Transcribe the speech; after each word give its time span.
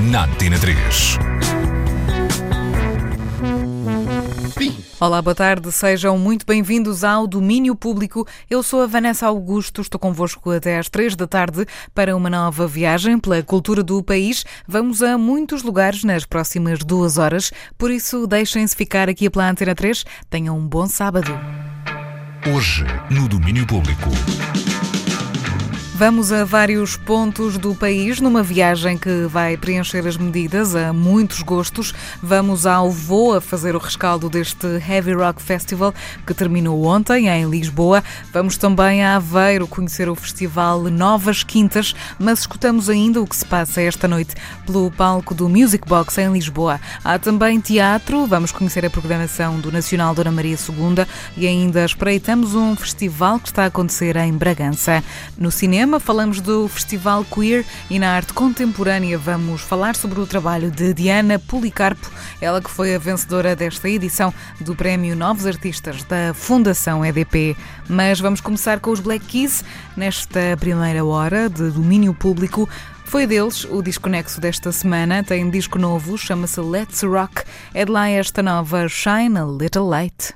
na 0.00 0.24
Antena 0.24 0.58
3. 0.58 1.18
Olá, 5.00 5.22
boa 5.22 5.34
tarde, 5.34 5.70
sejam 5.70 6.18
muito 6.18 6.44
bem-vindos 6.44 7.04
ao 7.04 7.26
Domínio 7.26 7.74
Público. 7.74 8.26
Eu 8.50 8.62
sou 8.62 8.82
a 8.82 8.86
Vanessa 8.86 9.26
Augusto, 9.26 9.80
estou 9.80 9.98
convosco 9.98 10.50
até 10.50 10.78
às 10.78 10.88
três 10.88 11.14
da 11.14 11.26
tarde 11.26 11.66
para 11.94 12.16
uma 12.16 12.28
nova 12.28 12.66
viagem 12.66 13.18
pela 13.18 13.42
cultura 13.42 13.82
do 13.82 14.02
país. 14.02 14.44
Vamos 14.66 15.02
a 15.02 15.16
muitos 15.16 15.62
lugares 15.62 16.02
nas 16.02 16.24
próximas 16.24 16.80
duas 16.80 17.16
horas, 17.18 17.52
por 17.76 17.90
isso 17.90 18.26
deixem-se 18.26 18.74
ficar 18.74 19.08
aqui 19.08 19.30
pela 19.30 19.48
Antena 19.48 19.74
3. 19.74 20.04
Tenham 20.28 20.58
um 20.58 20.66
bom 20.66 20.86
sábado. 20.86 21.32
Hoje, 22.54 22.84
no 23.10 23.28
Domínio 23.28 23.66
Público. 23.66 24.10
Vamos 25.98 26.30
a 26.30 26.44
vários 26.44 26.96
pontos 26.96 27.58
do 27.58 27.74
país 27.74 28.20
numa 28.20 28.40
viagem 28.40 28.96
que 28.96 29.26
vai 29.26 29.56
preencher 29.56 30.06
as 30.06 30.16
medidas 30.16 30.76
a 30.76 30.92
muitos 30.92 31.42
gostos. 31.42 31.92
Vamos 32.22 32.66
ao 32.66 32.88
Voa 32.88 33.40
fazer 33.40 33.74
o 33.74 33.80
rescaldo 33.80 34.30
deste 34.30 34.64
Heavy 34.88 35.14
Rock 35.14 35.42
Festival 35.42 35.92
que 36.24 36.32
terminou 36.32 36.84
ontem 36.84 37.26
em 37.26 37.50
Lisboa. 37.50 38.04
Vamos 38.32 38.56
também 38.56 39.02
a 39.02 39.16
Aveiro 39.16 39.66
conhecer 39.66 40.08
o 40.08 40.14
festival 40.14 40.82
Novas 40.84 41.42
Quintas, 41.42 41.92
mas 42.16 42.38
escutamos 42.38 42.88
ainda 42.88 43.20
o 43.20 43.26
que 43.26 43.34
se 43.34 43.44
passa 43.44 43.82
esta 43.82 44.06
noite 44.06 44.36
pelo 44.64 44.92
palco 44.92 45.34
do 45.34 45.48
Music 45.48 45.84
Box 45.88 46.16
em 46.18 46.32
Lisboa. 46.32 46.80
Há 47.02 47.18
também 47.18 47.58
teatro, 47.58 48.24
vamos 48.24 48.52
conhecer 48.52 48.86
a 48.86 48.90
programação 48.90 49.58
do 49.58 49.72
Nacional 49.72 50.14
Dona 50.14 50.30
Maria 50.30 50.56
II 50.56 51.04
e 51.36 51.44
ainda 51.44 51.84
espreitamos 51.84 52.54
um 52.54 52.76
festival 52.76 53.40
que 53.40 53.48
está 53.48 53.64
a 53.64 53.66
acontecer 53.66 54.14
em 54.14 54.32
Bragança. 54.32 55.02
No 55.36 55.50
cinema, 55.50 55.87
cinema, 55.88 55.98
falamos 55.98 56.40
do 56.42 56.68
Festival 56.68 57.24
Queer 57.24 57.64
e 57.88 57.98
na 57.98 58.10
arte 58.12 58.34
contemporânea 58.34 59.16
vamos 59.16 59.62
falar 59.62 59.96
sobre 59.96 60.20
o 60.20 60.26
trabalho 60.26 60.70
de 60.70 60.92
Diana 60.92 61.38
Policarpo, 61.38 62.10
ela 62.42 62.60
que 62.60 62.70
foi 62.70 62.94
a 62.94 62.98
vencedora 62.98 63.56
desta 63.56 63.88
edição 63.88 64.32
do 64.60 64.74
Prémio 64.74 65.16
Novos 65.16 65.46
Artistas 65.46 66.02
da 66.02 66.34
Fundação 66.34 67.02
EDP. 67.02 67.56
Mas 67.88 68.20
vamos 68.20 68.42
começar 68.42 68.80
com 68.80 68.90
os 68.90 69.00
Black 69.00 69.24
Keys 69.24 69.64
nesta 69.96 70.58
primeira 70.60 71.02
hora 71.02 71.48
de 71.48 71.70
domínio 71.70 72.12
público. 72.12 72.68
Foi 73.06 73.26
deles 73.26 73.64
o 73.64 73.80
disco 73.80 74.10
nexo 74.10 74.42
desta 74.42 74.70
semana, 74.70 75.24
tem 75.24 75.48
disco 75.48 75.78
novo, 75.78 76.18
chama-se 76.18 76.60
Let's 76.60 77.02
Rock. 77.02 77.44
É 77.72 77.86
de 77.86 77.90
lá 77.90 78.10
esta 78.10 78.42
nova 78.42 78.86
Shine 78.88 79.38
a 79.38 79.44
Little 79.44 79.88
Light. 79.88 80.34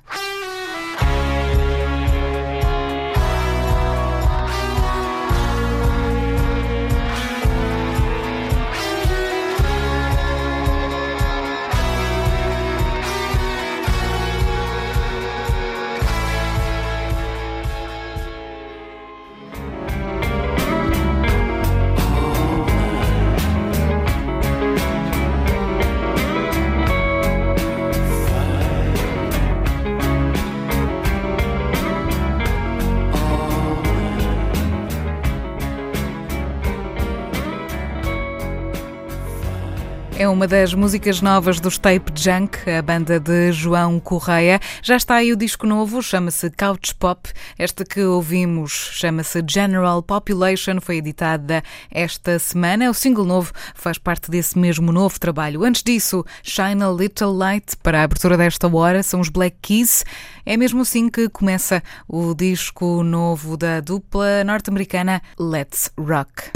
É 40.23 40.29
uma 40.29 40.47
das 40.47 40.73
músicas 40.73 41.21
novas 41.21 41.59
dos 41.59 41.79
Tape 41.79 42.13
Junk, 42.15 42.71
a 42.71 42.81
banda 42.81 43.19
de 43.19 43.51
João 43.51 43.99
Correia. 43.99 44.61
Já 44.81 44.95
está 44.95 45.17
aí 45.17 45.33
o 45.33 45.37
disco 45.37 45.67
novo, 45.67 46.01
chama-se 46.01 46.49
Couch 46.49 46.95
Pop. 46.95 47.29
Esta 47.59 47.85
que 47.85 48.01
ouvimos 48.05 48.71
chama-se 48.71 49.43
General 49.51 50.01
Population, 50.01 50.81
foi 50.81 50.99
editada 50.99 51.61
esta 51.91 52.39
semana. 52.39 52.89
O 52.89 52.95
single 52.95 53.25
novo 53.25 53.53
faz 53.75 53.99
parte 53.99 54.31
desse 54.31 54.57
mesmo 54.57 54.93
novo 54.93 55.19
trabalho. 55.19 55.65
Antes 55.65 55.83
disso, 55.83 56.25
Shine 56.45 56.85
a 56.85 56.89
Little 56.89 57.37
Light, 57.37 57.77
para 57.83 58.03
a 58.03 58.05
abertura 58.05 58.37
desta 58.37 58.69
hora, 58.69 59.03
são 59.03 59.19
os 59.19 59.29
Black 59.29 59.57
Keys. 59.61 60.05
É 60.47 60.57
mesmo 60.57 60.83
assim 60.83 61.11
que 61.11 61.29
começa 61.31 61.83
o 62.07 62.33
disco 62.33 63.03
novo 63.03 63.57
da 63.57 63.81
dupla 63.81 64.45
norte-americana 64.45 65.21
Let's 65.37 65.91
Rock. 65.99 66.53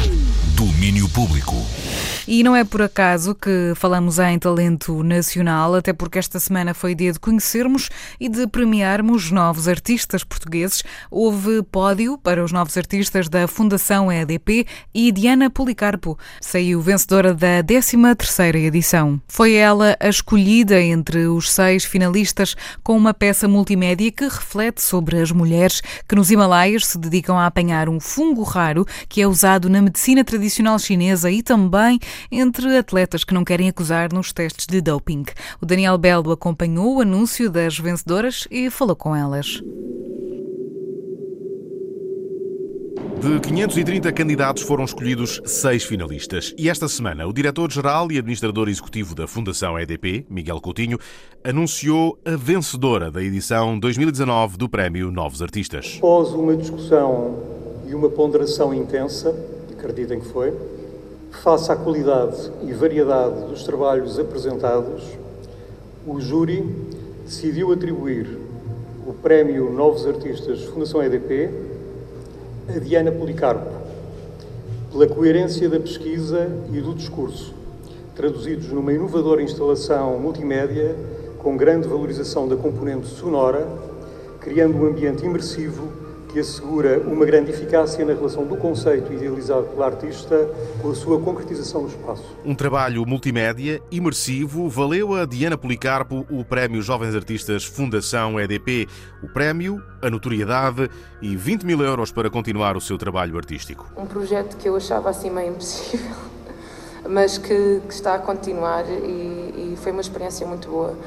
Domínio 0.54 1.08
Público. 1.08 1.56
E 2.28 2.42
não 2.42 2.56
é 2.56 2.64
por 2.64 2.82
acaso 2.82 3.36
que 3.36 3.72
falamos 3.76 4.18
em 4.18 4.36
talento 4.36 5.00
nacional, 5.04 5.76
até 5.76 5.92
porque 5.92 6.18
esta 6.18 6.40
semana 6.40 6.74
foi 6.74 6.92
dia 6.92 7.12
de 7.12 7.20
conhecermos 7.20 7.88
e 8.18 8.28
de 8.28 8.48
premiarmos 8.48 9.30
novos 9.30 9.68
artistas 9.68 10.24
portugueses. 10.24 10.82
Houve 11.08 11.62
pódio 11.62 12.18
para 12.18 12.42
os 12.42 12.50
novos 12.50 12.76
artistas 12.76 13.28
da 13.28 13.46
Fundação 13.46 14.10
EDP 14.10 14.66
e 14.92 15.12
Diana 15.12 15.48
Policarpo 15.48 16.18
saiu 16.40 16.80
vencedora 16.80 17.32
da 17.32 17.62
13ª 17.62 18.56
edição. 18.56 19.20
Foi 19.28 19.54
ela 19.54 19.96
a 20.00 20.08
escolhida 20.08 20.82
entre 20.82 21.28
os 21.28 21.52
seis 21.52 21.84
finalistas 21.84 22.56
com 22.82 22.96
uma 22.96 23.14
peça 23.14 23.46
multimédia 23.46 24.10
que 24.10 24.24
reflete 24.24 24.82
sobre 24.82 25.20
as 25.20 25.30
mulheres 25.30 25.80
que 26.08 26.16
nos 26.16 26.32
Himalaias 26.32 26.86
se 26.86 26.98
dedicam 26.98 27.38
a 27.38 27.46
apanhar 27.46 27.88
um 27.88 28.00
fungo 28.00 28.42
raro 28.42 28.84
que 29.08 29.22
é 29.22 29.28
usado 29.28 29.70
na 29.70 29.80
medicina 29.80 30.24
tradicional 30.24 30.76
chinesa 30.76 31.30
e 31.30 31.40
também 31.40 32.00
entre 32.30 32.76
atletas 32.76 33.24
que 33.24 33.34
não 33.34 33.44
querem 33.44 33.68
acusar 33.68 34.12
nos 34.12 34.32
testes 34.32 34.66
de 34.66 34.80
doping. 34.80 35.24
O 35.60 35.66
Daniel 35.66 35.98
Belo 35.98 36.32
acompanhou 36.32 36.96
o 36.96 37.00
anúncio 37.00 37.50
das 37.50 37.78
vencedoras 37.78 38.46
e 38.50 38.70
falou 38.70 38.96
com 38.96 39.14
elas. 39.14 39.62
De 43.20 43.40
530 43.40 44.12
candidatos 44.12 44.62
foram 44.62 44.84
escolhidos 44.84 45.40
seis 45.46 45.82
finalistas. 45.82 46.54
E 46.56 46.68
esta 46.68 46.86
semana, 46.86 47.26
o 47.26 47.32
diretor-geral 47.32 48.12
e 48.12 48.18
administrador 48.18 48.68
executivo 48.68 49.14
da 49.14 49.26
Fundação 49.26 49.78
EDP, 49.78 50.26
Miguel 50.28 50.60
Coutinho, 50.60 50.98
anunciou 51.42 52.18
a 52.26 52.36
vencedora 52.36 53.10
da 53.10 53.22
edição 53.22 53.78
2019 53.78 54.58
do 54.58 54.68
Prémio 54.68 55.10
Novos 55.10 55.40
Artistas. 55.40 55.94
Após 55.96 56.28
uma 56.28 56.54
discussão 56.54 57.42
e 57.88 57.94
uma 57.94 58.10
ponderação 58.10 58.74
intensa, 58.74 59.34
acreditem 59.72 60.20
que 60.20 60.28
foi, 60.28 60.52
face 61.42 61.70
à 61.70 61.76
qualidade 61.76 62.50
e 62.62 62.72
variedade 62.72 63.42
dos 63.46 63.62
trabalhos 63.64 64.18
apresentados, 64.18 65.02
o 66.06 66.20
júri 66.20 66.62
decidiu 67.24 67.72
atribuir 67.72 68.38
o 69.06 69.12
Prémio 69.12 69.70
Novos 69.70 70.06
Artistas 70.06 70.64
Fundação 70.64 71.02
EDP 71.02 71.50
a 72.68 72.78
Diana 72.78 73.12
Policarpo, 73.12 73.70
pela 74.90 75.06
coerência 75.06 75.68
da 75.68 75.78
pesquisa 75.78 76.48
e 76.72 76.80
do 76.80 76.94
discurso, 76.94 77.54
traduzidos 78.14 78.68
numa 78.72 78.92
inovadora 78.92 79.42
instalação 79.42 80.18
multimédia 80.18 80.96
com 81.38 81.56
grande 81.56 81.86
valorização 81.86 82.48
da 82.48 82.56
componente 82.56 83.06
sonora, 83.06 83.68
criando 84.40 84.78
um 84.78 84.86
ambiente 84.86 85.24
imersivo 85.24 86.05
que 86.36 86.40
assegura 86.40 87.00
uma 87.00 87.24
grande 87.24 87.50
eficácia 87.50 88.04
na 88.04 88.12
relação 88.12 88.44
do 88.44 88.58
conceito 88.58 89.10
idealizado 89.10 89.68
pelo 89.68 89.82
artista 89.82 90.46
com 90.82 90.90
a 90.90 90.94
sua 90.94 91.18
concretização 91.18 91.80
no 91.80 91.88
espaço. 91.88 92.36
Um 92.44 92.54
trabalho 92.54 93.06
multimédia, 93.06 93.80
imersivo, 93.90 94.68
valeu 94.68 95.14
a 95.14 95.24
Diana 95.24 95.56
Policarpo 95.56 96.26
o 96.30 96.44
Prémio 96.44 96.82
Jovens 96.82 97.14
Artistas 97.14 97.64
Fundação 97.64 98.38
EDP. 98.38 98.86
O 99.22 99.28
prémio, 99.28 99.82
a 100.02 100.10
notoriedade 100.10 100.90
e 101.22 101.34
20 101.34 101.64
mil 101.64 101.80
euros 101.80 102.12
para 102.12 102.28
continuar 102.28 102.76
o 102.76 102.82
seu 102.82 102.98
trabalho 102.98 103.38
artístico. 103.38 103.90
Um 103.96 104.04
projeto 104.04 104.58
que 104.58 104.68
eu 104.68 104.76
achava 104.76 105.08
assim 105.08 105.30
meio 105.30 105.52
impossível, 105.52 106.16
mas 107.08 107.38
que, 107.38 107.80
que 107.80 107.94
está 107.94 108.14
a 108.14 108.18
continuar 108.18 108.84
e, 108.86 109.72
e 109.72 109.78
foi 109.78 109.90
uma 109.90 110.02
experiência 110.02 110.46
muito 110.46 110.68
boa. 110.68 110.98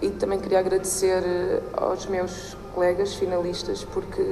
E 0.00 0.10
também 0.10 0.38
queria 0.38 0.60
agradecer 0.60 1.24
aos 1.72 2.06
meus 2.06 2.56
colegas 2.72 3.14
finalistas 3.14 3.82
porque 3.82 4.22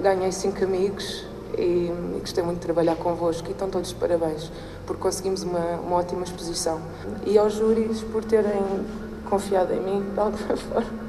ganhei 0.00 0.32
cinco 0.32 0.64
amigos 0.64 1.24
e, 1.56 1.90
e 2.16 2.18
gostei 2.20 2.42
muito 2.42 2.58
de 2.58 2.64
trabalhar 2.64 2.96
convosco 2.96 3.48
e 3.48 3.52
estão 3.52 3.70
todos 3.70 3.92
parabéns 3.92 4.50
por 4.86 4.96
conseguimos 4.96 5.42
uma, 5.42 5.76
uma 5.76 5.96
ótima 5.96 6.22
exposição. 6.22 6.80
E 7.26 7.38
aos 7.38 7.54
júris 7.54 8.02
por 8.02 8.24
terem 8.24 8.62
confiado 9.28 9.72
em 9.72 9.80
mim 9.80 10.10
de 10.12 10.20
alguma 10.20 10.56
forma 10.56 11.04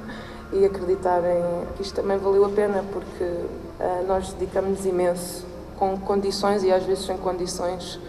e 0.53 0.65
acreditarem 0.65 1.43
que 1.75 1.81
isto 1.81 1.95
também 1.95 2.17
valeu 2.17 2.45
a 2.45 2.49
pena 2.49 2.83
porque 2.91 3.23
uh, 3.23 4.07
nós 4.07 4.33
dedicamos 4.33 4.85
imenso 4.85 5.45
com 5.77 5.97
condições 5.97 6.63
e 6.63 6.71
às 6.71 6.83
vezes 6.83 7.05
sem 7.05 7.17
condições 7.17 7.99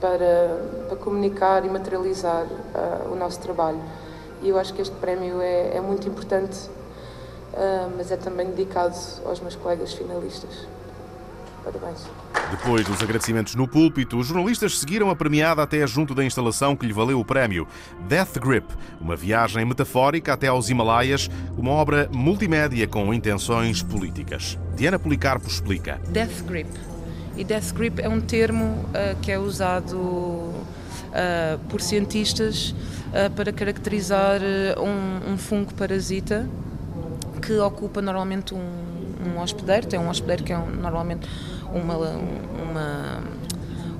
para, 0.00 0.60
para 0.88 0.96
comunicar 0.96 1.64
e 1.64 1.68
materializar 1.68 2.44
uh, 2.44 3.12
o 3.12 3.16
nosso 3.16 3.40
trabalho. 3.40 3.80
E 4.42 4.48
eu 4.48 4.58
acho 4.58 4.74
que 4.74 4.82
este 4.82 4.94
prémio 4.96 5.40
é, 5.40 5.76
é 5.76 5.80
muito 5.80 6.08
importante, 6.08 6.68
mas 7.96 8.10
é 8.10 8.16
também 8.16 8.50
dedicado 8.50 8.96
aos 9.24 9.40
meus 9.40 9.54
colegas 9.54 9.92
finalistas. 9.92 10.66
Parabéns. 11.64 12.06
Depois 12.50 12.84
dos 12.86 13.02
agradecimentos 13.02 13.54
no 13.54 13.66
púlpito, 13.66 14.18
os 14.18 14.26
jornalistas 14.26 14.78
seguiram 14.78 15.08
a 15.08 15.16
premiada 15.16 15.62
até 15.62 15.86
junto 15.86 16.14
da 16.14 16.22
instalação 16.22 16.76
que 16.76 16.86
lhe 16.86 16.92
valeu 16.92 17.18
o 17.18 17.24
prémio. 17.24 17.66
Death 18.06 18.38
Grip, 18.38 18.66
uma 19.00 19.16
viagem 19.16 19.64
metafórica 19.64 20.34
até 20.34 20.48
aos 20.48 20.68
Himalaias, 20.68 21.30
uma 21.56 21.70
obra 21.70 22.08
multimédia 22.12 22.86
com 22.86 23.14
intenções 23.14 23.82
políticas. 23.82 24.58
Diana 24.76 24.98
Policarpo 24.98 25.48
explica. 25.48 25.98
Death 26.08 26.42
Grip. 26.46 26.68
E 27.36 27.42
Death 27.42 27.72
Grip 27.72 28.00
é 28.00 28.08
um 28.08 28.20
termo 28.20 28.64
uh, 28.64 29.18
que 29.22 29.32
é 29.32 29.38
usado 29.38 29.96
uh, 29.96 30.54
por 31.70 31.80
cientistas 31.80 32.70
uh, 32.70 33.30
para 33.34 33.52
caracterizar 33.52 34.40
um, 34.78 35.32
um 35.32 35.38
fungo 35.38 35.72
parasita 35.74 36.46
que 37.44 37.58
ocupa 37.58 38.00
normalmente 38.00 38.54
um, 38.54 38.58
um 39.26 39.40
hospedeiro, 39.40 39.86
tem 39.86 39.98
um 39.98 40.08
hospedeiro 40.08 40.44
que 40.44 40.52
é 40.52 40.58
um, 40.58 40.66
normalmente 40.66 41.28
uma, 41.72 41.96
uma, 41.96 43.22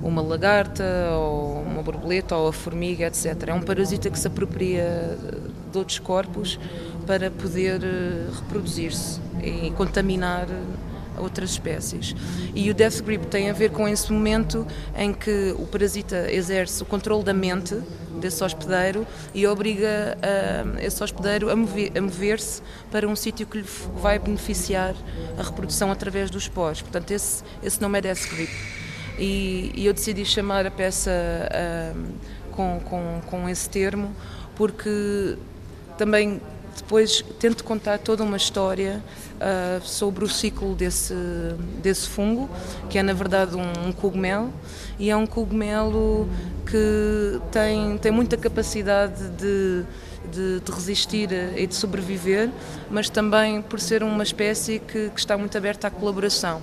uma 0.01 0.21
lagarta 0.21 0.83
ou 1.11 1.61
uma 1.61 1.83
borboleta 1.83 2.35
ou 2.35 2.47
a 2.47 2.53
formiga, 2.53 3.05
etc. 3.05 3.47
É 3.47 3.53
um 3.53 3.61
parasita 3.61 4.09
que 4.09 4.17
se 4.17 4.27
apropria 4.27 5.17
de 5.71 5.77
outros 5.77 5.99
corpos 5.99 6.59
para 7.05 7.29
poder 7.29 7.83
eh, 7.83 8.27
reproduzir-se 8.33 9.19
e 9.43 9.69
contaminar 9.71 10.47
outras 11.17 11.51
espécies. 11.51 12.15
E 12.53 12.69
o 12.69 12.73
Death 12.73 13.01
Grip 13.01 13.27
tem 13.27 13.49
a 13.49 13.53
ver 13.53 13.71
com 13.71 13.87
esse 13.87 14.11
momento 14.11 14.65
em 14.95 15.13
que 15.13 15.55
o 15.57 15.65
parasita 15.65 16.31
exerce 16.31 16.81
o 16.81 16.85
controle 16.85 17.23
da 17.23 17.33
mente 17.33 17.75
desse 18.19 18.43
hospedeiro 18.43 19.05
e 19.33 19.45
obriga 19.45 20.17
uh, 20.17 20.79
esse 20.79 21.03
hospedeiro 21.03 21.49
a 21.49 21.55
mover-se 21.55 22.01
mover 22.01 22.39
para 22.91 23.07
um 23.07 23.15
sítio 23.15 23.45
que 23.45 23.57
lhe 23.57 23.65
vai 23.97 24.17
beneficiar 24.17 24.95
a 25.37 25.43
reprodução 25.43 25.91
através 25.91 26.29
dos 26.29 26.47
poros. 26.47 26.81
Portanto, 26.81 27.11
esse, 27.11 27.43
esse 27.61 27.81
nome 27.81 27.97
é 27.99 28.01
Death 28.01 28.29
Grip. 28.29 28.51
E, 29.17 29.71
e 29.75 29.85
eu 29.85 29.93
decidi 29.93 30.25
chamar 30.25 30.65
a 30.65 30.71
peça 30.71 31.11
uh, 31.11 32.13
com, 32.51 32.79
com, 32.81 33.21
com 33.25 33.49
esse 33.49 33.69
termo 33.69 34.13
porque 34.55 35.37
também 35.97 36.41
depois 36.75 37.23
tento 37.39 37.63
contar 37.63 37.99
toda 37.99 38.23
uma 38.23 38.37
história 38.37 39.01
uh, 39.35 39.85
sobre 39.85 40.25
o 40.25 40.29
ciclo 40.29 40.75
desse, 40.75 41.13
desse 41.81 42.07
fungo, 42.09 42.49
que 42.89 42.97
é 42.97 43.03
na 43.03 43.13
verdade 43.13 43.55
um, 43.55 43.87
um 43.87 43.91
cogumelo, 43.91 44.51
e 44.99 45.09
é 45.09 45.15
um 45.15 45.25
cogumelo 45.25 46.27
que 46.65 47.39
tem, 47.51 47.97
tem 47.97 48.11
muita 48.11 48.35
capacidade 48.35 49.29
de, 49.29 49.83
de, 50.31 50.59
de, 50.59 50.71
resistir 50.71 51.29
e 51.55 51.65
de 51.65 51.75
sobreviver, 51.75 52.49
mas 52.89 53.09
também 53.09 53.61
por 53.61 53.79
ser 53.79 54.03
uma 54.03 54.23
espécie 54.23 54.79
que, 54.79 55.09
que 55.09 55.19
está 55.19 55.37
muito 55.37 55.57
aberta 55.57 55.87
à 55.87 55.91
colaboração 55.91 56.61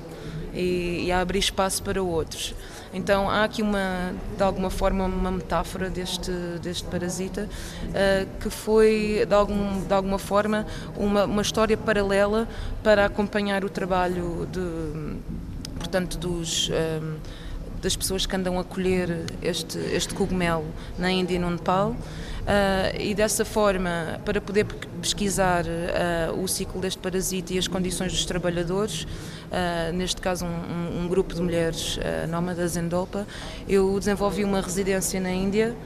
e, 0.53 1.05
e 1.07 1.13
a 1.13 1.21
abrir 1.21 1.39
espaço 1.39 1.83
para 1.83 2.03
outros. 2.03 2.55
Então 2.93 3.31
há 3.31 3.45
aqui 3.45 3.63
uma, 3.63 4.15
de 4.37 4.43
alguma 4.43 4.69
forma, 4.69 5.05
uma 5.05 5.31
metáfora 5.31 5.89
deste, 5.89 6.31
deste 6.63 6.85
parasita 6.85 7.49
uh, 7.49 8.39
que 8.39 8.51
foi, 8.51 9.25
de, 9.27 9.35
algum, 9.35 9.81
de 9.85 9.95
alguma 9.95 10.19
forma, 10.19 10.67
uma, 10.97 11.25
uma 11.25 11.43
história 11.43 11.77
paralela 11.77 12.47
para 12.83 13.07
acompanhar 13.07 13.65
o 13.65 13.71
trabalho 13.71 14.47
de, 14.51 15.17
portanto, 15.79 16.19
dos. 16.19 16.69
Um, 16.69 16.73
eh, 16.73 17.01
das 17.83 17.97
pessoas 17.97 18.25
que 18.25 18.37
andam 18.37 18.61
a 18.61 18.65
colher 18.65 19.27
este, 19.43 19.77
este 19.77 20.15
cogumelo 20.15 20.65
na 20.97 21.11
Índia 21.11 21.35
e 21.35 21.39
no 21.41 21.51
Nepal. 21.51 21.97
Uh, 22.43 23.01
e 23.01 23.15
dessa 23.15 23.45
forma, 23.45 24.21
para 24.25 24.41
poder 24.41 24.67
pesquisar 25.01 25.65
uh, 25.65 26.43
o 26.43 26.49
ciclo 26.49 26.81
deste 26.81 26.99
parasita 26.99 27.55
e 27.55 27.59
as 27.59 27.69
condições 27.69 28.11
dos 28.11 28.25
trabalhadores, 28.25 29.05
uh, 29.05 29.93
neste 29.95 30.21
caso 30.21 30.45
um, 30.45 31.05
um, 31.05 31.09
grupo 31.09 31.35
de 31.35 31.41
mulheres 31.41 32.01
nómadas 32.29 32.77
em 32.77 32.89
Dopa, 32.89 33.29
eu 33.69 33.97
desenvolvi 33.97 34.43
uma 34.43 34.61
residência 34.61 35.21
na 35.21 35.31
Índia 35.31 35.77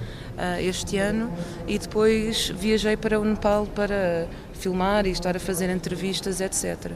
este 0.61 0.99
ano 0.99 1.33
e 1.67 1.79
depois 1.79 2.51
viajei 2.51 2.95
para 2.95 3.19
o 3.19 3.25
Nepal 3.25 3.67
para 3.67 4.27
filmar 4.53 5.07
e 5.07 5.11
estar 5.11 5.35
a 5.35 5.41
fazer 5.41 5.71
entrevistas, 5.71 6.43
etc. 6.43 6.93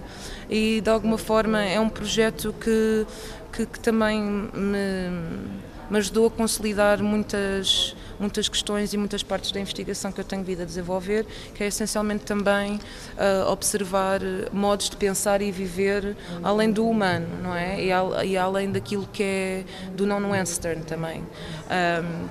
E 0.49 0.83
de 0.83 0.91
alguma 0.91 1.17
forma 1.17 1.63
é 1.63 1.81
um 1.81 1.89
projeto 1.89 2.55
que, 2.61 3.07
que, 3.51 3.65
que 3.65 3.81
também 3.81 4.21
me 4.21 5.71
me 5.91 5.99
ajudou 5.99 6.29
a 6.29 6.31
consolidar 6.31 7.03
muitas, 7.03 7.97
muitas 8.21 8.49
questões 8.49 8.93
e 8.93 8.97
muitas 8.97 9.23
partes 9.23 9.51
da 9.51 9.59
investigação 9.59 10.13
que 10.13 10.21
eu 10.21 10.25
tenho 10.25 10.45
vindo 10.45 10.63
a 10.63 10.65
desenvolver, 10.65 11.27
que 11.55 11.65
é 11.65 11.67
essencialmente 11.67 12.25
também 12.25 12.75
uh, 12.75 13.51
observar 13.51 14.21
modos 14.53 14.91
de 14.91 14.97
pensar 14.97 15.41
e 15.41 15.51
viver 15.51 16.17
além 16.43 16.71
do 16.71 16.87
humano, 16.87 17.27
não 17.43 17.55
é? 17.55 17.81
E, 17.81 17.89
e 18.29 18.37
além 18.37 18.71
daquilo 18.71 19.09
que 19.13 19.23
é 19.23 19.65
do 19.95 20.07
non-western 20.07 20.83
também. 20.83 21.23
Um, 21.23 22.29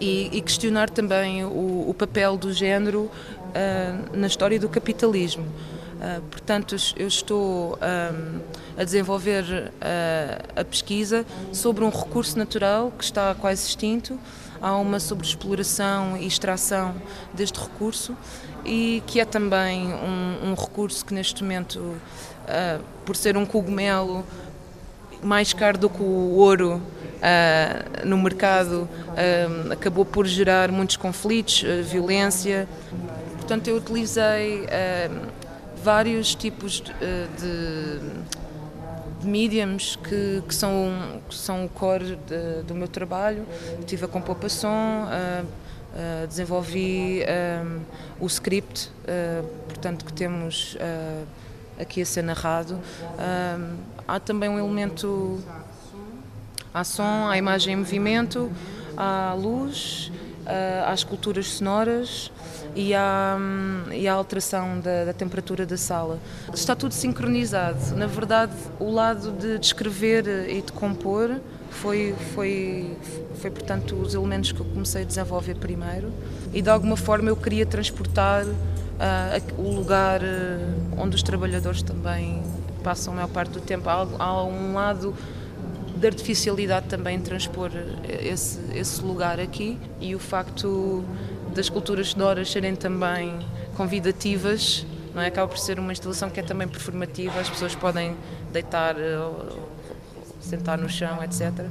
e, 0.00 0.30
e, 0.32 0.42
questionar 0.42 0.90
também 0.90 1.44
o, 1.44 1.88
o 1.88 1.94
papel 1.94 2.36
do 2.36 2.52
género 2.52 3.10
uh, 3.56 4.16
na 4.16 4.26
história 4.26 4.58
do 4.60 4.68
capitalismo. 4.68 5.44
Uh, 5.44 6.20
portanto, 6.30 6.76
eu 6.96 7.08
estou 7.08 7.76
um, 7.76 8.40
a 8.76 8.84
desenvolver 8.84 9.44
uh, 9.44 10.60
a 10.60 10.64
pesquisa 10.64 11.24
sobre 11.52 11.84
um 11.84 11.88
recurso 11.88 12.38
natural 12.38 12.92
que 12.96 13.04
está 13.04 13.34
quase 13.34 13.66
extinto. 13.66 14.18
Há 14.60 14.76
uma 14.76 14.98
sobre 14.98 15.26
exploração 15.26 16.16
e 16.16 16.26
extração 16.26 16.94
deste 17.32 17.58
recurso 17.60 18.16
e 18.64 19.02
que 19.06 19.20
é 19.20 19.24
também 19.24 19.86
um, 19.92 20.50
um 20.50 20.54
recurso 20.54 21.04
que 21.04 21.14
neste 21.14 21.42
momento, 21.42 21.78
uh, 21.78 22.82
por 23.04 23.16
ser 23.16 23.36
um 23.36 23.46
cogumelo 23.46 24.24
mais 25.22 25.52
caro 25.52 25.78
do 25.78 25.88
que 25.88 26.02
o 26.02 26.36
ouro 26.36 26.82
Uh, 27.16 28.06
no 28.06 28.18
mercado 28.18 28.82
uh, 28.82 29.72
acabou 29.72 30.04
por 30.04 30.26
gerar 30.26 30.70
muitos 30.70 30.96
conflitos, 30.96 31.62
uh, 31.62 31.82
violência. 31.82 32.68
Portanto, 33.36 33.68
eu 33.68 33.76
utilizei 33.76 34.66
vários 35.82 36.34
tipos 36.34 36.80
de, 36.80 36.92
de, 37.38 38.00
de 39.26 39.30
mediums 39.30 39.96
que, 39.96 40.42
que, 40.46 40.54
são, 40.54 41.20
que 41.28 41.34
são 41.34 41.66
o 41.66 41.68
core 41.68 42.16
de, 42.26 42.62
do 42.62 42.74
meu 42.74 42.88
trabalho. 42.88 43.44
Tive 43.84 44.04
a 44.04 44.08
compopação, 44.08 44.70
uh, 44.70 45.44
uh, 45.44 46.26
desenvolvi 46.26 47.22
um, 47.22 47.80
o 48.20 48.26
script, 48.26 48.90
uh, 49.02 49.44
portanto, 49.66 50.04
que 50.04 50.12
temos 50.12 50.78
aqui 51.78 52.00
a 52.00 52.06
ser 52.06 52.22
narrado. 52.22 52.80
há 54.08 54.20
também 54.20 54.48
um 54.48 54.58
elemento. 54.58 55.38
Há 56.72 56.84
som, 56.84 57.28
há 57.28 57.38
imagem 57.38 57.72
em 57.72 57.76
movimento, 57.76 58.52
há 58.96 59.34
luz, 59.34 60.12
há 60.86 60.92
esculturas 60.92 61.46
sonoras 61.46 62.30
e 62.76 62.94
à, 62.94 63.38
e 63.90 64.06
à 64.06 64.12
alteração 64.12 64.78
da, 64.78 65.06
da, 65.06 65.12
temperatura 65.14 65.64
da 65.64 65.78
sala. 65.78 66.18
Está 66.52 66.76
tudo 66.76 66.92
sincronizado. 66.92 67.96
Na 67.96 68.06
verdade, 68.06 68.52
o 68.78 68.90
lado 68.90 69.32
de 69.32 69.58
descrever 69.58 70.26
e 70.48 70.60
de 70.60 70.70
compor 70.72 71.40
foi, 71.70 72.14
foi, 72.34 72.96
foi, 73.36 73.50
portanto, 73.50 73.96
os 73.96 74.14
elementos 74.14 74.52
que 74.52 74.60
eu 74.60 74.66
comecei 74.66 75.02
a 75.02 75.04
desenvolver 75.04 75.54
primeiro 75.54 76.12
e, 76.52 76.60
de 76.60 76.68
alguma 76.68 76.96
forma, 76.96 77.30
eu 77.30 77.36
queria 77.36 77.64
transportar 77.64 78.44
uh, 78.44 79.60
o 79.60 79.74
lugar 79.74 80.20
uh, 80.20 81.00
onde 81.00 81.16
os 81.16 81.22
trabalhadores 81.22 81.82
também 81.82 82.42
passam 82.84 83.14
a 83.14 83.16
maior 83.16 83.28
parte 83.28 83.52
do 83.52 83.60
tempo. 83.60 83.88
Há, 83.88 84.06
há 84.18 84.44
um 84.44 84.74
lado 84.74 85.14
de 85.96 86.06
artificialidade 86.06 86.88
também 86.88 87.18
transpor 87.20 87.70
esse, 88.06 88.60
esse 88.74 89.00
lugar 89.00 89.40
aqui 89.40 89.78
e 89.98 90.14
o 90.14 90.18
facto 90.18 91.02
das 91.56 91.70
culturas 91.70 92.08
sonoras 92.08 92.50
serem 92.50 92.76
também 92.76 93.34
convidativas, 93.74 94.86
não 95.14 95.22
é? 95.22 95.28
Acaba 95.28 95.48
por 95.48 95.58
ser 95.58 95.78
uma 95.78 95.90
instalação 95.90 96.28
que 96.28 96.38
é 96.38 96.42
também 96.42 96.68
performativa, 96.68 97.40
as 97.40 97.48
pessoas 97.48 97.74
podem 97.74 98.14
deitar, 98.52 98.94
eh, 98.98 99.18
sentar 100.38 100.76
no 100.76 100.88
chão, 100.88 101.24
etc. 101.24 101.64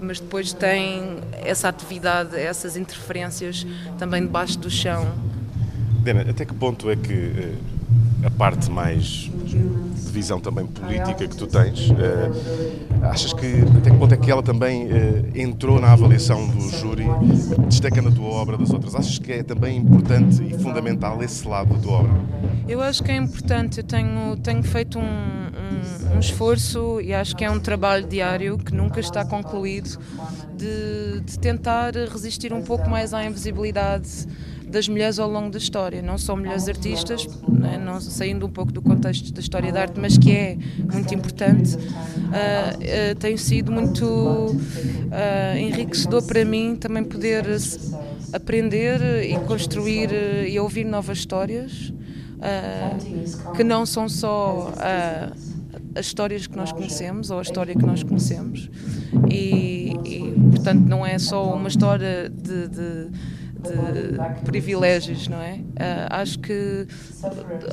Mas 0.00 0.20
depois 0.20 0.52
tem 0.52 1.18
essa 1.32 1.68
atividade, 1.68 2.36
essas 2.36 2.76
interferências 2.76 3.66
também 3.98 4.22
debaixo 4.22 4.58
do 4.58 4.70
chão. 4.70 5.12
Dena, 6.02 6.22
até 6.22 6.44
que 6.44 6.54
ponto 6.54 6.88
é 6.88 6.94
que 6.94 7.12
eh, 7.12 7.54
a 8.24 8.30
parte 8.30 8.70
mais 8.70 9.30
de 9.44 9.58
visão 10.12 10.38
também 10.38 10.66
política 10.66 11.26
que 11.26 11.36
tu 11.36 11.46
tens. 11.46 11.90
Uh, 11.90 13.04
achas 13.04 13.32
que 13.32 13.62
até 13.78 13.90
que 13.90 13.96
ponto 13.96 14.14
é 14.14 14.16
que 14.16 14.30
ela 14.30 14.42
também 14.42 14.86
uh, 14.86 14.90
entrou 15.34 15.80
na 15.80 15.92
avaliação 15.92 16.46
do 16.46 16.60
júri, 16.70 17.06
destacando 17.66 18.08
a 18.08 18.12
tua 18.12 18.28
obra 18.28 18.56
das 18.56 18.70
outras? 18.70 18.94
Achas 18.94 19.18
que 19.18 19.32
é 19.32 19.42
também 19.42 19.78
importante 19.78 20.42
e 20.42 20.56
fundamental 20.58 21.22
esse 21.22 21.46
lado 21.46 21.74
da 21.74 21.80
tua 21.80 21.92
obra? 21.92 22.20
Eu 22.68 22.80
acho 22.80 23.02
que 23.02 23.10
é 23.10 23.16
importante. 23.16 23.78
Eu 23.78 23.84
tenho, 23.84 24.36
tenho 24.36 24.62
feito 24.62 24.98
um, 24.98 25.02
um, 25.02 26.16
um 26.16 26.18
esforço 26.20 27.00
e 27.00 27.12
acho 27.12 27.34
que 27.34 27.44
é 27.44 27.50
um 27.50 27.58
trabalho 27.58 28.06
diário 28.06 28.58
que 28.58 28.74
nunca 28.74 29.00
está 29.00 29.24
concluído 29.24 29.98
de, 30.54 31.20
de 31.20 31.38
tentar 31.38 31.94
resistir 31.94 32.52
um 32.52 32.62
pouco 32.62 32.88
mais 32.88 33.12
à 33.12 33.24
invisibilidade 33.24 34.26
das 34.72 34.88
mulheres 34.88 35.18
ao 35.18 35.30
longo 35.30 35.50
da 35.50 35.58
história, 35.58 36.00
não 36.00 36.16
só 36.16 36.34
mulheres 36.34 36.66
artistas, 36.66 37.28
né, 37.46 37.78
não, 37.78 38.00
saindo 38.00 38.46
um 38.46 38.50
pouco 38.50 38.72
do 38.72 38.80
contexto 38.80 39.30
da 39.32 39.40
história 39.40 39.70
da 39.70 39.82
arte, 39.82 40.00
mas 40.00 40.16
que 40.16 40.32
é 40.32 40.56
muito 40.90 41.14
importante, 41.14 41.76
uh, 41.76 41.78
uh, 41.78 43.14
tem 43.20 43.36
sido 43.36 43.70
muito 43.70 44.06
uh, 44.06 45.58
enriquecedor 45.58 46.22
para 46.22 46.42
mim 46.44 46.74
também 46.74 47.04
poder 47.04 47.44
aprender 48.32 49.22
e 49.22 49.38
construir 49.40 50.10
e 50.48 50.58
ouvir 50.58 50.84
novas 50.84 51.18
histórias 51.18 51.92
que 53.54 53.62
não 53.62 53.86
são 53.86 54.08
só 54.08 54.72
as 55.94 56.06
histórias 56.06 56.46
que 56.46 56.56
nós 56.56 56.72
conhecemos 56.72 57.30
ou 57.30 57.38
a 57.38 57.42
história 57.42 57.74
que 57.74 57.84
nós 57.84 58.02
conhecemos. 58.02 58.68
E, 59.30 59.92
e 60.04 60.34
portanto 60.50 60.80
não 60.80 61.06
é 61.06 61.18
só 61.18 61.54
uma 61.54 61.68
história 61.68 62.28
de, 62.28 62.68
de 62.68 63.10
de 63.62 64.44
privilégios, 64.44 65.28
não 65.28 65.40
é? 65.40 65.54
Uh, 65.54 66.08
acho 66.10 66.38
que 66.38 66.86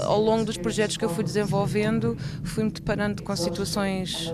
ao 0.04 0.22
longo 0.22 0.46
dos 0.46 0.58
projetos 0.58 0.98
que 0.98 1.06
eu 1.06 1.10
fui 1.10 1.24
desenvolvendo, 1.24 2.18
fui-me 2.44 2.72
deparando 2.72 3.24
com 3.24 3.36
situações 3.36 4.34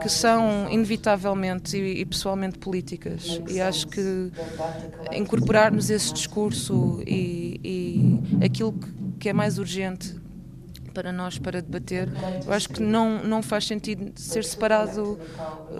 que 0.00 0.08
são 0.08 0.68
inevitavelmente 0.70 1.76
e, 1.76 2.04
pessoalmente 2.04 2.58
políticas 2.58 3.40
e 3.48 3.60
acho 3.60 3.86
que 3.88 4.30
incorporarmos 5.12 5.90
esse 5.90 6.12
discurso 6.12 7.02
e, 7.06 7.60
e 7.62 8.44
aquilo 8.44 8.74
que 9.18 9.28
é 9.28 9.32
mais 9.32 9.58
urgente 9.58 10.23
para 10.94 11.12
nós 11.12 11.38
para 11.38 11.60
debater, 11.60 12.08
eu 12.46 12.52
acho 12.52 12.68
que 12.68 12.80
não, 12.80 13.22
não 13.24 13.42
faz 13.42 13.66
sentido 13.66 14.12
ser 14.18 14.44
separado 14.44 15.18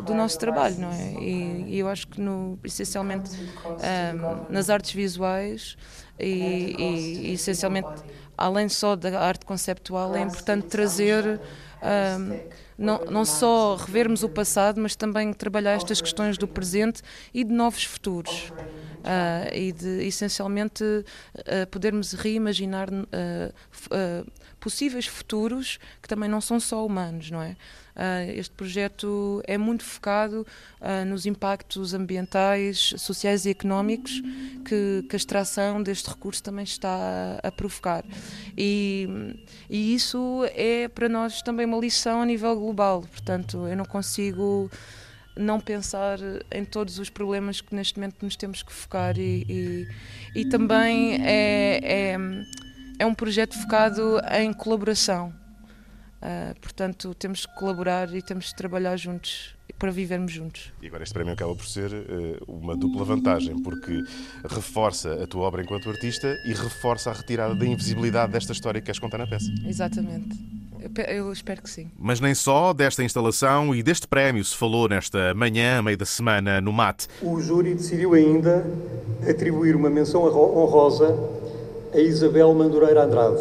do 0.04 0.12
nosso 0.12 0.38
trabalho, 0.38 0.78
não 0.78 0.90
é? 0.90 1.14
E, 1.23 1.64
e 1.68 1.78
eu 1.78 1.88
acho 1.88 2.09
que, 2.09 2.21
no, 2.21 2.59
essencialmente, 2.64 3.30
um, 3.64 4.52
nas 4.52 4.68
artes 4.68 4.92
visuais 4.92 5.76
e, 6.18 6.75
e, 6.78 7.33
essencialmente, 7.33 7.88
além 8.37 8.68
só 8.68 8.97
da 8.97 9.21
arte 9.21 9.47
conceptual, 9.47 10.14
é 10.16 10.21
importante 10.21 10.66
trazer. 10.66 11.40
Um, 11.83 12.64
não, 12.76 13.04
não 13.04 13.25
só 13.25 13.76
revermos 13.76 14.25
o 14.25 14.28
passado, 14.28 14.80
mas 14.80 14.97
também 14.97 15.33
trabalhar 15.33 15.73
estas 15.73 16.00
questões 16.00 16.37
do 16.37 16.49
presente 16.49 17.02
e 17.33 17.44
de 17.44 17.52
novos 17.52 17.85
futuros. 17.85 18.52
Uh, 19.04 19.54
e 19.54 19.71
de 19.71 20.06
essencialmente 20.06 20.83
uh, 20.83 21.66
podermos 21.71 22.14
reimaginar 22.14 22.88
uh, 22.90 24.33
possíveis 24.64 25.06
futuros 25.06 25.78
que 26.00 26.09
também 26.09 26.26
não 26.26 26.40
são 26.40 26.59
só 26.59 26.87
humanos, 26.87 27.30
não 27.30 27.42
é? 27.42 27.54
Uh, 27.94 28.33
este 28.35 28.52
projeto 28.54 29.42
é 29.47 29.59
muito 29.59 29.85
focado 29.85 30.47
uh, 30.80 31.04
nos 31.04 31.26
impactos 31.26 31.92
ambientais, 31.92 32.94
sociais 32.97 33.44
e 33.44 33.50
económicos 33.50 34.23
que, 34.64 35.04
que, 35.06 35.14
a 35.14 35.16
extração 35.16 35.83
deste 35.83 36.09
recurso 36.09 36.42
também 36.42 36.64
está 36.64 37.38
a, 37.42 37.52
provocar. 37.52 38.04
E, 38.56 39.06
e 39.68 39.94
isso 39.94 40.44
é 40.54 40.88
para 40.88 41.11
nós 41.11 41.42
também 41.42 41.66
uma 41.66 41.78
lição 41.78 42.23
a 42.23 42.26
nível 42.26 42.56
global, 42.56 43.02
portanto, 43.02 43.68
eu 43.68 43.76
não 43.76 43.85
consigo 43.85 44.71
não 45.37 45.61
pensar 45.61 46.18
em 46.50 46.64
todos 46.64 46.99
os 46.99 47.11
problemas 47.11 47.61
que 47.61 47.75
neste 47.75 47.99
momento 47.99 48.23
nos 48.23 48.35
temos 48.35 48.62
que 48.62 48.73
focar 48.73 49.18
e, 49.18 49.44
e, 50.35 50.40
e 50.40 50.44
também 50.47 51.21
é, 51.23 51.80
é 51.83 52.18
é 52.98 53.06
um 53.06 53.14
projeto 53.14 53.58
focado 53.58 54.20
em 54.32 54.52
colaboração. 54.52 55.32
Uh, 56.22 56.58
portanto, 56.60 57.14
temos 57.14 57.44
que 57.44 57.54
colaborar 57.54 58.14
e 58.14 58.22
temos 58.22 58.50
que 58.50 58.56
trabalhar 58.56 58.96
juntos 58.96 59.54
para 59.78 59.90
vivermos 59.90 60.32
juntos. 60.32 60.72
E 60.80 60.86
agora 60.86 61.02
este 61.02 61.12
prémio 61.12 61.34
acaba 61.34 61.54
por 61.54 61.66
ser 61.66 61.92
uh, 61.92 62.44
uma 62.46 62.74
dupla 62.76 63.04
vantagem, 63.04 63.60
porque 63.62 64.02
reforça 64.48 65.22
a 65.22 65.26
tua 65.26 65.42
obra 65.42 65.62
enquanto 65.62 65.90
artista 65.90 66.34
e 66.46 66.54
reforça 66.54 67.10
a 67.10 67.12
retirada 67.12 67.54
da 67.54 67.66
invisibilidade 67.66 68.32
desta 68.32 68.52
história 68.52 68.80
que 68.80 68.86
queres 68.86 68.98
contar 68.98 69.18
na 69.18 69.26
peça. 69.26 69.52
Exatamente. 69.66 70.54
Eu 71.08 71.32
espero 71.32 71.62
que 71.62 71.70
sim. 71.70 71.90
Mas 71.98 72.20
nem 72.20 72.34
só 72.34 72.72
desta 72.74 73.02
instalação 73.02 73.74
e 73.74 73.82
deste 73.82 74.06
prémio 74.06 74.44
se 74.44 74.54
falou 74.54 74.88
nesta 74.88 75.34
manhã, 75.34 75.80
meio 75.82 75.96
da 75.96 76.04
semana, 76.04 76.60
no 76.60 76.72
MAT. 76.72 77.06
O 77.22 77.40
júri 77.40 77.74
decidiu 77.74 78.12
ainda 78.12 78.64
atribuir 79.28 79.74
uma 79.76 79.88
menção 79.88 80.22
honrosa 80.24 81.16
a 81.94 82.00
Isabel 82.00 82.52
Mandureira 82.52 83.04
Andrade, 83.04 83.40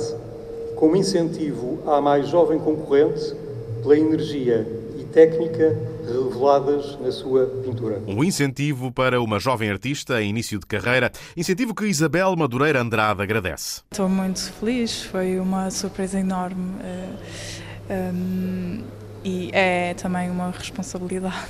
como 0.76 0.96
incentivo 0.96 1.82
à 1.88 2.00
mais 2.00 2.28
jovem 2.28 2.60
concorrente 2.60 3.36
pela 3.82 3.98
energia 3.98 4.68
e 4.96 5.04
técnica 5.06 5.76
reveladas 6.06 7.00
na 7.00 7.12
sua 7.12 7.48
pintura. 7.48 8.04
Um 8.06 8.24
incentivo 8.24 8.92
para 8.92 9.20
uma 9.20 9.40
jovem 9.40 9.72
artista 9.72 10.22
em 10.22 10.30
início 10.30 10.60
de 10.60 10.68
carreira, 10.68 11.12
incentivo 11.36 11.74
que 11.74 11.86
Isabel 11.86 12.36
Madureira 12.36 12.80
Andrade 12.80 13.24
agradece. 13.24 13.82
Estou 13.92 14.08
muito 14.08 14.40
feliz, 14.54 15.02
foi 15.02 15.40
uma 15.40 15.72
surpresa 15.72 16.20
enorme 16.20 16.62
um, 16.62 16.80
eh, 16.84 17.16
ehm, 17.90 18.84
e 19.24 19.50
é 19.52 19.96
também 19.96 20.30
uma 20.30 20.52
responsabilidade. 20.52 21.48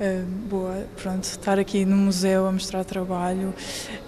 Uh, 0.00 0.26
boa, 0.50 0.84
pronto, 1.00 1.22
estar 1.22 1.60
aqui 1.60 1.84
no 1.84 1.96
museu 1.96 2.48
a 2.48 2.50
mostrar 2.50 2.82
trabalho 2.84 3.54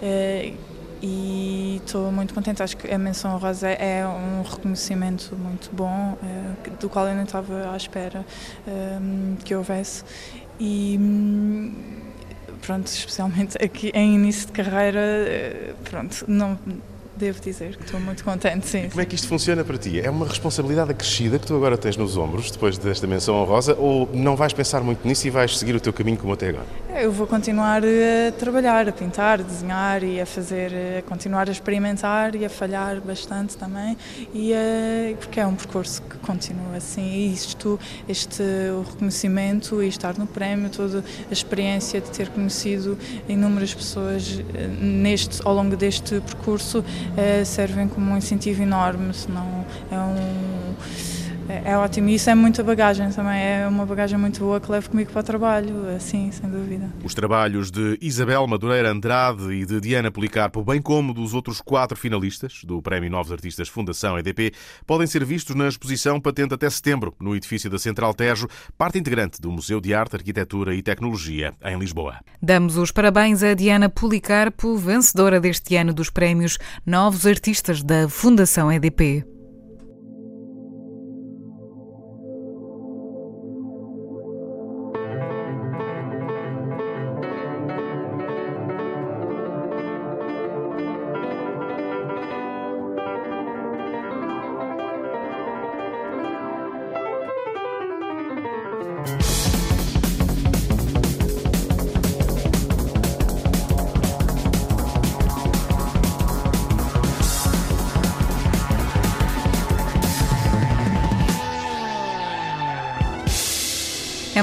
uh, 0.01 0.76
e 1.01 1.81
estou 1.85 2.11
muito 2.11 2.33
contente. 2.33 2.61
Acho 2.61 2.77
que 2.77 2.91
a 2.91 2.97
menção 2.97 3.37
rosa 3.37 3.69
é 3.69 4.05
um 4.07 4.41
reconhecimento 4.41 5.35
muito 5.35 5.69
bom, 5.73 6.17
é, 6.23 6.69
do 6.79 6.89
qual 6.89 7.07
eu 7.07 7.15
não 7.15 7.23
estava 7.23 7.71
à 7.71 7.77
espera 7.77 8.25
é, 8.67 8.99
que 9.43 9.55
houvesse. 9.55 10.03
E 10.59 10.99
pronto, 12.61 12.87
especialmente 12.87 13.57
aqui 13.63 13.91
em 13.93 14.15
início 14.15 14.47
de 14.47 14.51
carreira, 14.51 14.99
eh, 14.99 15.73
pronto, 15.83 16.25
não 16.27 16.57
Devo 17.17 17.41
dizer 17.41 17.75
que 17.75 17.83
estou 17.83 17.99
muito 17.99 18.23
contente, 18.23 18.67
sim. 18.67 18.85
E 18.85 18.89
como 18.89 19.01
é 19.01 19.05
que 19.05 19.15
isto 19.15 19.27
funciona 19.27 19.63
para 19.63 19.75
ti? 19.75 19.99
É 19.99 20.07
uma 20.07 20.27
responsabilidade 20.27 20.91
acrescida 20.91 21.39
que 21.39 21.47
tu 21.47 21.55
agora 21.55 21.75
tens 21.75 21.97
nos 21.97 22.15
ombros, 22.15 22.51
depois 22.51 22.77
desta 22.77 23.07
menção 23.07 23.35
honrosa, 23.35 23.75
ou 23.75 24.07
não 24.13 24.35
vais 24.35 24.53
pensar 24.53 24.81
muito 24.81 25.05
nisso 25.07 25.25
e 25.25 25.31
vais 25.31 25.57
seguir 25.57 25.75
o 25.75 25.79
teu 25.79 25.91
caminho 25.91 26.17
como 26.17 26.33
até 26.33 26.49
agora? 26.49 26.67
Eu 26.99 27.11
vou 27.11 27.27
continuar 27.27 27.83
a 27.83 28.31
trabalhar, 28.31 28.89
a 28.89 28.91
pintar, 28.91 29.39
a 29.39 29.43
desenhar 29.43 30.03
e 30.03 30.19
a 30.19 30.25
fazer, 30.25 30.71
a 30.97 31.01
continuar 31.03 31.47
a 31.47 31.51
experimentar 31.51 32.33
e 32.33 32.43
a 32.43 32.49
falhar 32.49 32.99
bastante 32.99 33.55
também, 33.55 33.95
e 34.33 34.51
a, 34.51 35.15
porque 35.19 35.39
é 35.39 35.45
um 35.45 35.53
percurso 35.53 36.01
que 36.01 36.17
continua 36.17 36.75
assim. 36.75 37.05
E 37.05 37.33
isto, 37.33 37.79
este 38.09 38.41
o 38.41 38.81
reconhecimento 38.81 39.83
e 39.83 39.87
estar 39.89 40.17
no 40.17 40.25
prémio, 40.25 40.71
toda 40.71 41.03
a 41.29 41.31
experiência 41.31 42.01
de 42.01 42.09
ter 42.09 42.29
conhecido 42.29 42.97
inúmeras 43.29 43.75
pessoas 43.75 44.41
eh, 44.55 44.67
neste, 44.67 45.39
ao 45.45 45.53
longo 45.53 45.75
deste 45.75 46.19
percurso, 46.21 46.83
eh, 47.15 47.45
servem 47.45 47.87
como 47.87 48.11
um 48.11 48.17
incentivo 48.17 48.63
enorme, 48.63 49.13
senão 49.13 49.63
é 49.91 49.99
um 49.99 50.75
é, 51.49 51.71
é 51.71 51.77
ótimo. 51.77 52.09
E 52.09 52.15
isso 52.15 52.29
é 52.29 52.35
muita 52.35 52.63
bagagem 52.63 53.09
também, 53.11 53.39
é 53.39 53.67
uma 53.67 53.85
bagagem 53.85 54.17
muito 54.17 54.39
boa 54.39 54.59
que 54.59 54.71
levo 54.71 54.89
comigo 54.89 55.11
para 55.11 55.21
o 55.21 55.23
trabalho, 55.23 55.89
assim, 55.95 56.31
sem 56.31 56.49
dúvida. 56.49 56.89
Os 57.03 57.13
trabalhos 57.13 57.71
de 57.71 57.97
Isabel 58.01 58.45
Madureira 58.47 58.91
Andrade 58.91 59.51
e 59.53 59.65
de 59.65 59.79
Diana 59.79 60.11
Policarpo, 60.11 60.63
bem 60.63 60.81
como 60.81 61.13
dos 61.13 61.33
outros 61.33 61.61
quatro 61.61 61.97
finalistas 61.97 62.61
do 62.63 62.81
Prémio 62.81 63.09
Novos 63.09 63.31
Artistas 63.31 63.69
Fundação 63.69 64.17
EDP, 64.17 64.53
podem 64.85 65.07
ser 65.07 65.23
vistos 65.23 65.55
na 65.55 65.67
exposição 65.67 66.19
patente 66.19 66.53
até 66.53 66.69
setembro, 66.69 67.15
no 67.19 67.35
edifício 67.35 67.69
da 67.69 67.79
Central 67.79 68.13
Tejo, 68.13 68.47
parte 68.77 68.99
integrante 68.99 69.39
do 69.39 69.51
Museu 69.51 69.79
de 69.79 69.93
Arte, 69.93 70.15
Arquitetura 70.15 70.75
e 70.75 70.81
Tecnologia, 70.81 71.53
em 71.63 71.77
Lisboa. 71.77 72.17
Damos 72.41 72.77
os 72.77 72.91
parabéns 72.91 73.43
a 73.43 73.53
Diana 73.53 73.89
Policarpo, 73.89 74.75
vencedora 74.75 75.39
deste 75.39 75.75
ano 75.75 75.93
dos 75.93 76.09
Prémios 76.09 76.57
Novos 76.85 77.25
Artistas 77.25 77.81
da 77.81 78.09
Fundação 78.09 78.71
EDP. 78.71 79.36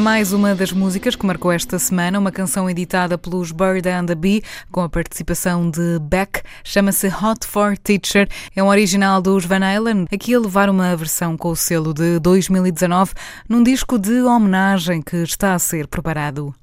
Mais 0.05 0.35
uma 0.35 0.55
das 0.55 0.71
músicas 0.71 1.17
que 1.17 1.25
marcou 1.25 1.51
esta 1.51 1.79
semana, 1.79 2.19
uma 2.19 2.31
canção 2.31 2.69
editada 2.69 3.17
pelos 3.17 3.51
Bird 3.53 3.89
and 3.89 4.05
the 4.05 4.15
Bee, 4.15 4.43
com 4.71 4.83
a 4.83 4.89
participação 4.89 5.71
de 5.71 5.99
Beck, 5.99 6.43
chama-se 6.63 7.07
Hot 7.07 7.47
for 7.47 7.75
Teacher. 7.79 8.29
É 8.55 8.63
um 8.63 8.67
original 8.69 9.23
dos 9.23 9.47
Van 9.47 9.65
Halen, 9.65 10.05
aqui 10.13 10.35
a 10.35 10.39
levar 10.39 10.69
uma 10.69 10.95
versão 10.95 11.39
com 11.39 11.49
o 11.49 11.57
selo 11.57 11.95
de 11.95 12.19
2019, 12.19 13.15
num 13.49 13.63
disco 13.63 13.99
de 13.99 14.21
homenagem 14.21 15.01
que 15.01 15.17
está 15.17 15.55
a 15.55 15.59
ser 15.59 15.87
preparado. 15.87 16.55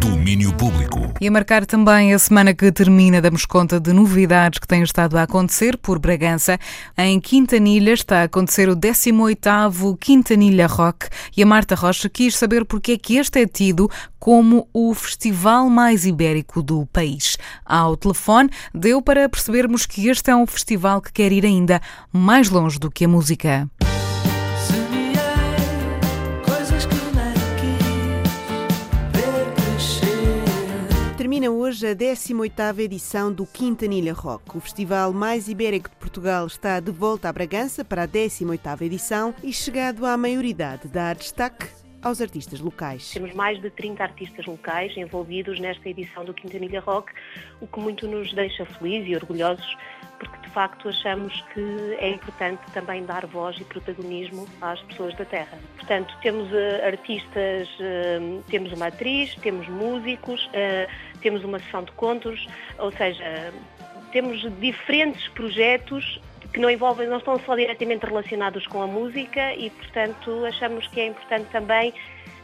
Domínio 0.00 0.52
Público. 0.54 0.87
E 1.20 1.26
a 1.26 1.30
marcar 1.32 1.66
também 1.66 2.14
a 2.14 2.18
semana 2.18 2.54
que 2.54 2.70
termina, 2.70 3.20
damos 3.20 3.44
conta 3.44 3.80
de 3.80 3.92
novidades 3.92 4.60
que 4.60 4.68
têm 4.68 4.82
estado 4.82 5.18
a 5.18 5.24
acontecer 5.24 5.76
por 5.76 5.98
Bragança. 5.98 6.56
Em 6.96 7.18
Quintanilha 7.18 7.92
está 7.92 8.20
a 8.20 8.24
acontecer 8.24 8.68
o 8.68 8.76
18º 8.76 9.98
Quintanilha 9.98 10.68
Rock 10.68 11.08
e 11.36 11.42
a 11.42 11.46
Marta 11.46 11.74
Rocha 11.74 12.08
quis 12.08 12.36
saber 12.36 12.64
porque 12.64 12.92
é 12.92 12.98
que 12.98 13.16
este 13.16 13.42
é 13.42 13.46
tido 13.46 13.90
como 14.18 14.68
o 14.72 14.94
festival 14.94 15.68
mais 15.68 16.06
ibérico 16.06 16.62
do 16.62 16.86
país. 16.86 17.36
Ao 17.64 17.96
telefone, 17.96 18.50
deu 18.72 19.02
para 19.02 19.28
percebermos 19.28 19.86
que 19.86 20.08
este 20.08 20.30
é 20.30 20.36
um 20.36 20.46
festival 20.46 21.00
que 21.00 21.12
quer 21.12 21.32
ir 21.32 21.44
ainda 21.44 21.80
mais 22.12 22.48
longe 22.48 22.78
do 22.78 22.92
que 22.92 23.04
a 23.04 23.08
música. 23.08 23.68
Termina 31.38 31.54
hoje 31.54 31.86
a 31.86 31.94
18ª 31.94 32.80
edição 32.80 33.32
do 33.32 33.46
Quintanilha 33.46 34.12
Rock. 34.12 34.56
O 34.56 34.60
festival 34.60 35.12
mais 35.12 35.46
ibérico 35.46 35.88
de 35.88 35.94
Portugal 35.94 36.44
está 36.44 36.80
de 36.80 36.90
volta 36.90 37.28
a 37.28 37.32
Bragança 37.32 37.84
para 37.84 38.02
a 38.02 38.08
18ª 38.08 38.82
edição 38.82 39.32
e 39.40 39.52
chegado 39.52 40.04
à 40.04 40.16
maioridade 40.16 40.88
dá 40.88 41.14
destaque 41.14 41.68
aos 42.02 42.20
artistas 42.20 42.58
locais. 42.58 43.12
Temos 43.12 43.32
mais 43.34 43.62
de 43.62 43.70
30 43.70 44.02
artistas 44.02 44.46
locais 44.46 44.96
envolvidos 44.96 45.60
nesta 45.60 45.88
edição 45.88 46.24
do 46.24 46.34
Quintanilha 46.34 46.80
Rock, 46.80 47.12
o 47.60 47.68
que 47.68 47.78
muito 47.78 48.08
nos 48.08 48.32
deixa 48.32 48.66
felizes 48.66 49.08
e 49.08 49.14
orgulhosos 49.14 49.76
porque 50.18 50.38
de 50.38 50.50
facto 50.50 50.88
achamos 50.88 51.40
que 51.54 51.96
é 51.98 52.10
importante 52.10 52.60
também 52.72 53.04
dar 53.04 53.24
voz 53.26 53.56
e 53.58 53.64
protagonismo 53.64 54.46
às 54.60 54.80
pessoas 54.82 55.14
da 55.16 55.24
terra. 55.24 55.58
Portanto, 55.76 56.14
temos 56.20 56.50
uh, 56.50 56.84
artistas, 56.84 57.68
uh, 57.78 58.42
temos 58.48 58.72
uma 58.72 58.88
atriz, 58.88 59.34
temos 59.36 59.68
músicos, 59.68 60.44
uh, 60.46 60.90
temos 61.18 61.44
uma 61.44 61.58
sessão 61.58 61.82
de 61.82 61.92
contos, 61.92 62.46
ou 62.78 62.90
seja, 62.92 63.52
temos 64.12 64.40
diferentes 64.60 65.28
projetos 65.28 66.20
que 66.52 66.60
não 66.60 66.70
envolvem, 66.70 67.06
não 67.06 67.18
estão 67.18 67.38
só 67.40 67.54
diretamente 67.54 68.06
relacionados 68.06 68.66
com 68.66 68.80
a 68.80 68.86
música 68.86 69.54
e, 69.54 69.70
portanto, 69.70 70.44
achamos 70.46 70.86
que 70.88 71.00
é 71.00 71.06
importante 71.06 71.46
também 71.50 71.92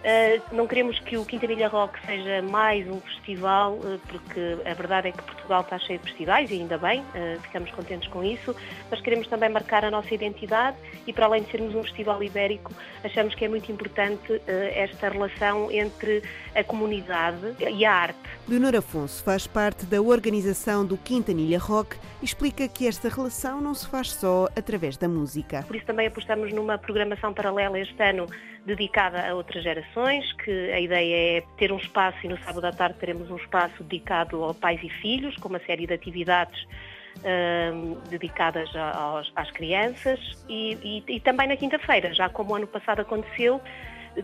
Uh, 0.05 0.55
não 0.55 0.67
queremos 0.67 0.99
que 0.99 1.17
o 1.17 1.25
Quintanilha 1.25 1.67
Rock 1.67 1.99
seja 2.05 2.43
mais 2.43 2.87
um 2.87 3.01
festival, 3.01 3.73
uh, 3.77 3.99
porque 4.07 4.59
a 4.67 4.75
verdade 4.75 5.09
é 5.09 5.13
que 5.13 5.23
Portugal 5.23 5.63
está 5.63 5.79
cheio 5.79 5.99
de 5.99 6.05
festivais 6.11 6.51
e 6.51 6.55
ainda 6.57 6.77
bem, 6.77 7.01
uh, 7.01 7.41
ficamos 7.41 7.71
contentes 7.71 8.07
com 8.09 8.23
isso, 8.23 8.55
mas 8.91 9.01
queremos 9.01 9.27
também 9.29 9.49
marcar 9.49 9.83
a 9.83 9.91
nossa 9.91 10.15
identidade 10.15 10.77
e 11.07 11.13
para 11.13 11.25
além 11.25 11.43
de 11.43 11.51
sermos 11.51 11.75
um 11.75 11.83
festival 11.83 12.23
ibérico, 12.23 12.71
achamos 13.03 13.35
que 13.35 13.47
é 13.47 13.49
muito 13.49 13.73
importante 13.73 14.43
esta 14.47 15.09
relação 15.09 15.71
entre 15.71 16.23
a 16.55 16.63
comunidade 16.63 17.57
e 17.59 17.85
a 17.85 17.93
arte. 17.93 18.19
Leonor 18.47 18.77
Afonso 18.77 19.23
faz 19.25 19.47
parte 19.47 19.87
da 19.87 20.03
organização 20.03 20.85
do 20.85 20.99
Quintanilha 20.99 21.59
Rock 21.59 21.97
e 22.21 22.25
explica 22.25 22.69
que 22.69 22.87
esta 22.87 23.09
relação 23.09 23.61
não 23.61 23.75
se 23.75 23.89
faz 23.89 24.13
só 24.13 24.49
através 24.57 24.97
da 24.97 25.09
música. 25.09 25.63
Por 25.67 25.77
isso 25.77 25.87
também 25.87 26.07
apostamos 26.07 26.53
numa 26.53 26.77
programação 26.77 27.33
paralela 27.33 27.79
este 27.79 28.03
ano 28.03 28.27
dedicada 28.65 29.29
a 29.29 29.35
outras 29.35 29.63
gerações, 29.63 29.94
que 30.45 30.73
a 30.73 30.81
ideia 30.81 31.39
é 31.39 31.41
ter 31.57 31.73
um 31.73 31.77
espaço 31.77 32.19
e 32.25 32.29
no 32.29 32.39
sábado 32.39 32.65
à 32.67 32.73
tarde 32.73 32.99
teremos 32.99 33.31
um 33.31 33.37
espaço 33.37 33.83
dedicado 33.85 34.45
a 34.45 34.55
pais 34.55 34.81
e 34.83 34.89
filhos, 34.89 35.37
com 35.37 35.49
uma 35.49 35.61
série 35.61 35.87
de 35.87 35.95
atividades 35.95 36.61
uh, 37.19 38.01
dedicadas 38.09 38.69
aos, 38.75 39.33
às 39.37 39.51
crianças 39.53 40.19
e, 40.49 41.03
e, 41.09 41.17
e 41.17 41.21
também 41.21 41.47
na 41.47 41.57
quinta-feira, 41.57 42.13
já 42.13 42.29
como 42.29 42.53
o 42.53 42.57
ano 42.57 42.67
passado 42.67 43.01
aconteceu, 43.01 43.61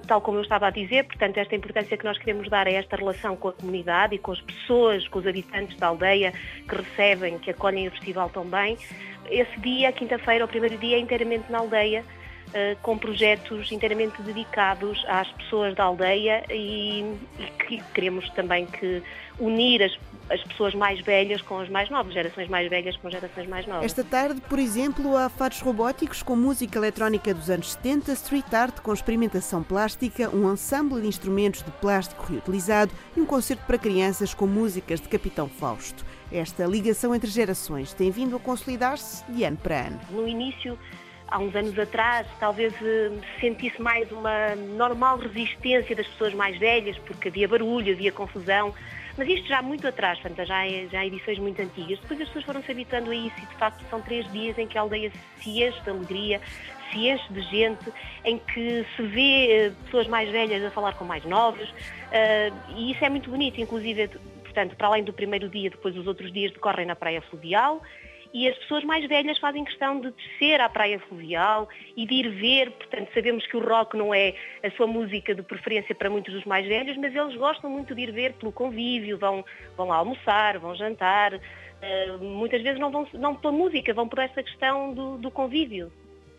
tal 0.07 0.21
como 0.21 0.39
eu 0.39 0.43
estava 0.43 0.67
a 0.67 0.71
dizer, 0.71 1.05
portanto, 1.05 1.39
esta 1.39 1.55
importância 1.55 1.97
que 1.97 2.05
nós 2.05 2.19
queremos 2.19 2.49
dar 2.49 2.67
a 2.67 2.71
esta 2.71 2.97
relação 2.97 3.37
com 3.37 3.49
a 3.49 3.53
comunidade 3.53 4.15
e 4.15 4.19
com 4.19 4.33
as 4.33 4.41
pessoas, 4.41 5.07
com 5.09 5.19
os 5.19 5.27
habitantes 5.27 5.77
da 5.79 5.89
aldeia 5.89 6.33
que 6.69 6.75
recebem, 6.77 7.39
que 7.39 7.51
acolhem 7.51 7.89
o 7.89 7.91
festival 7.91 8.29
também. 8.29 8.77
Esse 9.29 9.61
dia, 9.61 9.93
quinta-feira, 9.93 10.45
o 10.45 10.49
primeiro 10.49 10.77
dia, 10.79 10.97
é 10.97 11.01
inteiramente 11.01 11.51
na 11.51 11.59
aldeia, 11.59 12.05
com 12.83 12.99
projetos 12.99 13.71
inteiramente 13.71 14.21
dedicados 14.23 15.05
às 15.09 15.29
pessoas 15.33 15.75
da 15.75 15.85
aldeia 15.85 16.45
e, 16.51 17.01
e 17.39 17.45
que 17.67 17.83
queremos 17.95 18.29
também 18.31 18.67
que 18.67 19.03
unir 19.39 19.83
as, 19.83 19.99
as 20.29 20.43
pessoas 20.45 20.75
mais 20.75 21.01
velhas 21.01 21.43
com 21.43 21.59
as 21.59 21.69
mais 21.69 21.89
novas, 21.91 22.13
gerações 22.13 22.49
mais 22.49 22.69
velhas 22.69 22.97
com 22.97 23.11
gerações 23.11 23.49
mais 23.49 23.67
novas. 23.67 23.85
Esta 23.85 24.05
tarde, 24.05 24.41
por 24.43 24.59
exemplo, 24.59 25.17
há 25.17 25.29
fados 25.29 25.61
robóticos 25.61 26.23
com 26.23 26.37
música 26.37 26.79
eletrónica 26.79 27.35
dos 27.35 27.51
anos 27.51 27.73
70, 27.73 28.13
street 28.13 28.53
art 28.53 28.81
com 28.81 28.93
experimentação 28.93 29.63
plástica, 29.63 30.31
um 30.35 30.53
ensemble 30.53 31.01
de 31.01 31.09
instrumentos 31.09 31.63
de 31.63 31.71
plástico 31.73 32.25
reutilizado 32.31 32.93
e 33.17 33.21
um 33.21 33.27
concerto 33.27 33.65
para 33.67 33.79
crianças 33.79 34.35
com 34.35 34.47
músicas 34.47 35.01
de 35.01 35.09
Capitão 35.09 35.49
Fausto. 35.49 36.05
Esta 36.33 36.65
ligação 36.65 37.13
entre 37.13 37.29
gerações 37.29 37.93
tem 37.93 38.11
vindo 38.11 38.37
a 38.37 38.39
consolidar-se 38.39 39.25
de 39.33 39.43
ano 39.43 39.57
para 39.57 39.87
ano. 39.87 40.01
No 40.11 40.29
início 40.29 40.79
há 41.31 41.39
uns 41.39 41.55
anos 41.55 41.79
atrás, 41.79 42.27
talvez 42.41 42.75
eh, 42.83 43.11
sentisse 43.41 43.81
mais 43.81 44.11
uma 44.11 44.55
normal 44.57 45.19
resistência 45.19 45.95
das 45.95 46.07
pessoas 46.09 46.35
mais 46.35 46.59
velhas, 46.59 46.99
porque 46.99 47.29
havia 47.29 47.47
barulho, 47.47 47.93
havia 47.93 48.11
confusão. 48.11 48.75
Mas 49.17 49.29
isto 49.29 49.47
já 49.47 49.63
muito 49.63 49.87
atrás, 49.87 50.19
é, 50.25 50.87
já 50.91 51.01
há 51.01 51.07
edições 51.07 51.39
muito 51.39 51.61
antigas. 51.61 51.99
Depois 52.01 52.21
as 52.21 52.27
pessoas 52.29 52.45
foram 52.45 52.63
se 52.63 52.73
habituando 52.73 53.11
a 53.11 53.15
isso 53.15 53.37
e, 53.39 53.47
de 53.47 53.55
facto, 53.57 53.85
são 53.89 54.01
três 54.01 54.31
dias 54.33 54.59
em 54.59 54.67
que 54.67 54.77
a 54.77 54.81
aldeia 54.81 55.13
se 55.41 55.63
enche 55.63 55.81
de 55.81 55.91
alegria, 55.91 56.41
se 56.91 57.09
enche 57.09 57.33
de 57.33 57.43
gente, 57.43 57.93
em 58.25 58.39
que 58.39 58.87
se 58.97 59.03
vê 59.03 59.53
eh, 59.53 59.73
pessoas 59.85 60.09
mais 60.09 60.29
velhas 60.31 60.65
a 60.65 60.71
falar 60.71 60.95
com 60.95 61.05
mais 61.05 61.25
novos. 61.25 61.69
Uh, 61.71 62.77
e 62.77 62.91
isso 62.91 63.05
é 63.05 63.09
muito 63.09 63.31
bonito, 63.31 63.61
inclusive, 63.61 64.09
portanto, 64.43 64.75
para 64.75 64.89
além 64.89 65.05
do 65.05 65.13
primeiro 65.13 65.49
dia, 65.49 65.71
depois 65.71 65.97
os 65.97 66.07
outros 66.07 66.33
dias 66.33 66.53
decorrem 66.53 66.87
na 66.87 66.97
Praia 66.97 67.21
Fluvial 67.23 67.81
e 68.33 68.49
as 68.49 68.57
pessoas 68.59 68.85
mais 68.85 69.07
velhas 69.09 69.39
fazem 69.39 69.65
questão 69.65 70.01
de 70.01 70.13
descer 70.13 70.61
à 70.61 70.69
praia 70.69 71.01
fluvial 71.01 71.69
e 71.97 72.07
de 72.07 72.15
ir 72.15 72.29
ver, 72.31 72.71
portanto 72.71 73.11
sabemos 73.13 73.47
que 73.47 73.57
o 73.57 73.61
rock 73.61 73.97
não 73.97 74.15
é 74.15 74.35
a 74.63 74.71
sua 74.73 74.87
música 74.87 75.35
de 75.35 75.43
preferência 75.43 75.95
para 75.95 76.09
muitos 76.09 76.33
dos 76.33 76.45
mais 76.45 76.67
velhos, 76.67 76.97
mas 76.97 77.15
eles 77.15 77.37
gostam 77.37 77.69
muito 77.69 77.95
de 77.95 78.03
ir 78.03 78.13
ver 78.13 78.33
pelo 78.35 78.53
convívio, 78.53 79.19
vão, 79.19 79.45
vão 79.77 79.89
lá 79.89 79.97
almoçar, 79.97 80.59
vão 80.59 80.75
jantar, 80.75 81.35
uh, 81.35 82.25
muitas 82.25 82.63
vezes 82.63 82.79
não 82.79 82.91
vão 82.91 83.07
não 83.15 83.35
pela 83.35 83.53
música, 83.53 83.93
vão 83.93 84.09
por 84.09 84.21
essa 84.21 84.43
questão 84.43 84.95
do, 84.95 85.19
do 85.19 85.31
convívio 85.31 85.91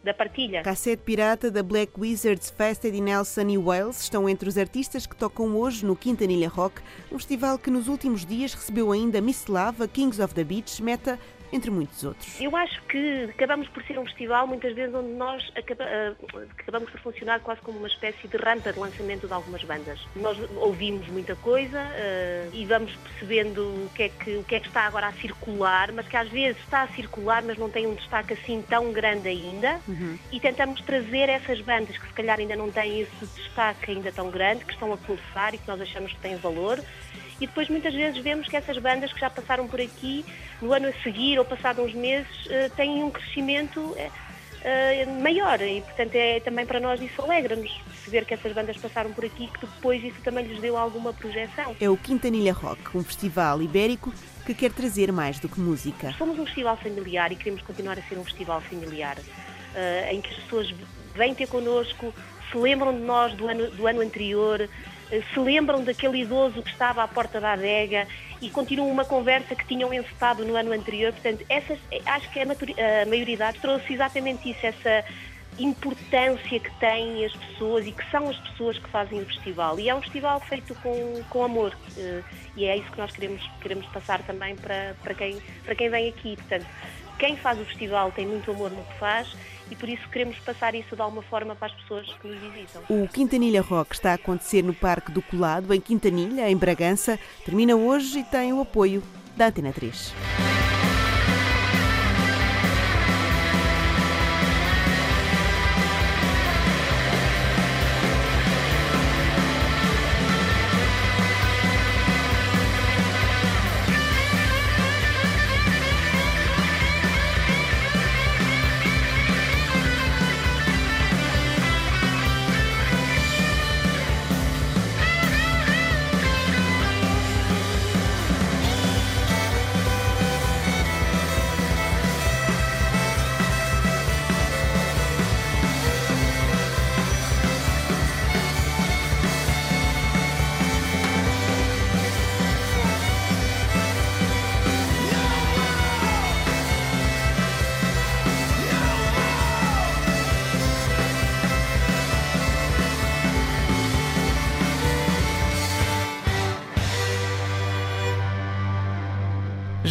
da 0.04 0.14
partilha. 0.14 0.64
Cassete 0.64 1.04
Pirata 1.04 1.52
da 1.52 1.62
Black 1.62 1.92
Wizards 2.00 2.50
Fest 2.50 2.82
de 2.82 3.02
Nelson 3.02 3.50
e 3.50 3.58
Wales 3.58 4.02
estão 4.02 4.28
entre 4.28 4.50
os 4.50 4.58
artistas 4.58 5.06
que 5.06 5.16
tocam 5.16 5.56
hoje 5.58 5.86
no 5.86 5.96
Quintanilha 5.96 6.50
Rock, 6.50 6.82
um 7.12 7.20
festival 7.20 7.60
que 7.60 7.70
nos 7.70 7.88
últimos 7.88 8.26
dias 8.26 8.54
recebeu 8.54 8.92
ainda 8.92 9.22
Miss 9.22 9.46
Lava, 9.48 9.88
Kings 9.88 10.22
of 10.22 10.34
the 10.34 10.44
Beach, 10.44 10.82
Meta 10.82 11.20
entre 11.52 11.70
muitos 11.70 12.04
outros. 12.04 12.40
Eu 12.40 12.56
acho 12.56 12.82
que 12.84 13.26
acabamos 13.26 13.68
por 13.70 13.84
ser 13.84 14.00
um 14.00 14.06
festival, 14.06 14.48
muitas 14.48 14.74
vezes, 14.74 14.94
onde 14.96 15.10
nós 15.10 15.52
acaba, 15.56 15.84
uh, 15.84 16.48
acabamos 16.58 16.90
por 16.90 17.00
funcionar 17.02 17.40
quase 17.42 17.62
como 17.62 17.78
uma 17.78 17.88
espécie 17.88 18.28
de 18.28 18.38
rampa 18.38 18.72
de 18.72 18.80
lançamento 18.80 19.28
de 19.28 19.34
algumas 19.34 19.64
bandas. 19.64 20.00
Nós 20.16 20.38
ouvimos 20.58 21.08
muita 21.08 21.36
coisa 21.36 21.80
uh, 21.80 22.50
e 22.56 22.66
vamos 22.66 22.96
percebendo 22.96 23.62
o 23.62 23.90
que, 23.94 24.04
é 24.04 24.10
que, 24.10 24.38
o 24.38 24.44
que 24.44 24.56
é 24.56 24.60
que 24.60 24.68
está 24.68 24.82
agora 24.82 25.08
a 25.08 25.14
circular, 25.14 25.92
mas 25.92 26.08
que 26.08 26.16
às 26.16 26.30
vezes 26.30 26.62
está 26.62 26.84
a 26.84 26.88
circular, 26.90 27.44
mas 27.44 27.58
não 27.58 27.70
tem 27.70 27.88
um 27.88 27.96
destaque 27.96 28.34
assim 28.34 28.64
tão 28.68 28.92
grande 28.92 29.28
ainda. 29.28 29.80
Uhum. 29.88 30.18
E 30.32 30.40
tentamos 30.40 30.82
trazer 30.82 31.30
essas 31.30 31.60
bandas 31.62 31.98
que 31.98 32.08
se 32.08 32.14
calhar 32.14 32.40
ainda 32.40 32.56
não 32.56 32.72
têm 32.72 33.02
esse 33.02 33.26
destaque 33.36 33.92
ainda 33.92 34.12
tão 34.12 34.30
grande, 34.30 34.66
que 34.66 34.74
estão 34.74 34.94
a 34.94 34.98
começar 34.98 35.54
e 35.54 35.58
que 35.58 35.68
nós 35.68 35.82
achamos 35.82 36.14
que 36.14 36.20
têm 36.20 36.36
valor 36.38 36.80
e 37.42 37.48
depois 37.48 37.68
muitas 37.68 37.94
vezes 37.94 38.22
vemos 38.22 38.48
que 38.48 38.56
essas 38.56 38.78
bandas 38.78 39.12
que 39.12 39.20
já 39.20 39.30
passaram 39.30 39.68
por 39.68 39.82
aqui, 39.82 40.24
no 40.62 40.72
ano 40.72 40.88
a 40.88 40.94
seguir 41.04 41.40
ou 41.40 41.44
passado 41.44 41.82
uns 41.82 41.94
meses, 41.94 42.30
eh, 42.48 42.70
têm 42.76 43.04
um 43.04 43.10
crescimento 43.10 43.96
eh, 43.98 44.12
eh, 44.64 45.06
maior 45.08 45.60
e 45.60 45.82
portanto 45.82 46.14
é 46.14 46.40
também 46.40 46.68
para 46.68 46.80
nós 46.80 47.02
isso 47.02 47.20
alegra-nos 47.20 47.72
perceber 47.72 48.26
que 48.26 48.36
essas 48.36 48.54
bandas 48.54 48.78
passaram 48.78 49.12
por 49.12 49.26
aqui 49.26 49.46
e 49.46 49.48
que 49.48 49.66
depois 49.66 50.04
isso 50.04 50.22
também 50.24 50.46
lhes 50.46 50.62
deu 50.62 50.78
alguma 50.78 51.12
projeção. 51.12 51.76
É 51.82 51.90
o 51.90 51.98
Quintanilha 51.98 52.54
Rock, 52.54 52.96
um 52.96 53.04
festival 53.04 53.60
ibérico 53.60 54.14
que 54.46 54.54
quer 54.54 54.72
trazer 54.72 55.12
mais 55.12 55.40
do 55.40 55.50
que 55.50 55.60
música. 55.60 56.14
Somos 56.20 56.38
um 56.38 56.46
festival 56.46 56.78
familiar 56.78 57.32
e 57.32 57.36
queremos 57.36 57.64
continuar 57.64 57.98
a 57.98 58.04
ser 58.04 58.20
um 58.20 58.24
festival 58.24 58.62
familiar 58.62 59.18
em 60.12 60.20
que 60.20 60.30
as 60.30 60.36
pessoas 60.42 60.76
vêm 61.16 61.34
ter 61.34 61.48
connosco, 61.48 62.14
se 62.52 62.58
lembram 62.58 62.94
de 62.94 63.00
nós 63.00 63.34
do 63.34 63.48
ano, 63.48 63.72
do 63.72 63.88
ano 63.88 64.02
anterior, 64.02 64.68
se 65.34 65.40
lembram 65.40 65.84
daquele 65.84 66.22
idoso 66.22 66.62
que 66.62 66.70
estava 66.70 67.04
à 67.04 67.08
porta 67.08 67.40
da 67.40 67.54
adega 67.54 68.08
e 68.42 68.50
continuam 68.50 68.90
uma 68.90 69.06
conversa 69.06 69.56
que 69.56 69.66
tinham 69.66 69.94
encetado 69.94 70.46
no 70.46 70.56
ano 70.56 70.72
anterior. 70.72 71.12
Portanto, 71.12 71.46
essas, 71.50 71.78
acho 72.06 72.32
que 72.32 72.40
a, 72.40 73.06
maioridade 73.06 73.60
trouxe 73.60 73.94
exatamente 73.94 74.50
isso, 74.50 74.66
essa 74.66 75.04
importância 75.60 76.60
que 76.60 76.72
têm 76.80 77.26
as 77.26 77.36
pessoas 77.36 77.86
e 77.86 77.92
que 77.92 78.10
são 78.10 78.30
as 78.30 78.38
pessoas 78.38 78.78
que 78.78 78.90
fazem 78.90 79.22
o 79.22 79.26
festival. 79.26 79.80
E 79.80 79.90
é 79.90 79.96
um 79.96 80.02
festival 80.02 80.40
feito 80.40 80.74
com, 80.76 81.22
com 81.30 81.44
amor 81.44 81.76
uh, 81.98 82.24
e 82.56 82.66
é 82.66 82.78
isso 82.78 82.90
que 82.90 82.98
nós 82.98 83.12
queremos, 83.12 83.46
queremos 83.62 83.86
passar 83.88 84.24
também 84.24 84.56
para, 84.56 84.96
para, 85.04 85.14
quem, 85.14 85.42
para 85.66 85.76
quem 85.76 85.90
vem 85.90 86.10
aqui. 86.10 86.36
Portanto, 86.38 86.66
quem 87.20 87.36
faz 87.36 87.60
o 87.60 87.66
festival 87.66 88.12
tem 88.12 88.26
muito 88.26 88.50
amor 88.50 88.72
no 88.72 88.84
que 88.84 88.98
faz 88.98 89.28
e 89.72 89.76
por 89.76 89.88
isso 89.88 90.08
queremos 90.10 90.38
passar 90.40 90.76
isso 90.76 90.96
de 90.96 91.02
alguma 91.02 91.24
forma 91.24 91.56
para 91.56 91.68
as 91.68 91.82
pessoas 91.82 92.14
que 92.22 92.28
nos 92.28 92.40
visitam. 92.40 92.84
O 92.90 93.08
Quintanilha 93.08 93.62
Rock 93.62 93.96
está 93.96 94.12
a 94.12 94.16
acontecer 94.16 94.62
no 94.62 94.74
Parque 94.74 95.12
do 95.12 95.22
Colado, 95.22 95.74
em 95.74 95.80
Quintanilha, 95.80 96.50
em 96.50 96.58
Bragança. 96.58 97.18
Termina 97.46 97.76
hoje 97.76 98.20
e 98.20 98.24
tem 98.26 98.52
o 98.52 98.62
apoio 98.62 99.02
da 99.38 99.48
Antena 99.48 99.72
3. 99.72 100.14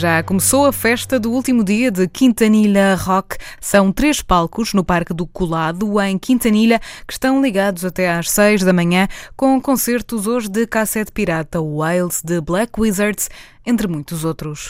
Já 0.01 0.23
começou 0.23 0.65
a 0.65 0.73
festa 0.73 1.21
do 1.21 1.31
último 1.31 1.63
dia 1.63 1.91
de 1.91 2.09
Quintanilha 2.09 2.95
Rock. 2.95 3.37
São 3.61 3.93
três 3.93 4.23
palcos 4.23 4.73
no 4.73 4.83
Parque 4.83 5.13
do 5.13 5.27
Colado, 5.27 6.01
em 6.01 6.19
Quintanilha, 6.19 6.81
que 7.07 7.13
estão 7.13 7.43
ligados 7.43 7.85
até 7.85 8.11
às 8.11 8.31
seis 8.31 8.65
da 8.65 8.73
manhã, 8.73 9.07
com 9.37 9.61
concertos 9.61 10.27
hoje 10.27 10.49
de 10.49 10.67
Cassete 10.67 11.13
Pirata, 11.13 11.61
Wales, 11.61 12.23
de 12.25 12.41
Black 12.41 12.81
Wizards, 12.81 13.29
entre 13.67 13.87
muitos 13.87 14.25
outros. 14.25 14.69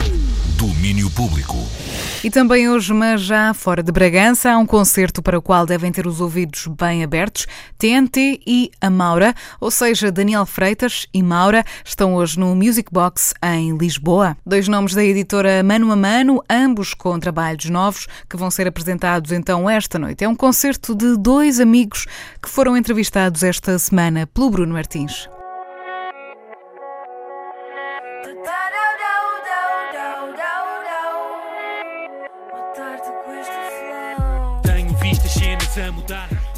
Domínio 0.61 1.09
Público. 1.13 1.57
E 2.23 2.31
também 2.31 2.69
hoje, 2.69 2.93
mas 2.93 3.23
já 3.23 3.55
fora 3.55 3.83
de 3.83 3.91
Bragança, 3.91 4.51
há 4.51 4.59
um 4.59 4.67
concerto 4.67 5.23
para 5.23 5.39
o 5.39 5.41
qual 5.41 5.65
devem 5.65 5.91
ter 5.91 6.07
os 6.07 6.21
ouvidos 6.21 6.67
bem 6.67 7.03
abertos. 7.03 7.47
TNT 7.79 8.43
e 8.47 8.71
a 8.79 8.91
Maura, 8.91 9.35
ou 9.59 9.71
seja, 9.71 10.13
Daniel 10.13 10.45
Freitas 10.45 11.07
e 11.15 11.23
Maura, 11.23 11.65
estão 11.83 12.15
hoje 12.15 12.39
no 12.39 12.55
Music 12.55 12.93
Box 12.93 13.33
em 13.43 13.75
Lisboa. 13.75 14.37
Dois 14.45 14.69
nomes 14.69 14.93
da 14.93 15.03
editora 15.03 15.63
Mano 15.63 15.91
a 15.93 15.97
Mano, 15.97 16.45
ambos 16.51 16.93
com 16.93 17.19
trabalhos 17.19 17.71
novos 17.71 18.07
que 18.29 18.37
vão 18.37 18.51
ser 18.51 18.69
apresentados 18.69 19.33
então 19.33 19.69
esta 19.69 19.99
noite. 19.99 20.25
É 20.25 20.29
um 20.29 20.37
concerto 20.37 20.95
de 20.95 21.17
dois 21.17 21.59
amigos 21.59 22.05
que 22.43 22.51
foram 22.51 22.77
entrevistados 22.77 23.43
esta 23.43 23.79
semana 23.79 24.27
pelo 24.27 24.51
Bruno 24.51 24.75
Martins. 24.75 25.27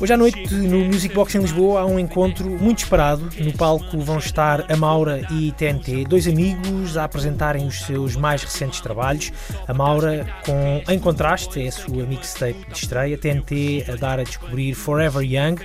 Hoje 0.03 0.15
à 0.15 0.17
noite, 0.17 0.53
no 0.53 0.85
Music 0.85 1.15
Box 1.15 1.37
em 1.37 1.41
Lisboa, 1.41 1.83
há 1.83 1.87
um 1.87 1.97
encontro 1.97 2.51
muito 2.51 2.79
esperado. 2.79 3.31
No 3.38 3.53
palco 3.53 4.01
vão 4.01 4.19
estar 4.19 4.67
a 4.69 4.77
Maura 4.77 5.25
e 5.31 5.53
TNT, 5.53 6.07
dois 6.09 6.27
amigos 6.27 6.97
a 6.97 7.05
apresentarem 7.05 7.69
os 7.69 7.83
seus 7.83 8.17
mais 8.17 8.43
recentes 8.43 8.81
trabalhos. 8.81 9.33
A 9.69 9.73
Maura 9.73 10.27
com 10.45 10.83
Em 10.93 10.99
Contraste, 10.99 11.62
é 11.62 11.69
a 11.69 11.73
sua 11.73 12.05
mixtape 12.05 12.67
de 12.73 12.79
estreia. 12.79 13.17
TNT 13.17 13.85
a 13.88 13.95
dar 13.95 14.19
a 14.19 14.25
descobrir 14.25 14.75
Forever 14.75 15.23
Young. 15.23 15.65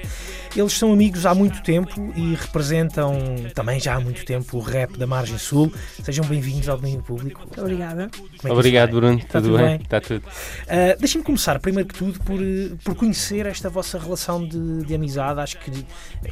Eles 0.58 0.74
são 0.74 0.91
amigos 0.91 1.24
há 1.24 1.36
muito 1.36 1.62
tempo 1.62 2.12
e 2.15 2.34
representam 2.34 3.15
também 3.54 3.80
já 3.80 3.93
há 3.93 4.00
muito 4.00 4.26
tempo 4.26 4.58
o 4.58 4.60
rap 4.60 4.98
da 4.98 5.06
Margem 5.06 5.38
Sul. 5.38 5.72
Sejam 6.04 6.26
bem-vindos 6.26 6.67
ao 6.67 6.78
domínio 6.78 7.04
público. 7.04 7.41
Muito 7.41 7.62
obrigada. 7.62 8.10
É 8.43 8.52
Obrigado, 8.52 8.89
Bruno. 8.96 9.20
Está 9.20 9.39
tudo, 9.39 9.52
tudo 9.52 9.63
bem? 9.63 9.76
Está 9.76 10.02
tudo. 10.02 10.26
Uh, 10.26 11.00
Deixem-me 11.00 11.24
começar, 11.24 11.60
primeiro 11.60 11.88
que 11.88 11.93
tudo, 11.93 12.20
por, 12.22 12.39
por 12.84 12.96
conhecer 12.96 13.46
esta 13.46 13.70
vossa 13.70 14.00
relação 14.00 14.43
de, 14.48 14.84
de, 14.84 14.96
amizade. 14.96 15.39
Acho 15.39 15.60
que 15.60 15.72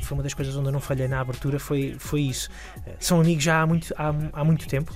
foi 0.01 0.17
uma 0.17 0.23
das 0.23 0.33
coisas 0.33 0.55
onde 0.55 0.69
eu 0.69 0.71
não 0.71 0.79
falhei 0.79 1.07
na 1.07 1.19
abertura, 1.19 1.59
foi, 1.59 1.95
foi 1.99 2.21
isso. 2.21 2.49
Uh, 2.77 2.93
são 2.99 3.21
amigos 3.21 3.43
já 3.43 3.61
há 3.61 3.67
muito, 3.67 3.93
há, 3.95 4.11
há 4.33 4.43
muito 4.43 4.67
tempo? 4.67 4.91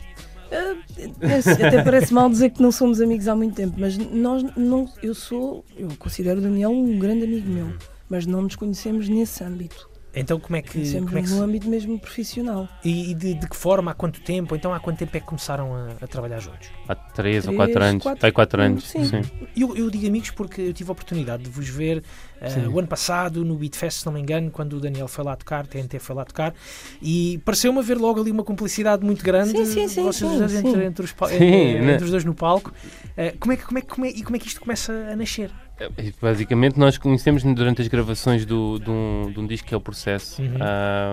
Uh, 0.51 1.63
até 1.67 1.83
parece 1.83 2.11
mal 2.11 2.31
dizer 2.31 2.49
que 2.49 2.63
não 2.63 2.71
somos 2.71 2.99
amigos 2.99 3.27
há 3.27 3.35
muito 3.35 3.53
tempo, 3.53 3.75
mas 3.77 3.95
nós 3.95 4.43
não, 4.57 4.91
eu 5.03 5.13
sou, 5.13 5.63
eu 5.77 5.89
considero 5.99 6.39
o 6.39 6.41
Daniel 6.41 6.71
um 6.71 6.97
grande 6.97 7.25
amigo 7.25 7.47
meu 7.47 7.71
mas 8.09 8.25
não 8.25 8.41
nos 8.41 8.55
conhecemos 8.55 9.07
nesse 9.07 9.43
âmbito. 9.43 9.89
Então 10.13 10.39
como 10.39 10.55
é 10.55 10.61
que... 10.61 10.71
Conhecemos 10.71 11.07
como 11.07 11.19
é 11.19 11.23
que 11.23 11.29
no 11.29 11.43
âmbito 11.43 11.69
mesmo 11.69 11.99
profissional. 11.99 12.67
E, 12.83 13.13
de, 13.13 13.35
de, 13.35 13.47
que 13.47 13.55
forma, 13.55 13.91
há 13.91 13.93
quanto 13.93 14.19
tempo? 14.21 14.55
Então 14.55 14.73
há 14.73 14.79
quanto 14.79 14.97
tempo 14.97 15.15
é 15.15 15.19
que 15.19 15.25
começaram 15.25 15.73
a, 15.75 15.89
a 16.01 16.07
trabalhar 16.07 16.39
juntos? 16.39 16.69
Há 16.87 16.95
três, 16.95 17.43
três 17.43 17.47
ou 17.47 17.53
quatro 17.53 17.83
anos. 17.83 18.03
Quatro, 18.03 18.27
Há 18.27 18.31
quatro 18.31 18.61
anos, 18.61 18.87
sim. 18.87 19.05
sim. 19.05 19.21
Eu, 19.55 19.75
eu, 19.77 19.89
digo 19.89 20.07
amigos 20.07 20.31
porque 20.31 20.61
eu 20.61 20.73
tive 20.73 20.89
a 20.89 20.93
oportunidade 20.93 21.43
de 21.43 21.49
vos 21.49 21.69
ver 21.69 22.03
uh, 22.41 22.69
o 22.69 22.79
ano 22.79 22.87
passado 22.87 23.45
no 23.45 23.55
Beatfest, 23.55 23.99
se 23.99 24.05
não 24.05 24.13
me 24.13 24.19
engano, 24.19 24.49
quando 24.49 24.73
o 24.73 24.79
Daniel 24.79 25.07
foi 25.07 25.23
lá 25.23 25.35
tocar, 25.35 25.67
TNT 25.67 25.99
foi 25.99 26.15
lá 26.15 26.25
tocar, 26.25 26.55
e 27.01 27.39
pareceu-me 27.45 27.79
haver 27.79 27.97
logo 27.97 28.19
ali 28.19 28.31
uma 28.31 28.43
cumplicidade 28.43 29.05
muito 29.05 29.23
grande 29.23 29.51
sim, 29.51 29.65
sim, 29.65 29.87
sim, 29.87 30.03
vocês 30.03 30.31
sim, 30.31 30.43
entre, 30.43 30.71
sim. 30.71 30.83
Entre, 30.83 31.05
os, 31.05 31.11
entre, 31.11 31.81
né? 31.81 31.93
entre, 31.93 32.05
os 32.05 32.11
dois 32.11 32.25
no 32.25 32.33
palco. 32.33 32.71
Uh, 32.71 33.37
como, 33.39 33.53
é 33.53 33.57
que, 33.57 33.63
como, 33.63 33.77
é, 33.77 33.81
como 33.81 34.05
é, 34.05 34.09
e 34.09 34.23
como 34.23 34.35
é 34.35 34.39
que 34.39 34.47
isto 34.47 34.59
começa 34.59 34.91
a 34.91 35.15
nascer? 35.15 35.51
É, 35.79 35.89
basicamente, 36.21 36.77
nós 36.77 36.97
conhecemos 36.97 37.43
durante 37.43 37.81
as 37.81 37.87
gravações 37.87 38.45
do, 38.45 38.79
do, 38.79 38.91
um, 38.91 39.31
de 39.31 39.39
um 39.39 39.47
disco 39.47 39.67
que 39.67 39.73
é 39.73 39.77
o 39.77 39.81
Processo, 39.81 40.41
uhum. 40.41 40.57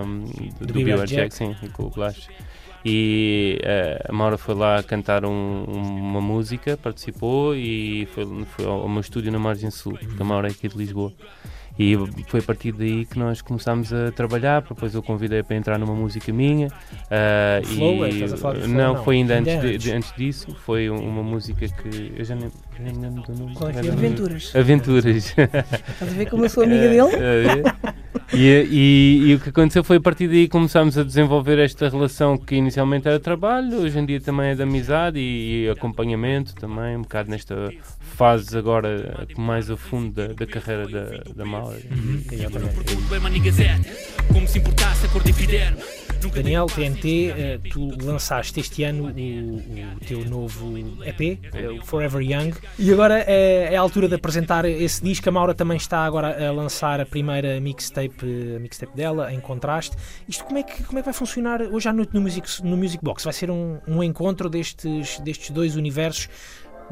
um, 0.05 0.23
do, 0.59 0.65
do, 0.65 0.73
do 0.73 0.83
Jack, 0.83 1.07
Jack, 1.07 1.33
sim, 1.35 1.55
e 1.63 1.69
com 1.69 1.83
o 1.83 1.89
Blast. 1.89 2.29
E 2.85 3.59
uh, 3.63 4.09
a 4.09 4.13
Maura 4.13 4.37
foi 4.37 4.55
lá 4.55 4.81
cantar 4.83 5.25
um, 5.25 5.63
uma 5.65 6.21
música, 6.21 6.77
participou 6.77 7.55
e 7.55 8.07
foi, 8.13 8.25
foi 8.45 8.65
ao 8.65 8.87
meu 8.87 9.01
estúdio 9.01 9.31
na 9.31 9.39
Margem 9.39 9.71
Sul, 9.71 9.97
porque 9.97 10.21
a 10.21 10.25
Maura 10.25 10.47
é 10.47 10.51
aqui 10.51 10.67
de 10.67 10.77
Lisboa. 10.77 11.11
E 11.79 11.95
foi 12.27 12.39
a 12.39 12.43
partir 12.43 12.71
daí 12.71 13.05
que 13.05 13.19
nós 13.19 13.41
começámos 13.41 13.93
a 13.93 14.11
trabalhar. 14.11 14.61
Depois 14.61 14.95
eu 14.95 15.03
convidei 15.03 15.43
para 15.43 15.55
entrar 15.55 15.77
numa 15.77 15.93
música 15.93 16.33
minha. 16.33 16.67
Uh, 16.67 17.65
Flow, 17.67 18.07
e, 18.07 18.09
estás 18.09 18.33
a 18.33 18.37
falar 18.37 18.59
de 18.59 18.67
não, 18.67 18.95
não, 18.95 19.03
foi 19.03 19.17
ainda 19.17 19.37
antes, 19.37 19.61
de, 19.61 19.77
de, 19.77 19.91
antes 19.91 20.11
disso. 20.15 20.55
Foi 20.65 20.89
uma 20.89 21.21
música 21.21 21.67
que 21.67 22.13
eu 22.17 22.25
já 22.25 22.35
nem, 22.35 22.49
nem 22.79 22.93
me 22.93 23.01
lembro 23.01 23.23
do 23.23 23.33
nome. 23.33 23.53
Qual 23.55 23.69
é 23.69 23.73
que 23.73 23.87
é? 23.87 23.91
Aventuras. 23.91 24.55
Aventuras. 24.55 25.15
Estás 25.15 26.01
a 26.01 26.05
ver 26.05 26.29
como 26.29 26.45
eu 26.45 26.49
sou 26.49 26.63
amiga 26.63 26.87
dele? 26.89 27.63
e, 28.33 28.67
e, 28.69 29.29
e, 29.29 29.35
o 29.35 29.39
que 29.39 29.49
aconteceu 29.49 29.83
foi 29.83 29.97
a 29.97 30.01
partir 30.01 30.27
daí 30.27 30.47
começámos 30.47 30.97
a 30.97 31.03
desenvolver 31.03 31.59
esta 31.59 31.89
relação 31.89 32.37
que 32.37 32.55
inicialmente 32.55 33.07
era 33.07 33.19
trabalho, 33.19 33.81
hoje 33.81 33.97
em 33.97 34.05
dia 34.05 34.19
também 34.19 34.49
é 34.49 34.55
de 34.55 34.63
amizade 34.63 35.19
e, 35.19 35.65
e 35.65 35.69
acompanhamento 35.69 36.53
também, 36.55 36.97
um 36.97 37.01
bocado 37.01 37.29
nesta 37.29 37.71
fase 37.99 38.57
agora 38.57 39.27
mais 39.37 39.69
a 39.69 39.77
fundo 39.77 40.11
da, 40.11 40.33
da 40.33 40.45
carreira 40.45 40.87
da, 40.87 41.33
da 41.35 41.45
Maura. 41.45 41.77
Uhum. 41.91 42.23
Daniel, 46.33 46.67
TNT, 46.67 47.29
eh, 47.29 47.59
tu 47.71 47.89
lançaste 48.03 48.59
este 48.59 48.83
ano 48.83 49.05
o, 49.05 49.95
o 49.95 49.99
teu 50.05 50.25
novo 50.25 50.77
EP, 51.05 51.39
é. 51.53 51.69
o 51.69 51.85
Forever 51.85 52.21
Young, 52.21 52.53
e 52.77 52.91
agora 52.91 53.19
é, 53.19 53.73
é, 53.73 53.77
a 53.77 53.81
altura 53.81 54.07
de 54.07 54.15
apresentar 54.15 54.65
esse 54.65 55.03
disco. 55.03 55.27
A 55.27 55.31
Maura 55.31 55.53
também 55.53 55.77
está 55.77 56.05
agora 56.05 56.47
a 56.47 56.51
lançar 56.51 56.99
a 56.99 57.05
primeira 57.05 57.59
mixtape, 57.59 58.55
a 58.55 58.59
mixtape 58.59 58.95
dela, 58.95 59.33
em 59.33 59.39
contraste. 59.39 59.95
Isto 60.27 60.43
como 60.45 60.59
é 60.59 60.63
que, 60.63 60.83
como 60.83 60.99
é 60.99 61.01
que 61.01 61.05
vai 61.05 61.13
funcionar 61.13 61.61
hoje 61.61 61.89
à 61.89 61.93
noite 61.93 62.13
no 62.13 62.21
Music, 62.21 62.63
no 62.63 62.77
Music 62.77 63.03
Box? 63.03 63.23
Vai 63.23 63.33
ser 63.33 63.49
um, 63.49 63.79
um 63.87 64.03
encontro 64.03 64.49
destes, 64.49 65.19
destes 65.19 65.49
dois 65.49 65.75
universos 65.75 66.29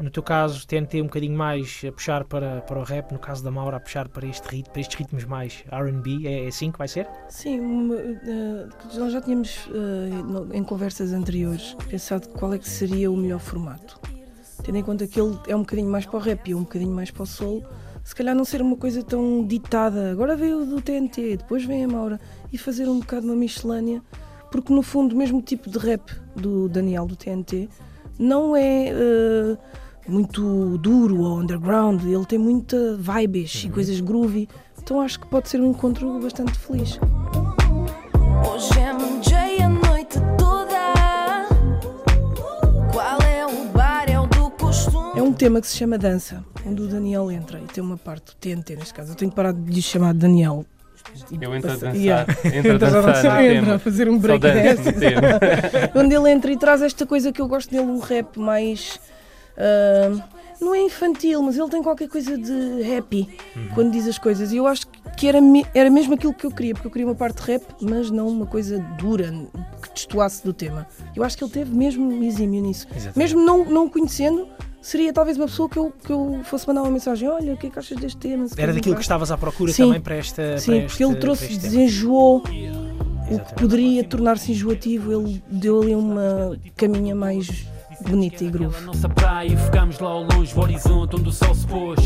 no 0.00 0.10
teu 0.10 0.22
caso, 0.22 0.66
TNT 0.66 1.00
um 1.00 1.04
bocadinho 1.04 1.36
mais 1.36 1.82
a 1.86 1.92
puxar 1.92 2.24
para, 2.24 2.60
para 2.62 2.78
o 2.78 2.82
rap, 2.82 3.12
no 3.12 3.18
caso 3.18 3.42
da 3.42 3.50
Maura 3.50 3.78
a 3.78 3.80
puxar 3.80 4.08
para, 4.08 4.26
este 4.26 4.46
rit, 4.48 4.68
para 4.68 4.80
estes 4.80 4.98
ritmos 4.98 5.24
mais 5.24 5.64
RB, 5.70 6.26
é, 6.26 6.44
é 6.44 6.48
assim 6.48 6.70
que 6.70 6.78
vai 6.78 6.88
ser? 6.88 7.08
Sim, 7.28 7.60
uma, 7.60 7.94
uh, 7.94 8.98
nós 8.98 9.12
já 9.12 9.20
tínhamos 9.20 9.66
uh, 9.68 10.52
em 10.52 10.62
conversas 10.62 11.12
anteriores 11.12 11.74
pensado 11.88 12.28
qual 12.30 12.52
é 12.52 12.58
que 12.58 12.68
seria 12.68 13.10
o 13.10 13.16
melhor 13.16 13.40
formato. 13.40 13.98
Tendo 14.62 14.78
em 14.78 14.82
conta 14.82 15.06
que 15.06 15.20
ele 15.20 15.38
é 15.48 15.56
um 15.56 15.60
bocadinho 15.60 15.88
mais 15.90 16.04
para 16.04 16.16
o 16.16 16.20
rap 16.20 16.48
e 16.48 16.54
um 16.54 16.60
bocadinho 16.60 16.92
mais 16.92 17.10
para 17.10 17.22
o 17.22 17.26
soul, 17.26 17.64
se 18.04 18.14
calhar 18.14 18.34
não 18.34 18.44
ser 18.44 18.60
uma 18.60 18.76
coisa 18.76 19.02
tão 19.02 19.44
ditada. 19.46 20.10
Agora 20.10 20.36
veio 20.36 20.64
do 20.64 20.80
TNT, 20.80 21.38
depois 21.38 21.64
vem 21.64 21.84
a 21.84 21.88
Maura 21.88 22.20
e 22.52 22.58
fazer 22.58 22.88
um 22.88 23.00
bocado 23.00 23.26
uma 23.26 23.34
miscelânea, 23.34 24.02
porque 24.50 24.72
no 24.72 24.82
fundo, 24.82 25.14
o 25.14 25.18
mesmo 25.18 25.40
tipo 25.40 25.70
de 25.70 25.78
rap 25.78 26.12
do 26.34 26.68
Daniel 26.68 27.06
do 27.06 27.16
TNT 27.16 27.68
não 28.18 28.56
é 28.56 28.92
uh, 28.92 29.58
muito 30.08 30.78
duro 30.78 31.20
ou 31.20 31.38
underground, 31.40 32.02
ele 32.04 32.24
tem 32.26 32.38
muita 32.38 32.96
vibes 32.96 33.62
uhum. 33.62 33.70
e 33.70 33.72
coisas 33.72 34.00
groovy, 34.00 34.48
então 34.80 35.00
acho 35.00 35.20
que 35.20 35.26
pode 35.26 35.48
ser 35.48 35.60
um 35.60 35.70
encontro 35.70 36.20
bastante 36.20 36.56
feliz. 36.58 36.98
Hoje 38.48 38.70
é 38.78 38.94
DJ 38.94 39.62
a 39.62 39.68
noite 39.68 40.18
toda. 40.38 41.46
Qual 42.92 43.20
é 43.22 43.46
o 43.46 43.68
bar? 43.68 44.08
É 44.08 44.20
o 44.20 44.26
do 44.26 44.50
costume. 44.50 45.18
É 45.18 45.22
um 45.22 45.32
tema 45.32 45.60
que 45.60 45.66
se 45.66 45.76
chama 45.76 45.98
Dança, 45.98 46.44
onde 46.64 46.82
o 46.82 46.86
Daniel 46.86 47.30
entra 47.30 47.58
e 47.58 47.64
tem 47.64 47.82
uma 47.82 47.96
parte 47.96 48.26
do 48.26 48.34
TNT 48.36 48.76
neste 48.76 48.94
caso. 48.94 49.12
Eu 49.12 49.16
tenho 49.16 49.30
que 49.30 49.36
parar 49.36 49.52
de 49.52 49.70
lhe 49.70 49.82
chamar 49.82 50.14
Daniel. 50.14 50.64
Eu 51.40 51.54
entro 51.54 51.70
a 51.70 51.74
dançar. 51.74 51.96
Yeah. 51.96 52.32
Entro 52.44 52.74
a 52.74 52.78
dançar. 52.78 53.44
entra 53.44 53.74
a 53.76 53.78
fazer 53.78 54.08
um 54.08 54.18
break 54.18 54.40
dance. 54.40 54.82
onde 55.94 56.14
ele 56.14 56.30
entra 56.30 56.52
e 56.52 56.56
traz 56.56 56.82
esta 56.82 57.06
coisa 57.06 57.32
que 57.32 57.40
eu 57.40 57.48
gosto 57.48 57.70
dele, 57.70 57.84
um 57.84 57.98
rap 57.98 58.38
mais. 58.38 59.00
Uh, 59.56 60.22
não 60.60 60.74
é 60.74 60.82
infantil, 60.82 61.42
mas 61.42 61.56
ele 61.56 61.68
tem 61.68 61.82
qualquer 61.82 62.08
coisa 62.08 62.36
de 62.36 62.96
happy 62.96 63.28
uhum. 63.54 63.68
quando 63.74 63.92
diz 63.92 64.06
as 64.06 64.18
coisas. 64.18 64.52
E 64.52 64.56
eu 64.56 64.66
acho 64.66 64.86
que 65.16 65.28
era, 65.28 65.38
era 65.74 65.90
mesmo 65.90 66.14
aquilo 66.14 66.32
que 66.32 66.46
eu 66.46 66.50
queria, 66.50 66.74
porque 66.74 66.86
eu 66.86 66.90
queria 66.90 67.06
uma 67.06 67.14
parte 67.14 67.40
rap, 67.40 67.62
mas 67.80 68.10
não 68.10 68.28
uma 68.28 68.46
coisa 68.46 68.78
dura, 68.98 69.32
que 69.82 69.92
destoasse 69.94 70.44
do 70.44 70.52
tema. 70.52 70.86
Eu 71.14 71.22
acho 71.22 71.36
que 71.36 71.44
ele 71.44 71.52
teve 71.52 71.74
mesmo 71.74 72.22
exímio 72.22 72.62
nisso. 72.62 72.86
Exatamente. 72.90 73.18
Mesmo 73.18 73.40
não, 73.40 73.64
não 73.64 73.84
o 73.86 73.90
conhecendo, 73.90 74.48
seria 74.80 75.12
talvez 75.12 75.36
uma 75.36 75.46
pessoa 75.46 75.68
que 75.68 75.78
eu, 75.78 75.92
que 75.92 76.10
eu 76.10 76.40
fosse 76.44 76.66
mandar 76.66 76.82
uma 76.82 76.90
mensagem: 76.90 77.28
Olha, 77.28 77.54
o 77.54 77.56
que 77.56 77.66
é 77.66 77.70
que 77.70 77.78
achas 77.78 77.98
deste 77.98 78.18
tema? 78.18 78.46
Era 78.56 78.72
daquilo 78.72 78.94
que 78.94 79.02
estavas 79.02 79.30
à 79.30 79.36
procura 79.36 79.72
Sim. 79.72 79.86
também 79.86 80.00
para 80.00 80.16
esta. 80.16 80.58
Sim, 80.58 80.80
para 80.80 80.88
porque 80.88 81.04
ele 81.04 81.16
trouxe, 81.16 81.56
desenjoou 81.56 82.42
o 83.30 83.40
que 83.40 83.54
poderia 83.54 84.04
tornar-se 84.04 84.52
enjoativo, 84.52 85.12
ele 85.12 85.42
deu 85.50 85.82
ali 85.82 85.94
uma 85.94 86.56
caminha 86.76 87.14
mais 87.14 87.66
bonita 88.02 88.44
e 88.44 88.50
groove. 88.50 88.80
Nossa 88.84 89.08
praia, 89.08 89.56
ficamos 89.56 89.98
lá 89.98 90.08
ao 90.08 90.22
longe, 90.22 90.54
o 90.54 90.60
horizonte 90.60 91.16
onde 91.16 91.28
o 91.28 91.32
sol 91.32 91.54
se 91.54 91.66
pôs. 91.66 91.98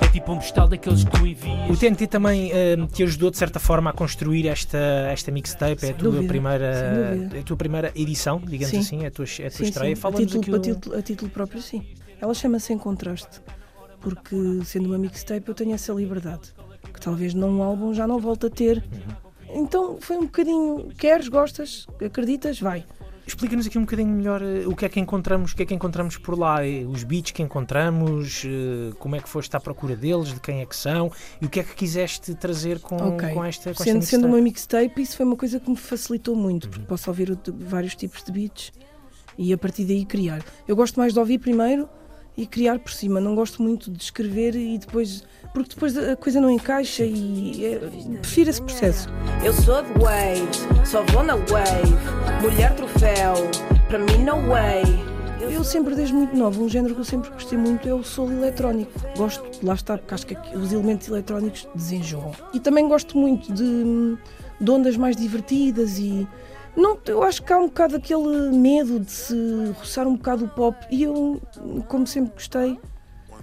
É 0.00 0.08
tipo 0.08 0.32
um 0.32 0.36
postal 0.36 0.68
daqueles 0.68 1.04
que 1.04 1.10
tu 1.10 1.26
envias. 1.26 1.70
O 1.70 1.76
TNT 1.76 2.06
também 2.06 2.50
uh, 2.50 2.86
te 2.86 3.02
ajudou 3.02 3.30
de 3.30 3.36
certa 3.36 3.58
forma 3.58 3.90
a 3.90 3.92
construir 3.92 4.46
esta, 4.48 4.78
esta 5.10 5.30
mixtape, 5.30 5.86
é 5.86 5.90
a 5.90 5.94
tua, 5.94 6.10
dúvida, 6.10 6.28
primeira, 6.28 7.28
é 7.34 7.40
a 7.40 7.42
tua 7.42 7.56
primeira 7.56 7.92
edição, 7.94 8.40
digamos 8.40 8.70
sim. 8.70 8.78
assim, 8.78 9.04
é 9.04 9.08
a 9.08 9.10
tua, 9.10 9.24
é 9.24 9.46
a 9.46 9.50
tua 9.50 9.58
sim, 9.58 9.64
estreia. 9.64 9.96
Sim. 9.96 10.06
A, 10.06 10.12
título, 10.12 10.56
a, 10.56 10.60
título, 10.60 10.96
a 10.96 11.02
título 11.02 11.30
próprio, 11.30 11.62
sim. 11.62 11.84
Ela 12.20 12.34
chama-se 12.34 12.72
Em 12.72 12.78
Contraste, 12.78 13.40
porque 14.00 14.36
sendo 14.64 14.86
uma 14.86 14.98
mixtape 14.98 15.48
eu 15.48 15.54
tenho 15.54 15.74
essa 15.74 15.92
liberdade, 15.92 16.54
que 16.92 17.00
talvez 17.00 17.34
num 17.34 17.62
álbum 17.62 17.92
já 17.92 18.06
não 18.06 18.18
volto 18.18 18.46
a 18.46 18.50
ter. 18.50 18.78
Uhum. 18.92 19.24
Então 19.62 19.98
foi 20.00 20.16
um 20.16 20.22
bocadinho, 20.22 20.88
queres, 20.98 21.28
gostas, 21.28 21.86
acreditas, 22.04 22.58
vai. 22.58 22.84
Explica-nos 23.26 23.66
aqui 23.66 23.78
um 23.78 23.82
bocadinho 23.82 24.10
melhor 24.10 24.42
uh, 24.42 24.68
o 24.68 24.76
que 24.76 24.84
é 24.84 24.88
que 24.88 25.00
encontramos, 25.00 25.52
o 25.52 25.56
que 25.56 25.62
é 25.62 25.66
que 25.66 25.74
encontramos 25.74 26.18
por 26.18 26.38
lá, 26.38 26.66
eh, 26.66 26.84
os 26.84 27.02
beats 27.04 27.32
que 27.32 27.42
encontramos, 27.42 28.44
uh, 28.44 28.94
como 28.98 29.16
é 29.16 29.20
que 29.20 29.28
foste 29.28 29.56
à 29.56 29.60
procura 29.60 29.96
deles, 29.96 30.32
de 30.34 30.40
quem 30.40 30.60
é 30.60 30.66
que 30.66 30.76
são 30.76 31.10
e 31.40 31.46
o 31.46 31.48
que 31.48 31.60
é 31.60 31.62
que 31.62 31.74
quiseste 31.74 32.34
trazer 32.34 32.80
com, 32.80 32.96
okay. 32.96 33.32
com 33.32 33.44
esta 33.44 33.72
com 33.72 33.82
sendo, 33.82 33.98
esta 33.98 34.10
sendo 34.10 34.26
uma 34.26 34.40
mixtape, 34.40 35.00
isso 35.00 35.16
foi 35.16 35.24
uma 35.24 35.36
coisa 35.36 35.58
que 35.58 35.70
me 35.70 35.76
facilitou 35.76 36.36
muito, 36.36 36.68
porque 36.68 36.82
uhum. 36.82 36.88
posso 36.88 37.08
ouvir 37.08 37.38
vários 37.60 37.94
tipos 37.94 38.22
de 38.22 38.30
beats 38.30 38.72
e 39.38 39.52
a 39.52 39.58
partir 39.58 39.84
daí 39.84 40.04
criar. 40.04 40.42
Eu 40.68 40.76
gosto 40.76 40.98
mais 40.98 41.12
de 41.12 41.18
ouvir 41.18 41.38
primeiro 41.38 41.88
e 42.36 42.46
criar 42.46 42.78
por 42.78 42.92
cima, 42.92 43.20
não 43.20 43.34
gosto 43.34 43.62
muito 43.62 43.90
de 43.90 44.02
escrever 44.02 44.54
e 44.56 44.78
depois 44.78 45.22
porque 45.54 45.68
depois 45.72 45.96
a 45.96 46.16
coisa 46.16 46.40
não 46.40 46.50
encaixa 46.50 47.04
e 47.04 47.64
é, 47.64 47.78
prefiro 48.18 48.50
esse 48.50 48.60
processo. 48.60 49.08
Eu 49.44 49.52
sou 49.52 49.82
de 49.82 49.92
wave, 50.00 50.84
só 50.84 51.04
vou 51.04 51.22
na 51.22 51.36
wave, 51.36 51.94
mulher 52.42 52.74
troféu, 52.74 53.34
para 53.86 54.00
mim 54.00 54.24
no 54.24 54.48
way. 54.48 54.82
Eu 55.40 55.62
sempre, 55.62 55.94
desde 55.94 56.12
muito 56.12 56.34
nova, 56.34 56.60
um 56.60 56.68
género 56.68 56.94
que 56.94 57.00
eu 57.02 57.04
sempre 57.04 57.30
gostei 57.30 57.56
muito 57.56 57.88
é 57.88 57.94
o 57.94 58.02
solo 58.02 58.32
eletrónico. 58.32 58.90
Gosto, 59.16 59.44
lá 59.62 59.74
está, 59.74 59.96
porque 59.96 60.14
acho 60.14 60.26
que 60.26 60.34
os 60.56 60.72
elementos 60.72 61.06
eletrónicos 61.06 61.68
desenjoam. 61.72 62.32
E 62.52 62.58
também 62.58 62.88
gosto 62.88 63.16
muito 63.16 63.52
de, 63.52 64.16
de 64.60 64.70
ondas 64.70 64.96
mais 64.96 65.16
divertidas 65.16 65.98
e. 65.98 66.26
Não, 66.76 66.98
eu 67.06 67.22
acho 67.22 67.42
que 67.42 67.52
há 67.52 67.58
um 67.58 67.66
bocado 67.66 67.96
aquele 67.96 68.50
medo 68.50 68.98
de 68.98 69.10
se 69.10 69.34
roçar 69.78 70.06
um 70.06 70.16
bocado 70.16 70.46
o 70.46 70.48
pop 70.48 70.76
e 70.90 71.04
eu, 71.04 71.40
como 71.88 72.06
sempre 72.06 72.32
gostei, 72.34 72.78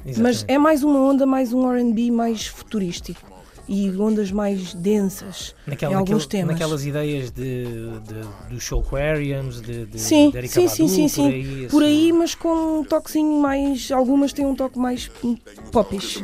Exatamente. 0.05 0.19
Mas 0.19 0.45
é 0.47 0.57
mais 0.57 0.83
uma 0.83 0.99
onda, 0.99 1.25
mais 1.25 1.53
um 1.53 1.69
RB 1.69 2.09
mais 2.11 2.47
futurístico 2.47 3.29
e 3.67 3.89
ondas 3.91 4.31
mais 4.31 4.73
densas 4.73 5.55
Naquela, 5.65 5.93
em 5.93 5.95
alguns 5.95 6.23
naquele, 6.23 6.41
temas. 6.41 6.53
Naquelas 6.53 6.85
ideias 6.85 7.31
de, 7.31 7.65
de, 7.99 8.49
dos 8.49 8.63
Soulquarians, 8.63 9.61
de, 9.61 9.85
de, 9.85 9.99
sim, 9.99 10.31
de 10.31 10.47
sim, 10.47 10.67
sim, 10.67 10.87
sim, 10.87 11.07
sim, 11.07 11.21
por 11.23 11.33
aí, 11.33 11.67
por 11.69 11.83
aí 11.83 12.09
assim. 12.09 12.17
mas 12.17 12.35
com 12.35 12.79
um 12.79 12.83
toquezinho 12.83 13.39
mais. 13.39 13.91
Algumas 13.91 14.33
têm 14.33 14.45
um 14.45 14.55
toque 14.55 14.79
mais 14.79 15.09
popish. 15.71 16.21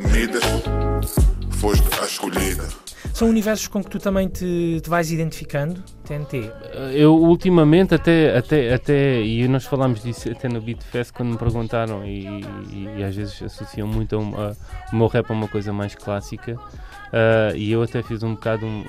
Foste 1.52 1.86
a 2.02 2.04
escolhida. 2.04 2.68
São 3.18 3.28
universos 3.30 3.66
com 3.66 3.82
que 3.82 3.90
tu 3.90 3.98
também 3.98 4.28
te, 4.28 4.80
te 4.80 4.88
vais 4.88 5.10
identificando, 5.10 5.82
TNT? 6.04 6.52
Eu 6.94 7.16
ultimamente 7.16 7.92
até, 7.92 8.38
até, 8.38 8.72
até, 8.72 9.20
e 9.20 9.48
nós 9.48 9.64
falámos 9.64 10.04
disso 10.04 10.30
até 10.30 10.48
no 10.48 10.60
Beatfest 10.60 11.12
quando 11.12 11.30
me 11.30 11.36
perguntaram 11.36 12.06
e, 12.06 12.44
e, 12.70 12.88
e 12.96 13.02
às 13.02 13.16
vezes 13.16 13.42
associam 13.42 13.88
muito 13.88 14.16
a, 14.16 14.20
a, 14.20 14.92
o 14.92 14.96
meu 14.96 15.08
rap 15.08 15.28
a 15.28 15.34
uma 15.34 15.48
coisa 15.48 15.72
mais 15.72 15.96
clássica. 15.96 16.54
Uh, 16.54 17.56
e 17.56 17.72
eu 17.72 17.82
até 17.82 18.04
fiz 18.04 18.22
um 18.22 18.34
bocado 18.34 18.64
um, 18.64 18.84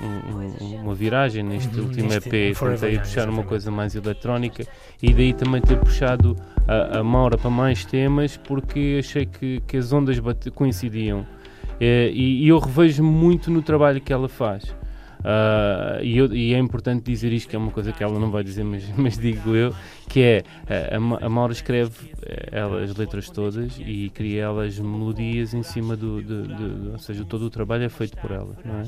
um, 0.60 0.76
uma 0.76 0.94
viragem 0.94 1.42
neste 1.42 1.76
uhum, 1.76 1.86
último 1.86 2.12
EP, 2.12 2.22
tentei 2.22 2.98
puxar 3.00 3.28
uma 3.28 3.42
coisa 3.42 3.68
mais 3.72 3.96
eletrónica 3.96 4.64
e 5.02 5.12
daí 5.12 5.32
também 5.32 5.60
ter 5.60 5.76
puxado 5.76 6.36
a, 6.68 7.00
a 7.00 7.02
Maura 7.02 7.36
para 7.36 7.50
mais 7.50 7.84
temas 7.84 8.36
porque 8.36 8.98
achei 9.00 9.26
que, 9.26 9.60
que 9.66 9.76
as 9.76 9.92
ondas 9.92 10.20
coincidiam. 10.54 11.26
É, 11.80 12.10
e, 12.12 12.44
e, 12.44 12.48
eu 12.48 12.58
revejo 12.58 13.02
muito 13.02 13.50
no 13.50 13.62
trabalho 13.62 14.00
que 14.00 14.12
ela 14.12 14.28
faz. 14.28 14.64
Uh, 15.20 16.02
e, 16.02 16.16
eu, 16.16 16.32
e, 16.32 16.54
é 16.54 16.58
importante 16.58 17.04
dizer 17.04 17.32
isto, 17.32 17.48
que 17.48 17.56
é 17.56 17.58
uma 17.58 17.70
coisa 17.70 17.92
que 17.92 18.02
ela 18.02 18.18
não 18.18 18.30
vai 18.30 18.42
dizer, 18.42 18.64
mas, 18.64 18.84
mas 18.96 19.18
digo 19.18 19.54
eu, 19.54 19.74
que 20.08 20.20
é 20.20 20.42
a, 20.90 21.26
a 21.26 21.28
Maura 21.28 21.52
escreve 21.52 21.92
eh, 22.22 22.48
ela, 22.52 22.82
as 22.82 22.96
letras 22.96 23.28
todas 23.28 23.78
e 23.78 24.10
cria 24.14 24.44
elas 24.44 24.78
melodias 24.78 25.52
em 25.52 25.62
cima 25.62 25.94
do, 25.94 26.22
do, 26.22 26.42
do, 26.42 26.92
ou 26.92 26.98
seja, 26.98 27.24
todo 27.24 27.44
o 27.44 27.50
trabalho 27.50 27.84
é 27.84 27.88
feito 27.88 28.16
por 28.16 28.30
ela, 28.30 28.56
não 28.64 28.80
é? 28.80 28.86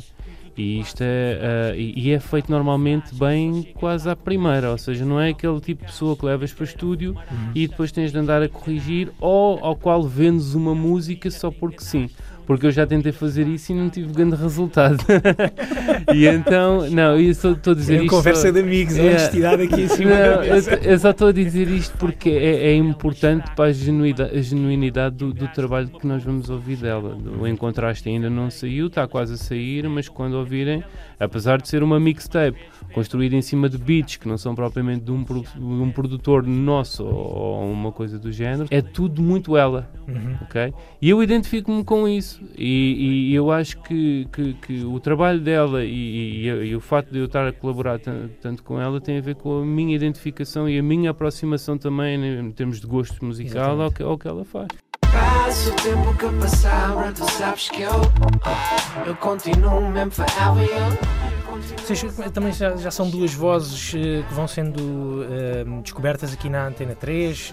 E 0.57 0.81
isto 0.81 1.01
é, 1.01 1.73
uh, 1.73 1.79
e, 1.79 2.09
e, 2.09 2.11
é 2.11 2.21
feito 2.21 2.51
normalmente 2.51 3.15
bem 3.15 3.63
quase 3.75 4.09
à 4.09 4.15
primeira, 4.15 4.71
ou 4.71 4.79
seja, 4.79 5.05
não 5.05 5.19
é 5.19 5.31
aquele 5.31 5.61
tipo 5.61 5.81
de 5.81 5.91
pessoa 5.91 6.15
que 6.15 6.27
levas 6.27 6.53
para 6.53 6.63
o 6.63 6.65
estúdio 6.65 7.13
uhum. 7.13 7.53
e 7.55 7.67
depois 7.67 7.91
tens 7.91 8.13
de 8.13 8.19
andar 8.19 8.43
a 8.43 8.49
corrigir 8.49 9.11
ou 9.19 9.59
ao 9.65 9.77
qual 9.77 10.03
vendes 10.03 10.55
uma 10.55 10.75
música 10.75 11.31
só 11.31 11.51
porque 11.51 11.83
sim 11.83 12.11
porque 12.53 12.67
eu 12.67 12.71
já 12.71 12.87
tentei 12.87 13.13
fazer 13.13 13.47
isso 13.47 13.73
e 13.73 13.75
não 13.75 13.89
tive 13.89 14.13
grande 14.13 14.37
resultado. 14.37 15.03
e 16.15 16.27
então, 16.27 16.87
não, 16.91 17.19
eu 17.19 17.35
só 17.35 17.53
estou 17.53 17.73
a 17.73 17.77
dizer 17.77 17.95
é 17.95 18.05
isto. 18.05 18.11
conversa 18.11 18.49
só, 18.49 18.51
de 18.51 18.61
amigos, 18.61 18.95
é, 18.99 19.03
honestidade 19.03 19.63
aqui 19.63 19.81
em 19.81 19.89
cima. 19.89 20.11
Não, 20.11 20.45
eu, 20.45 20.55
eu, 20.55 20.99
só 20.99 21.11
estou 21.11 21.29
a 21.29 21.33
dizer 21.33 21.67
isto 21.69 21.97
porque 21.97 22.29
é, 22.29 22.73
é 22.73 22.77
importante 22.77 23.51
para 23.57 23.71
a 23.71 23.73
genuidade, 23.73 24.37
a 24.37 24.43
genuinidade 24.43 25.17
do, 25.17 25.33
do, 25.33 25.49
trabalho 25.49 25.89
que 25.89 26.07
nós 26.07 26.23
vamos 26.23 26.51
ouvir 26.51 26.77
dela. 26.77 27.17
O 27.41 27.47
Encontraste 27.47 28.07
ainda 28.11 28.29
não 28.29 28.51
saiu, 28.51 28.89
está 28.89 29.09
quase 29.09 29.33
a 29.33 29.37
sair, 29.39 29.89
mas 29.89 30.07
quando 30.07 30.35
ouvirem, 30.35 30.85
apesar 31.19 31.59
de 31.59 31.71
ser 31.71 31.83
uma 31.83 31.99
mixtape 31.99 32.59
construída 32.93 33.37
em 33.37 33.43
cima 33.43 33.69
de 33.69 33.79
beats 33.79 34.17
que 34.17 34.29
não 34.29 34.37
são 34.37 34.55
propriamente 34.55 35.05
de 35.05 35.11
um, 35.11 35.25
um 35.59 35.91
produtor 35.91 36.47
nosso 36.47 37.05
ou 37.05 37.71
uma 37.71 37.93
coisa 37.93 38.19
do 38.19 38.31
género, 38.31 38.69
é 38.71 38.81
tudo 38.81 39.23
muito 39.23 39.57
ela, 39.57 39.91
uhum. 40.07 40.37
ok? 40.43 40.73
E 41.01 41.09
eu 41.09 41.23
identifico-me 41.23 41.85
com 41.85 42.07
isso 42.09 42.43
e, 42.57 43.31
e 43.31 43.35
eu 43.35 43.51
acho 43.51 43.81
que, 43.83 44.27
que, 44.33 44.55
que, 44.55 44.85
o 44.85 44.99
trabalho 45.01 45.41
dela 45.41 45.85
e, 45.85 46.47
e, 46.47 46.49
e, 46.49 46.77
o 46.77 46.81
facto 46.81 47.11
de 47.11 47.19
eu 47.19 47.27
estar 47.27 47.47
a 47.47 47.53
colaborar 47.53 47.99
tanto 48.41 48.63
com 48.63 48.81
ela 48.81 49.01
tem 49.01 49.19
a 49.19 49.21
ver 49.21 49.35
com 49.35 49.61
a 49.61 49.65
minha 49.65 49.95
identificação 49.95 50.69
e 50.69 50.79
a 50.79 50.83
minha 50.83 51.11
aproximação 51.11 51.77
também 51.79 52.23
em 52.41 52.51
termos 52.53 52.81
de 52.81 52.87
gosto 52.87 53.25
musical 53.25 53.81
ao 53.81 53.91
que, 53.91 54.03
ao 54.03 54.19
que 54.19 54.29
ela 54.29 54.45
faz. 54.45 54.69
Passa 55.13 55.71
o 55.71 55.77
tempo 55.77 56.17
que 56.17 56.41
passar, 56.41 57.13
tu 57.13 57.25
sabes 57.31 57.69
que 57.69 57.83
eu, 57.83 58.01
eu 59.07 59.15
continuo 59.17 59.91
mesmo 59.91 60.11
forever. 60.11 61.42
Vocês 61.61 62.03
também 62.33 62.53
já, 62.53 62.75
já, 62.77 62.91
são 62.91 63.11
duas 63.11 63.35
vozes 63.35 63.93
uh, 63.93 64.27
que 64.27 64.35
vão 64.35 64.49
sendo 64.49 64.81
uh, 64.81 65.83
descobertas 65.83 66.33
aqui 66.33 66.49
na 66.49 66.67
Antena 66.69 66.95
3. 66.95 67.53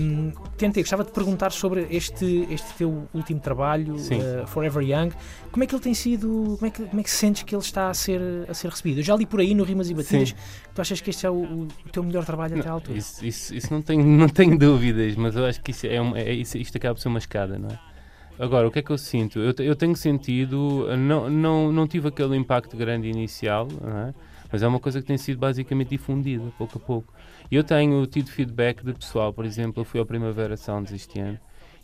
Um, 0.00 0.32
tentei, 0.56 0.82
gostava 0.82 1.04
de 1.04 1.12
perguntar 1.12 1.52
sobre 1.52 1.86
este, 1.90 2.46
este 2.50 2.72
teu 2.74 3.06
último 3.12 3.40
trabalho, 3.40 3.96
uh, 3.96 4.46
Forever 4.46 4.82
Young. 4.82 5.12
Como 5.52 5.62
é 5.62 5.66
que 5.66 5.74
ele 5.74 5.82
tem 5.82 5.92
sido, 5.92 6.56
como 6.58 6.66
é 6.66 6.70
que, 6.70 6.84
como 6.84 7.00
é 7.00 7.02
que 7.02 7.10
sentes 7.10 7.42
que 7.42 7.54
ele 7.54 7.62
está 7.62 7.90
a 7.90 7.94
ser, 7.94 8.20
a 8.48 8.54
ser 8.54 8.68
recebido? 8.70 9.00
Eu 9.00 9.04
já 9.04 9.14
li 9.14 9.26
por 9.26 9.40
aí 9.40 9.54
no 9.54 9.62
Rimas 9.62 9.90
e 9.90 9.94
Batidas 9.94 10.30
Sim. 10.30 10.34
tu 10.74 10.80
achas 10.80 11.00
que 11.00 11.10
este 11.10 11.26
é 11.26 11.30
o, 11.30 11.42
o 11.64 11.68
teu 11.92 12.02
melhor 12.02 12.24
trabalho 12.24 12.54
não, 12.54 12.60
até 12.60 12.68
à 12.68 12.72
altura. 12.72 12.96
Isso, 12.96 13.24
isso, 13.24 13.54
isso, 13.54 13.72
não, 13.72 13.82
tenho, 13.82 14.02
não 14.06 14.28
tenho 14.28 14.58
dúvidas, 14.58 15.14
mas 15.16 15.36
eu 15.36 15.44
acho 15.44 15.60
que 15.60 15.70
isso 15.70 15.86
é, 15.86 16.00
um, 16.00 16.16
é 16.16 16.32
isso, 16.32 16.56
isto 16.56 16.76
acaba 16.78 16.94
por 16.94 17.00
ser 17.00 17.08
uma 17.08 17.18
escada, 17.18 17.58
não 17.58 17.68
é? 17.68 17.93
Agora, 18.38 18.66
o 18.66 18.70
que 18.70 18.80
é 18.80 18.82
que 18.82 18.90
eu 18.90 18.98
sinto? 18.98 19.38
Eu, 19.38 19.54
eu 19.58 19.76
tenho 19.76 19.94
sentido, 19.94 20.86
não, 20.98 21.30
não, 21.30 21.72
não 21.72 21.86
tive 21.86 22.08
aquele 22.08 22.36
impacto 22.36 22.76
grande 22.76 23.08
inicial, 23.08 23.68
é? 24.08 24.14
mas 24.50 24.62
é 24.62 24.66
uma 24.66 24.80
coisa 24.80 25.00
que 25.00 25.06
tem 25.06 25.16
sido 25.16 25.38
basicamente 25.38 25.90
difundida, 25.90 26.44
pouco 26.58 26.78
a 26.78 26.80
pouco. 26.80 27.14
Eu 27.50 27.62
tenho 27.62 28.04
tido 28.06 28.30
feedback 28.30 28.84
de 28.84 28.92
pessoal, 28.92 29.32
por 29.32 29.44
exemplo, 29.44 29.80
eu 29.80 29.84
fui 29.84 30.00
ao 30.00 30.06
Primavera 30.06 30.56
Sounds 30.56 30.92
este 30.92 31.20
ano, 31.20 31.38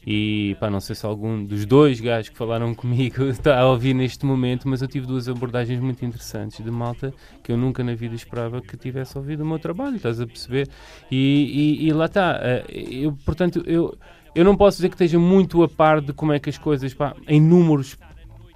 e 0.04 0.56
pá, 0.58 0.70
não 0.70 0.80
sei 0.80 0.96
se 0.96 1.04
algum 1.04 1.44
dos 1.44 1.66
dois 1.66 2.00
gajos 2.00 2.30
que 2.30 2.36
falaram 2.36 2.74
comigo 2.74 3.24
está 3.24 3.58
a 3.58 3.66
ouvir 3.68 3.94
neste 3.94 4.24
momento, 4.24 4.66
mas 4.66 4.80
eu 4.82 4.88
tive 4.88 5.06
duas 5.06 5.28
abordagens 5.28 5.78
muito 5.78 6.04
interessantes 6.04 6.64
de 6.64 6.70
malta 6.70 7.12
que 7.44 7.52
eu 7.52 7.56
nunca 7.56 7.84
na 7.84 7.94
vida 7.94 8.14
esperava 8.14 8.60
que 8.62 8.76
tivesse 8.76 9.16
ouvido 9.16 9.42
o 9.42 9.46
meu 9.46 9.58
trabalho, 9.58 9.96
estás 9.96 10.20
a 10.20 10.26
perceber? 10.26 10.68
E, 11.10 11.78
e, 11.80 11.86
e 11.86 11.92
lá 11.92 12.06
está. 12.06 12.40
Eh, 12.42 12.64
eu, 13.02 13.12
portanto, 13.24 13.62
eu 13.66 13.96
eu 14.40 14.44
não 14.44 14.56
posso 14.56 14.78
dizer 14.78 14.88
que 14.88 14.94
esteja 14.94 15.18
muito 15.18 15.62
a 15.62 15.68
par 15.68 16.00
de 16.00 16.14
como 16.14 16.32
é 16.32 16.38
que 16.38 16.48
as 16.48 16.56
coisas, 16.56 16.94
pá, 16.94 17.14
em 17.28 17.38
números, 17.38 17.98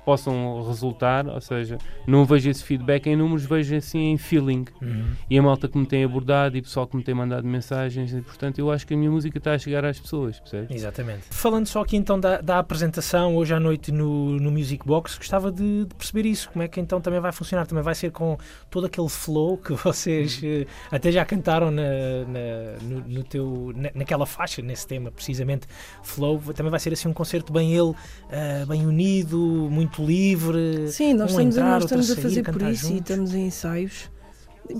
possam 0.04 0.62
resultar, 0.66 1.26
ou 1.26 1.40
seja, 1.40 1.78
não 2.06 2.24
vejo 2.24 2.50
esse 2.50 2.62
feedback 2.62 3.06
em 3.06 3.16
números, 3.16 3.44
vejo 3.44 3.74
assim 3.74 4.12
em 4.12 4.18
feeling. 4.18 4.66
Uhum. 4.80 5.12
E 5.28 5.38
a 5.38 5.42
malta 5.42 5.66
que 5.66 5.78
me 5.78 5.86
tem 5.86 6.04
abordado 6.04 6.56
e 6.56 6.60
o 6.60 6.62
pessoal 6.62 6.86
que 6.86 6.96
me 6.96 7.02
tem 7.02 7.14
mandado 7.14 7.46
mensagens, 7.46 8.12
e 8.12 8.20
portanto 8.20 8.58
eu 8.58 8.70
acho 8.70 8.86
que 8.86 8.94
a 8.94 8.96
minha 8.96 9.10
música 9.10 9.38
está 9.38 9.52
a 9.52 9.58
chegar 9.58 9.84
às 9.84 9.98
pessoas, 9.98 10.38
percebe? 10.40 10.74
Exatamente. 10.74 11.22
Falando 11.30 11.66
só 11.66 11.82
aqui 11.82 11.96
então 11.96 12.20
da, 12.20 12.40
da 12.40 12.58
apresentação 12.58 13.36
hoje 13.36 13.54
à 13.54 13.60
noite 13.60 13.90
no, 13.90 14.38
no 14.38 14.50
Music 14.50 14.86
Box, 14.86 15.16
gostava 15.16 15.50
de, 15.50 15.84
de, 15.86 15.94
perceber 15.94 16.26
isso, 16.26 16.50
como 16.50 16.62
é 16.62 16.68
que 16.68 16.80
então 16.80 17.00
também 17.00 17.20
vai 17.20 17.32
funcionar, 17.32 17.66
também 17.66 17.82
vai 17.82 17.94
ser 17.94 18.10
com 18.10 18.36
todo 18.70 18.86
aquele 18.86 19.08
flow 19.08 19.56
que 19.56 19.72
vocês 19.82 20.42
uhum. 20.42 20.62
uh, 20.62 20.66
até 20.90 21.10
já 21.10 21.24
cantaram 21.24 21.70
na, 21.70 21.82
na 21.82 22.78
no, 22.82 23.00
no, 23.00 23.24
teu, 23.24 23.72
na, 23.74 23.90
naquela 23.94 24.26
faixa, 24.26 24.60
nesse 24.60 24.86
tema 24.86 25.10
precisamente, 25.10 25.66
flow, 26.02 26.40
também 26.54 26.70
vai 26.70 26.80
ser 26.80 26.92
assim 26.92 27.08
um 27.08 27.12
concerto 27.12 27.52
bem 27.52 27.72
ele, 27.72 27.90
uh, 27.90 28.66
bem 28.68 28.86
unido, 28.86 29.38
muito 29.70 29.93
muito 29.94 30.04
livre. 30.04 30.88
Sim, 30.88 31.14
nós 31.14 31.32
um 31.32 31.34
estamos, 31.34 31.56
entrar, 31.56 31.70
nós 31.74 31.84
estamos 31.84 32.10
a, 32.10 32.14
sair, 32.14 32.22
fazer 32.22 32.42
por 32.44 32.62
isso 32.62 32.82
juntos. 32.82 32.90
e 32.90 32.98
estamos 32.98 33.34
em 33.34 33.46
ensaios. 33.46 34.10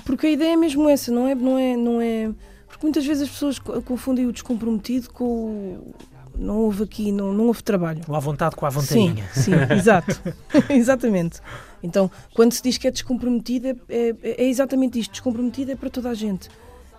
Porque 0.05 0.27
a 0.27 0.31
ideia 0.31 0.53
é 0.53 0.57
mesmo 0.57 0.88
essa, 0.88 1.12
não 1.12 1.29
é, 1.29 1.35
não 1.35 1.59
é, 1.59 1.77
não 1.77 2.00
é. 2.00 2.31
Porque 2.66 2.85
muitas 2.85 3.07
vezes 3.07 3.24
as 3.24 3.29
pessoas 3.29 3.59
confundem 3.59 4.27
o 4.27 4.33
descomprometido 4.33 5.11
com 5.11 5.24
o. 5.24 5.94
Não 6.37 6.59
houve 6.59 6.83
aqui, 6.83 7.12
não, 7.12 7.33
não 7.33 7.46
houve 7.46 7.62
trabalho. 7.62 8.00
O 8.09 8.14
à 8.16 8.18
vontade 8.18 8.57
com 8.57 8.66
a 8.66 8.68
vontadinha. 8.68 9.24
Sim, 9.33 9.42
sim 9.42 9.53
exato. 9.72 10.20
exatamente. 10.68 11.40
Então, 11.81 12.11
quando 12.35 12.53
se 12.53 12.62
diz 12.62 12.77
que 12.77 12.88
é 12.88 12.90
descomprometido, 12.90 13.68
é, 13.68 13.77
é, 13.88 14.16
é 14.22 14.44
exatamente 14.48 14.98
isto. 14.98 15.12
Descomprometido 15.12 15.70
é 15.70 15.77
para 15.77 15.90
toda 15.90 16.11
a 16.11 16.14
gente. 16.14 16.48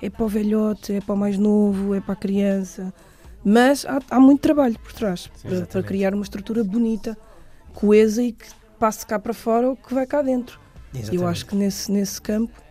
É 0.02 0.10
para 0.10 0.24
o 0.24 0.28
velhote, 0.30 0.94
é 0.94 1.02
para 1.02 1.16
o 1.16 1.18
mais 1.18 1.38
novo, 1.38 1.94
é 1.94 2.00
para 2.00 2.14
a 2.14 2.16
criança. 2.16 2.94
Mas 3.44 3.86
há, 3.86 4.00
há 4.10 4.20
muito 4.22 4.40
trabalho 4.40 4.80
por 4.80 4.94
trás 4.94 5.30
sim, 5.36 5.50
para, 5.50 5.66
para 5.66 5.84
criar 5.84 6.14
uma 6.14 6.24
estrutura 6.24 6.64
bonita 6.64 7.18
coesa 7.76 8.24
e 8.24 8.32
que 8.32 8.48
passe 8.80 9.06
cá 9.06 9.20
para 9.20 9.34
fora 9.34 9.70
o 9.70 9.76
que 9.76 9.94
vai 9.94 10.08
cá 10.08 10.22
dentro. 10.22 10.60
Exatamente. 10.94 11.16
Eu 11.22 11.28
acho 11.28 11.46
que 11.46 11.56
nesse, 11.56 11.92
nesse 11.92 12.22
campo 12.22 12.66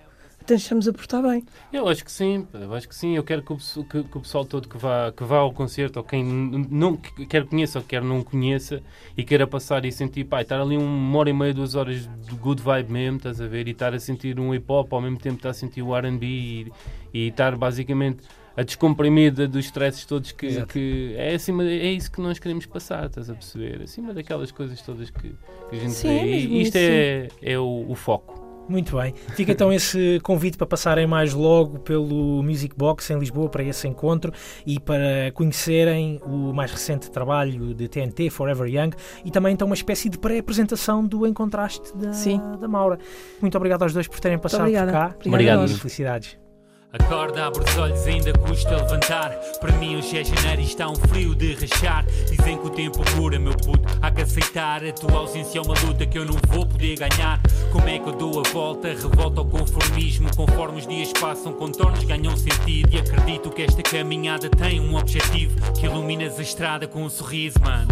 estamos 0.53 0.87
a 0.87 0.93
portar 0.93 1.23
bem. 1.23 1.45
Eu 1.73 1.88
acho 1.88 2.05
que 2.05 2.12
sim, 2.12 2.47
eu 2.53 2.75
acho 2.75 2.88
que 2.88 2.95
sim. 2.95 3.17
Eu 3.17 3.25
quero 3.25 3.43
que 3.43 3.53
o, 3.53 3.57
que, 3.57 4.05
que 4.05 4.19
o 4.19 4.21
pessoal 4.21 4.45
todo 4.45 4.69
que 4.69 4.77
vá, 4.77 5.11
que 5.11 5.25
vá 5.25 5.38
ao 5.38 5.53
concerto, 5.53 5.99
ou 5.99 6.05
quem 6.05 6.23
não 6.23 6.97
quer 6.97 7.47
conheça 7.47 7.79
ou 7.79 7.85
quer 7.85 8.03
não 8.03 8.23
conheça, 8.23 8.83
e 9.17 9.25
queira 9.25 9.47
passar 9.47 9.85
e 9.85 9.93
sentir, 9.93 10.25
pá, 10.25 10.43
estar 10.43 10.61
ali 10.61 10.77
uma 10.77 11.19
hora 11.19 11.31
e 11.31 11.33
meia, 11.33 11.55
duas 11.55 11.75
horas 11.75 12.09
de 12.23 12.35
good 12.37 12.61
vibe 12.61 12.93
mesmo, 12.93 13.17
estás 13.17 13.40
a 13.40 13.47
ver, 13.47 13.67
e 13.69 13.71
estar 13.71 13.95
a 13.95 13.99
sentir 13.99 14.38
um 14.38 14.55
hip 14.55 14.67
hop, 14.69 14.93
ao 14.93 15.01
mesmo 15.01 15.19
tempo 15.19 15.37
estar 15.37 15.51
a 15.51 15.55
sentir 15.55 15.83
o 15.83 15.97
RB 15.97 16.27
e, 16.27 16.73
e 17.12 17.29
estar 17.29 17.57
basicamente 17.57 18.25
a 18.57 18.62
descomprimida 18.62 19.49
dos 19.49 19.67
stresses 19.67 20.05
todos 20.05 20.33
que, 20.33 20.64
que, 20.67 21.14
é 21.17 21.35
acima 21.35 21.64
é 21.64 21.93
isso 21.93 22.11
que 22.11 22.21
nós 22.21 22.38
queremos 22.38 22.67
passar, 22.67 23.07
estás 23.07 23.29
a 23.29 23.35
perceber? 23.35 23.83
Acima 23.83 24.14
daquelas 24.14 24.53
coisas 24.53 24.81
todas 24.83 25.11
que, 25.11 25.35
que 25.71 25.77
a 25.77 25.79
gente 25.79 25.93
sim, 25.93 26.09
vê. 26.09 26.38
E 26.38 26.62
isto 26.62 26.77
é, 26.77 27.29
é 27.43 27.59
o, 27.59 27.87
o 27.88 27.95
foco. 27.95 28.45
Muito 28.69 28.97
bem. 28.97 29.14
Fica 29.35 29.53
então 29.53 29.73
esse 29.73 30.21
convite 30.23 30.57
para 30.57 30.67
passarem 30.67 31.07
mais 31.07 31.35
logo 31.35 31.81
pelo 31.81 32.43
Music 32.43 32.75
Box 32.77 33.11
em 33.11 33.19
Lisboa 33.19 33.49
para 33.49 33.62
esse 33.62 33.87
encontro 33.87 34.33
e 34.64 34.81
para 34.81 35.31
conhecerem 35.35 36.21
o 36.25 36.53
mais 36.53 36.71
recente 36.71 37.11
trabalho 37.11 37.75
de 37.75 37.88
TNT, 37.88 38.31
Forever 38.31 38.67
Young, 38.67 38.95
e 39.25 39.31
também 39.31 39.53
então 39.53 39.67
uma 39.67 39.75
espécie 39.75 40.09
de 40.09 40.19
pré-apresentação 40.19 41.05
do 41.05 41.27
Encontraste 41.27 41.95
da, 41.97 42.12
Sim. 42.12 42.40
da 42.59 42.69
Maura. 42.69 42.99
Muito 43.40 43.57
obrigado 43.57 43.83
aos 43.83 43.93
dois 43.93 44.09
por 44.09 44.19
terem 44.19 44.38
passado 44.38 44.64
por 44.64 44.93
cá. 44.93 45.14
Obrigado. 45.27 45.69
Felicidades. 45.69 46.43
Acorda, 46.96 47.46
abre 47.46 47.64
os 47.64 47.76
olhos, 47.76 48.07
ainda 48.07 48.33
custa 48.35 48.76
levantar. 48.76 49.30
Para 49.61 49.72
mim, 49.72 49.96
hoje 49.96 50.16
é 50.16 50.22
janeiro 50.22 50.61
e 50.61 50.64
está 50.64 50.88
um 50.88 50.94
frio 50.94 51.35
de 51.35 51.52
rachar. 51.54 52.07
Dizem 52.30 52.57
que 52.57 52.66
o 52.68 52.70
tempo 52.70 53.02
cura, 53.16 53.37
meu 53.37 53.52
puto. 53.52 53.83
Há 54.00 54.12
que 54.12 54.22
aceitar. 54.22 54.85
A 54.85 54.92
tua 54.92 55.18
ausência 55.18 55.59
é 55.59 55.62
uma 55.62 55.74
luta 55.80 56.07
que 56.07 56.16
eu 56.16 56.24
não 56.24 56.37
vou 56.46 56.64
poder 56.64 56.96
ganhar. 56.96 57.40
Como 57.72 57.88
é 57.88 57.98
que 57.98 58.09
eu 58.09 58.12
dou 58.12 58.38
a 58.38 58.48
volta? 58.48 58.87
Revolta 58.87 59.40
ao 59.40 59.44
conformismo. 59.44 60.28
Conforme 60.37 60.78
os 60.78 60.87
dias 60.87 61.12
passam, 61.12 61.52
contornos 61.52 62.04
ganham 62.04 62.37
sentido. 62.37 62.94
E 62.94 62.98
acredito 62.98 63.50
que 63.50 63.62
esta 63.62 63.83
caminhada 63.83 64.48
tem 64.48 64.78
um 64.78 64.94
objetivo: 64.94 65.72
que 65.72 65.87
iluminas 65.87 66.38
a 66.38 66.42
estrada 66.42 66.87
com 66.87 67.02
um 67.02 67.11
sorriso, 67.11 67.59
mano. 67.61 67.88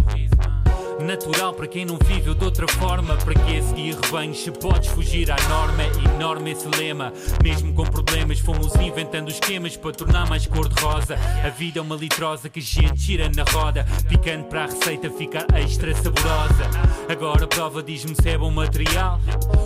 Natural 0.99 1.53
para 1.53 1.67
quem 1.67 1.85
não 1.85 1.97
viveu 1.97 2.33
de 2.33 2.45
outra 2.45 2.67
forma. 2.67 3.15
Para 3.17 3.33
que 3.33 3.61
seguir 3.61 3.95
rebanhos 3.95 4.39
se 4.39 4.51
podes 4.51 4.89
fugir 4.89 5.31
à 5.31 5.35
norma? 5.49 5.83
É 5.83 6.15
enorme 6.15 6.51
esse 6.51 6.67
lema. 6.77 7.11
Mesmo 7.43 7.73
com 7.73 7.83
problemas, 7.83 8.39
fomos 8.39 8.73
inventando 8.75 9.29
esquemas 9.29 9.75
para 9.75 9.91
tornar 9.91 10.27
mais 10.29 10.45
cor-de-rosa. 10.45 11.15
A 11.43 11.49
vida 11.49 11.79
é 11.79 11.81
uma 11.81 11.95
litrosa 11.95 12.49
que 12.49 12.59
a 12.59 12.63
gente 12.63 13.05
tira 13.05 13.29
na 13.35 13.43
roda. 13.43 13.85
Picando 14.07 14.45
para 14.45 14.63
a 14.63 14.67
receita 14.67 15.09
ficar 15.09 15.45
extra 15.55 15.93
saborosa. 15.95 16.69
Agora 17.09 17.45
a 17.45 17.47
prova 17.47 17.83
diz-me 17.83 18.15
se 18.15 18.29
é 18.29 18.37
bom 18.37 18.51
material. 18.51 19.19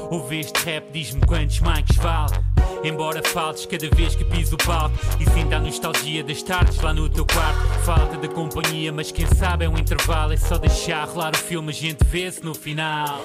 Ouve 0.09 0.39
este 0.39 0.63
rap, 0.65 0.91
diz-me 0.91 1.21
quantos 1.25 1.59
mics 1.59 1.97
vale. 1.97 2.57
Embora 2.83 3.23
faltes 3.23 3.65
cada 3.65 3.89
vez 3.89 4.15
que 4.15 4.23
piso 4.23 4.55
o 4.55 4.57
palco 4.57 4.95
E 5.19 5.25
sinta 5.31 5.55
a 5.55 5.59
nostalgia 5.59 6.23
das 6.23 6.43
tardes 6.43 6.79
lá 6.79 6.93
no 6.93 7.09
teu 7.09 7.25
quarto 7.25 7.57
Falta 7.83 8.17
de 8.17 8.27
companhia, 8.27 8.91
mas 8.91 9.11
quem 9.11 9.25
sabe 9.25 9.65
é 9.65 9.69
um 9.69 9.77
intervalo 9.77 10.33
É 10.33 10.37
só 10.37 10.57
deixar 10.57 11.07
o 11.35 11.37
filme, 11.37 11.69
a 11.69 11.73
gente 11.73 12.03
vê-se 12.05 12.43
no 12.43 12.53
final 12.53 13.21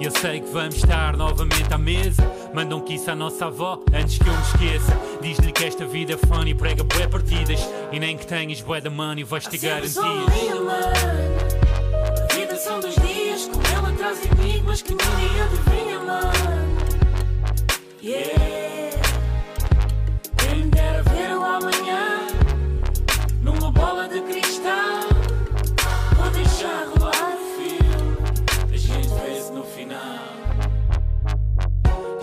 eu 0.00 0.10
sei 0.10 0.40
que 0.40 0.50
vamos 0.50 0.74
estar 0.76 1.14
novamente 1.14 1.74
à 1.74 1.76
mesa. 1.76 2.22
Manda 2.54 2.74
um 2.74 2.80
kiss 2.80 3.10
à 3.10 3.14
nossa 3.14 3.44
avó 3.46 3.78
antes 3.92 4.16
que 4.16 4.26
eu 4.26 4.32
me 4.32 4.42
esqueça. 4.42 4.98
Diz-lhe 5.20 5.52
que 5.52 5.62
esta 5.62 5.84
vida 5.84 6.14
é 6.14 6.16
funny, 6.16 6.54
prega 6.54 6.82
bué 6.82 7.06
partidas. 7.06 7.60
E 7.92 8.00
nem 8.00 8.16
que 8.16 8.26
tenhas 8.26 8.62
bué 8.62 8.80
da 8.80 8.88
money, 8.88 9.24
vais 9.24 9.46
ter 9.46 9.58
garantias. 9.58 9.98
A 9.98 10.24
vida 12.34 12.56
são 12.56 12.80
dois 12.80 12.94
dias, 12.94 13.46
com 13.48 13.60
ela 13.76 13.92
traz 13.92 14.20
enigmas 14.24 14.80
que 14.80 14.94
ninguém 14.94 15.42
adivinha, 15.42 16.00
mano. 16.00 16.32
Yeah. 18.02 18.70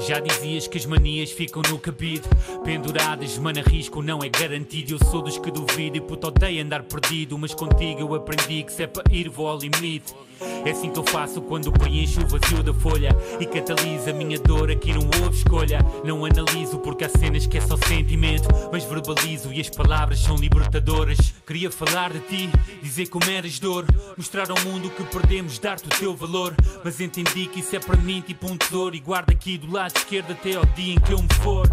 Já 0.08 0.22
dizias 0.22 0.70
que 0.70 0.78
as 0.78 0.86
manias 0.86 1.32
ficam 1.32 1.62
no 1.70 1.78
cabide. 1.78 2.24
Penduradas, 2.64 3.38
mano, 3.38 3.62
risco 3.62 4.02
não 4.02 4.20
é 4.24 4.30
garantido. 4.30 4.94
Eu 4.94 5.00
sou 5.12 5.22
dos 5.22 5.38
que 5.38 5.52
duvido 5.52 5.98
e 5.98 6.02
puto 6.02 6.28
odeio 6.28 6.64
andar 6.64 6.84
perdido. 6.84 7.38
Mas 7.38 7.54
contigo 7.54 8.00
eu 8.00 8.16
aprendi 8.16 8.64
que 8.64 8.72
se 8.72 8.84
é 8.84 8.88
para 8.88 9.04
ir 9.12 9.28
vou 9.28 9.50
ao 9.50 9.58
limite. 9.58 10.16
É 10.64 10.72
assim 10.72 10.92
que 10.92 11.00
eu 11.00 11.04
faço 11.04 11.42
quando 11.42 11.72
preencho 11.74 12.22
o 12.22 12.28
vazio 12.28 12.64
da 12.64 12.74
folha. 12.74 13.10
E 13.38 13.46
catalisa 13.46 14.12
a 14.12 14.14
minha 14.14 14.40
dor, 14.40 14.72
aqui 14.72 14.94
não 14.94 15.02
houve 15.22 15.36
escolha. 15.36 15.80
Não 16.06 16.24
analiso 16.24 16.80
porque 16.80 17.04
há 17.04 17.10
cenas 17.10 17.46
que 17.46 17.58
é 17.58 17.62
só 17.62 17.76
sentimento. 17.76 18.48
Mas 18.72 18.86
verbalizo 18.86 19.52
e 19.52 19.60
as 19.60 19.70
palavras 19.70 20.20
são 20.20 20.38
libertadoras. 20.38 21.18
Queria 21.46 21.70
falar 21.70 22.14
de 22.14 22.20
ti, 22.22 22.50
dizer 22.82 23.08
como 23.08 23.30
eras 23.30 23.60
dor. 23.60 23.86
Mostrar 24.16 24.50
ao 24.50 24.60
mundo 24.62 24.90
que 24.90 25.04
perdemos, 25.04 25.60
dar-te 25.60 25.88
o 25.88 25.90
teu 25.90 26.16
valor. 26.16 26.56
Mas 26.82 27.02
entendi 27.02 27.48
que 27.48 27.60
isso 27.60 27.76
é 27.76 27.80
para 27.80 27.98
mim 27.98 28.22
tipo 28.26 28.50
um 28.50 28.56
tesouro. 28.56 28.96
E 28.96 29.02
guarda 29.02 29.34
aqui 29.34 29.58
do 29.58 29.70
lado 29.70 29.97
esquerdo 29.98 30.32
até 30.32 30.56
ao 30.56 30.66
dia 30.66 30.94
em 30.94 31.00
que 31.00 31.12
eu 31.12 31.22
me 31.22 31.34
for 31.42 31.68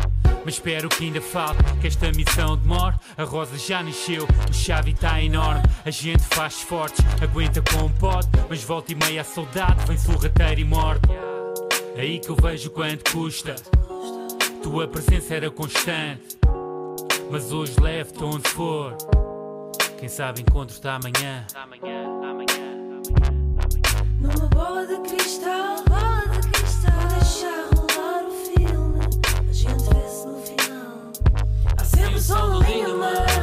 mas 0.45 0.55
espero 0.55 0.91
que 0.91 1.05
ainda 1.05 1.23
falte, 1.23 1.63
que 1.81 1.87
esta 1.87 2.13
missão 2.13 2.57
demore. 2.57 2.97
A 3.17 3.25
rosa 3.25 3.57
já 3.57 3.83
nasceu, 3.83 4.27
o 4.49 4.53
chave 4.53 4.91
está 4.91 5.21
enorme. 5.23 5.63
A 5.85 5.91
gente 5.91 6.23
faz 6.23 6.61
fortes, 6.61 7.03
aguenta 7.23 7.63
como 7.63 7.89
pode. 7.95 8.29
Mas 8.49 8.63
volta 8.63 8.93
e 8.93 8.95
meia 8.95 9.23
a 9.23 9.25
saudade 9.25 9.87
vem 9.87 9.97
sorrateira 9.97 10.61
e 10.61 10.65
morte. 10.65 11.09
É 11.97 12.03
aí 12.03 12.19
que 12.19 12.29
eu 12.29 12.37
vejo 12.37 12.71
quanto 12.71 13.11
custa. 13.11 13.55
Tua 14.63 14.87
presença 14.87 15.35
era 15.35 15.51
constante. 15.51 16.39
Mas 17.31 17.51
hoje 17.51 17.81
levo-te 17.81 18.23
onde 18.23 18.49
for. 18.51 18.97
Quem 19.99 20.09
sabe 20.11 20.43
encontro-te 20.43 20.87
amanhã. 20.87 21.47
amanhã, 21.55 22.05
amanhã, 22.23 22.75
amanhã. 23.01 24.05
Numa 24.21 24.47
bola 24.49 24.87
de 24.87 24.99
cristal, 25.09 25.84
Há 32.25 32.27
sempre 32.27 32.43
sol 32.43 32.49
no 32.49 32.63
lindo 32.63 32.97
mar. 32.97 33.13
A 33.13 33.21
vida 33.21 33.34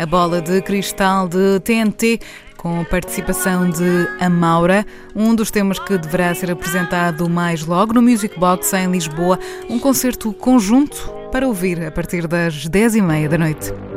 a 0.00 0.06
bola 0.06 0.40
de 0.40 0.62
cristal 0.62 1.28
de 1.28 1.60
TNT 1.60 2.20
com 2.56 2.80
a 2.80 2.84
participação 2.84 3.68
de 3.68 4.08
Amaura, 4.18 4.86
um 5.14 5.34
dos 5.34 5.50
temas 5.50 5.78
que 5.78 5.98
deverá 5.98 6.34
ser 6.34 6.50
apresentado 6.50 7.28
mais 7.28 7.66
logo 7.66 7.92
no 7.92 8.00
Music 8.00 8.38
Box 8.38 8.72
em 8.72 8.90
Lisboa, 8.90 9.38
um 9.68 9.78
concerto 9.78 10.32
conjunto 10.32 11.10
para 11.30 11.46
ouvir 11.46 11.86
a 11.86 11.90
partir 11.90 12.26
das 12.26 12.66
10h30 12.66 13.28
da 13.28 13.38
noite. 13.38 13.89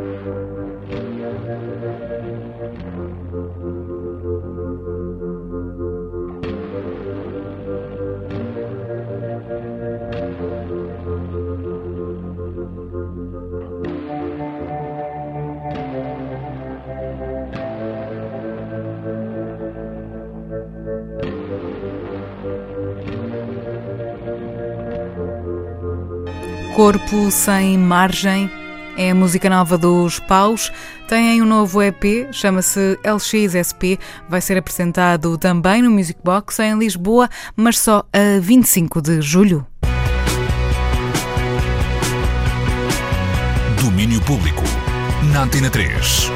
Corpo 26.75 27.29
Sem 27.29 27.77
Margem 27.77 28.49
é 28.97 29.11
a 29.11 29.15
música 29.15 29.47
nova 29.47 29.77
dos 29.77 30.19
Paus. 30.19 30.71
Têm 31.07 31.39
um 31.39 31.45
novo 31.45 31.83
EP, 31.83 32.27
chama-se 32.31 32.97
LXSP. 33.03 33.99
Vai 34.27 34.41
ser 34.41 34.57
apresentado 34.57 35.37
também 35.37 35.83
no 35.83 35.91
Music 35.91 36.19
Box 36.23 36.59
em 36.59 36.75
Lisboa, 36.77 37.29
mas 37.55 37.77
só 37.77 38.03
a 38.11 38.39
25 38.39 39.01
de 39.03 39.21
julho. 39.21 39.65
Domínio 43.79 44.19
Público. 44.21 44.63
Na 45.31 45.43
Antena 45.43 45.69
3. 45.69 46.31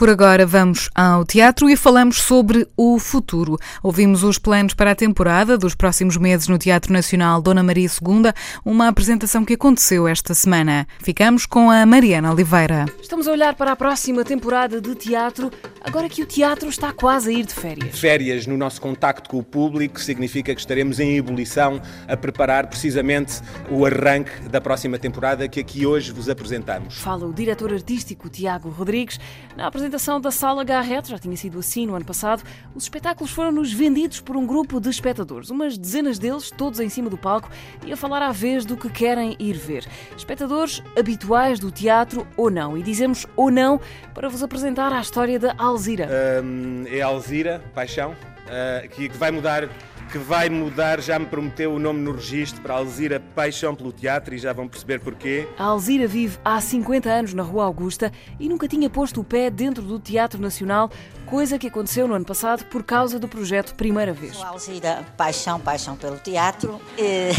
Por 0.00 0.08
agora 0.08 0.46
vamos 0.46 0.88
ao 0.94 1.26
teatro 1.26 1.68
e 1.68 1.76
falamos 1.76 2.22
sobre 2.22 2.66
o 2.74 2.98
futuro. 2.98 3.58
Ouvimos 3.82 4.24
os 4.24 4.38
planos 4.38 4.72
para 4.72 4.92
a 4.92 4.94
temporada 4.94 5.58
dos 5.58 5.74
próximos 5.74 6.16
meses 6.16 6.48
no 6.48 6.56
Teatro 6.56 6.90
Nacional 6.90 7.42
Dona 7.42 7.62
Maria 7.62 7.86
II, 7.86 8.32
uma 8.64 8.88
apresentação 8.88 9.44
que 9.44 9.52
aconteceu 9.52 10.08
esta 10.08 10.32
semana. 10.32 10.86
Ficamos 11.00 11.44
com 11.44 11.70
a 11.70 11.84
Mariana 11.84 12.32
Oliveira. 12.32 12.86
Estamos 12.98 13.28
a 13.28 13.32
olhar 13.32 13.54
para 13.54 13.72
a 13.72 13.76
próxima 13.76 14.24
temporada 14.24 14.80
de 14.80 14.94
teatro, 14.94 15.50
agora 15.82 16.08
que 16.08 16.22
o 16.22 16.26
teatro 16.26 16.70
está 16.70 16.94
quase 16.94 17.28
a 17.28 17.32
ir 17.34 17.44
de 17.44 17.52
férias. 17.52 17.98
Férias 17.98 18.46
no 18.46 18.56
nosso 18.56 18.80
contacto 18.80 19.28
com 19.28 19.36
o 19.36 19.44
público 19.44 20.00
significa 20.00 20.54
que 20.54 20.60
estaremos 20.62 20.98
em 20.98 21.18
ebulição 21.18 21.78
a 22.08 22.16
preparar 22.16 22.68
precisamente 22.68 23.42
o 23.70 23.84
arranque 23.84 24.48
da 24.48 24.62
próxima 24.62 24.98
temporada 24.98 25.46
que 25.46 25.60
aqui 25.60 25.84
hoje 25.84 26.10
vos 26.10 26.30
apresentamos. 26.30 26.96
Fala 26.96 27.26
o 27.26 27.34
diretor 27.34 27.70
artístico 27.70 28.30
Tiago 28.30 28.70
Rodrigues 28.70 29.20
na 29.60 29.66
apresentação 29.66 30.18
da 30.18 30.30
Sala 30.30 30.64
Garrett, 30.64 31.10
já 31.10 31.18
tinha 31.18 31.36
sido 31.36 31.58
assim 31.58 31.86
no 31.86 31.94
ano 31.94 32.04
passado, 32.04 32.42
os 32.74 32.84
espetáculos 32.84 33.30
foram-nos 33.30 33.70
vendidos 33.70 34.18
por 34.18 34.34
um 34.34 34.46
grupo 34.46 34.80
de 34.80 34.88
espectadores, 34.88 35.50
umas 35.50 35.76
dezenas 35.76 36.18
deles, 36.18 36.50
todos 36.50 36.80
em 36.80 36.88
cima 36.88 37.10
do 37.10 37.18
palco, 37.18 37.50
e 37.84 37.92
a 37.92 37.96
falar 37.96 38.22
à 38.22 38.32
vez 38.32 38.64
do 38.64 38.74
que 38.74 38.88
querem 38.88 39.36
ir 39.38 39.52
ver. 39.52 39.86
Espectadores 40.16 40.82
habituais 40.98 41.60
do 41.60 41.70
teatro 41.70 42.26
ou 42.38 42.50
não. 42.50 42.74
E 42.74 42.82
dizemos 42.82 43.26
ou 43.36 43.50
não 43.50 43.78
para 44.14 44.30
vos 44.30 44.42
apresentar 44.42 44.94
a 44.94 45.00
história 45.02 45.38
da 45.38 45.54
Alzira. 45.58 46.08
Um, 46.42 46.84
é 46.86 47.02
Alzira, 47.02 47.62
Paixão, 47.74 48.12
uh, 48.12 48.88
que 48.88 49.10
vai 49.10 49.30
mudar 49.30 49.68
que 50.10 50.18
vai 50.18 50.50
mudar, 50.50 51.00
já 51.00 51.18
me 51.20 51.26
prometeu 51.26 51.72
o 51.72 51.78
nome 51.78 52.00
no 52.00 52.10
registro 52.10 52.60
para 52.60 52.74
Alzira 52.74 53.20
Paixão 53.20 53.76
pelo 53.76 53.92
Teatro 53.92 54.34
e 54.34 54.38
já 54.38 54.52
vão 54.52 54.66
perceber 54.66 54.98
porquê. 54.98 55.46
A 55.56 55.64
Alzira 55.64 56.08
vive 56.08 56.36
há 56.44 56.60
50 56.60 57.08
anos 57.08 57.32
na 57.32 57.44
Rua 57.44 57.64
Augusta 57.64 58.12
e 58.38 58.48
nunca 58.48 58.66
tinha 58.66 58.90
posto 58.90 59.20
o 59.20 59.24
pé 59.24 59.50
dentro 59.50 59.84
do 59.84 60.00
Teatro 60.00 60.40
Nacional, 60.40 60.90
coisa 61.30 61.60
que 61.60 61.68
aconteceu 61.68 62.08
no 62.08 62.14
ano 62.14 62.24
passado 62.24 62.64
por 62.64 62.82
causa 62.82 63.16
do 63.16 63.28
projeto 63.28 63.76
Primeira 63.76 64.12
Vez. 64.12 64.36
A 64.42 64.48
Alzira 64.48 65.06
Paixão, 65.16 65.60
Paixão 65.60 65.96
pelo 65.96 66.18
Teatro. 66.18 66.80
É... 66.98 67.30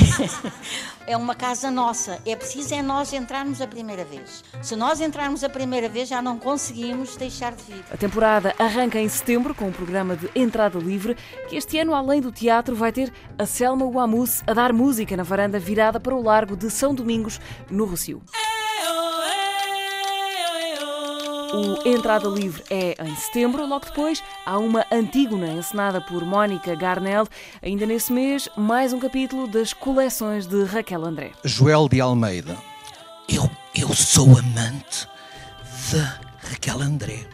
é 1.12 1.18
uma 1.18 1.36
casa 1.36 1.70
nossa. 1.70 2.18
É 2.26 2.34
preciso 2.34 2.74
é 2.74 2.82
nós 2.82 3.12
entrarmos 3.12 3.62
a 3.62 3.68
primeira 3.68 4.06
vez. 4.06 4.46
Se 4.62 4.78
nós 4.78 5.02
entrarmos 5.02 5.44
a 5.44 5.50
primeira 5.50 5.90
vez, 5.90 6.08
já 6.08 6.22
não 6.22 6.40
conseguimos 6.40 7.18
deixar 7.18 7.52
de 7.52 7.64
vir. 7.64 7.84
A 7.92 7.98
temporada 7.98 8.56
arranca 8.58 8.98
em 8.98 9.10
setembro 9.10 9.54
com 9.54 9.68
um 9.68 9.74
programa 9.74 10.16
de 10.16 10.30
entrada 10.34 10.80
livre, 10.80 11.18
que 11.50 11.58
este 11.58 11.78
ano, 11.78 11.94
além 11.94 12.22
do 12.22 12.32
teatro, 12.32 12.74
vai 12.74 12.94
ter 12.94 13.12
a 13.38 13.46
Selma 13.46 13.86
Wamus 13.86 14.42
a 14.48 14.54
dar 14.54 14.72
música 14.72 15.18
na 15.18 15.24
varanda 15.24 15.60
virada 15.60 16.00
para 16.00 16.16
o 16.16 16.24
Largo 16.24 16.56
de 16.56 16.70
São 16.70 16.96
Domingos, 16.96 17.42
no 17.70 17.84
Rocio. 17.84 18.22
O 21.54 21.86
Entrada 21.86 22.30
Livre 22.30 22.64
é 22.70 22.96
em 23.04 23.14
setembro, 23.14 23.66
logo 23.66 23.86
depois 23.86 24.24
há 24.46 24.58
uma 24.58 24.86
Antígona 24.90 25.48
encenada 25.48 26.00
por 26.00 26.24
Mónica 26.24 26.74
Garnel. 26.76 27.28
Ainda 27.62 27.86
nesse 27.86 28.14
mês, 28.14 28.48
mais 28.56 28.94
um 28.94 29.00
capítulo 29.00 29.48
das 29.48 29.74
coleções 29.74 30.48
de 30.48 30.64
Raquel 30.64 31.04
André. 31.04 31.34
Joel 31.44 31.90
de 31.90 32.00
Almeida. 32.00 32.58
Eu, 33.28 33.50
eu 33.76 33.94
sou 33.94 34.38
amante 34.38 35.06
da 35.92 36.22
Raquel 36.50 36.82
André. 36.82 37.28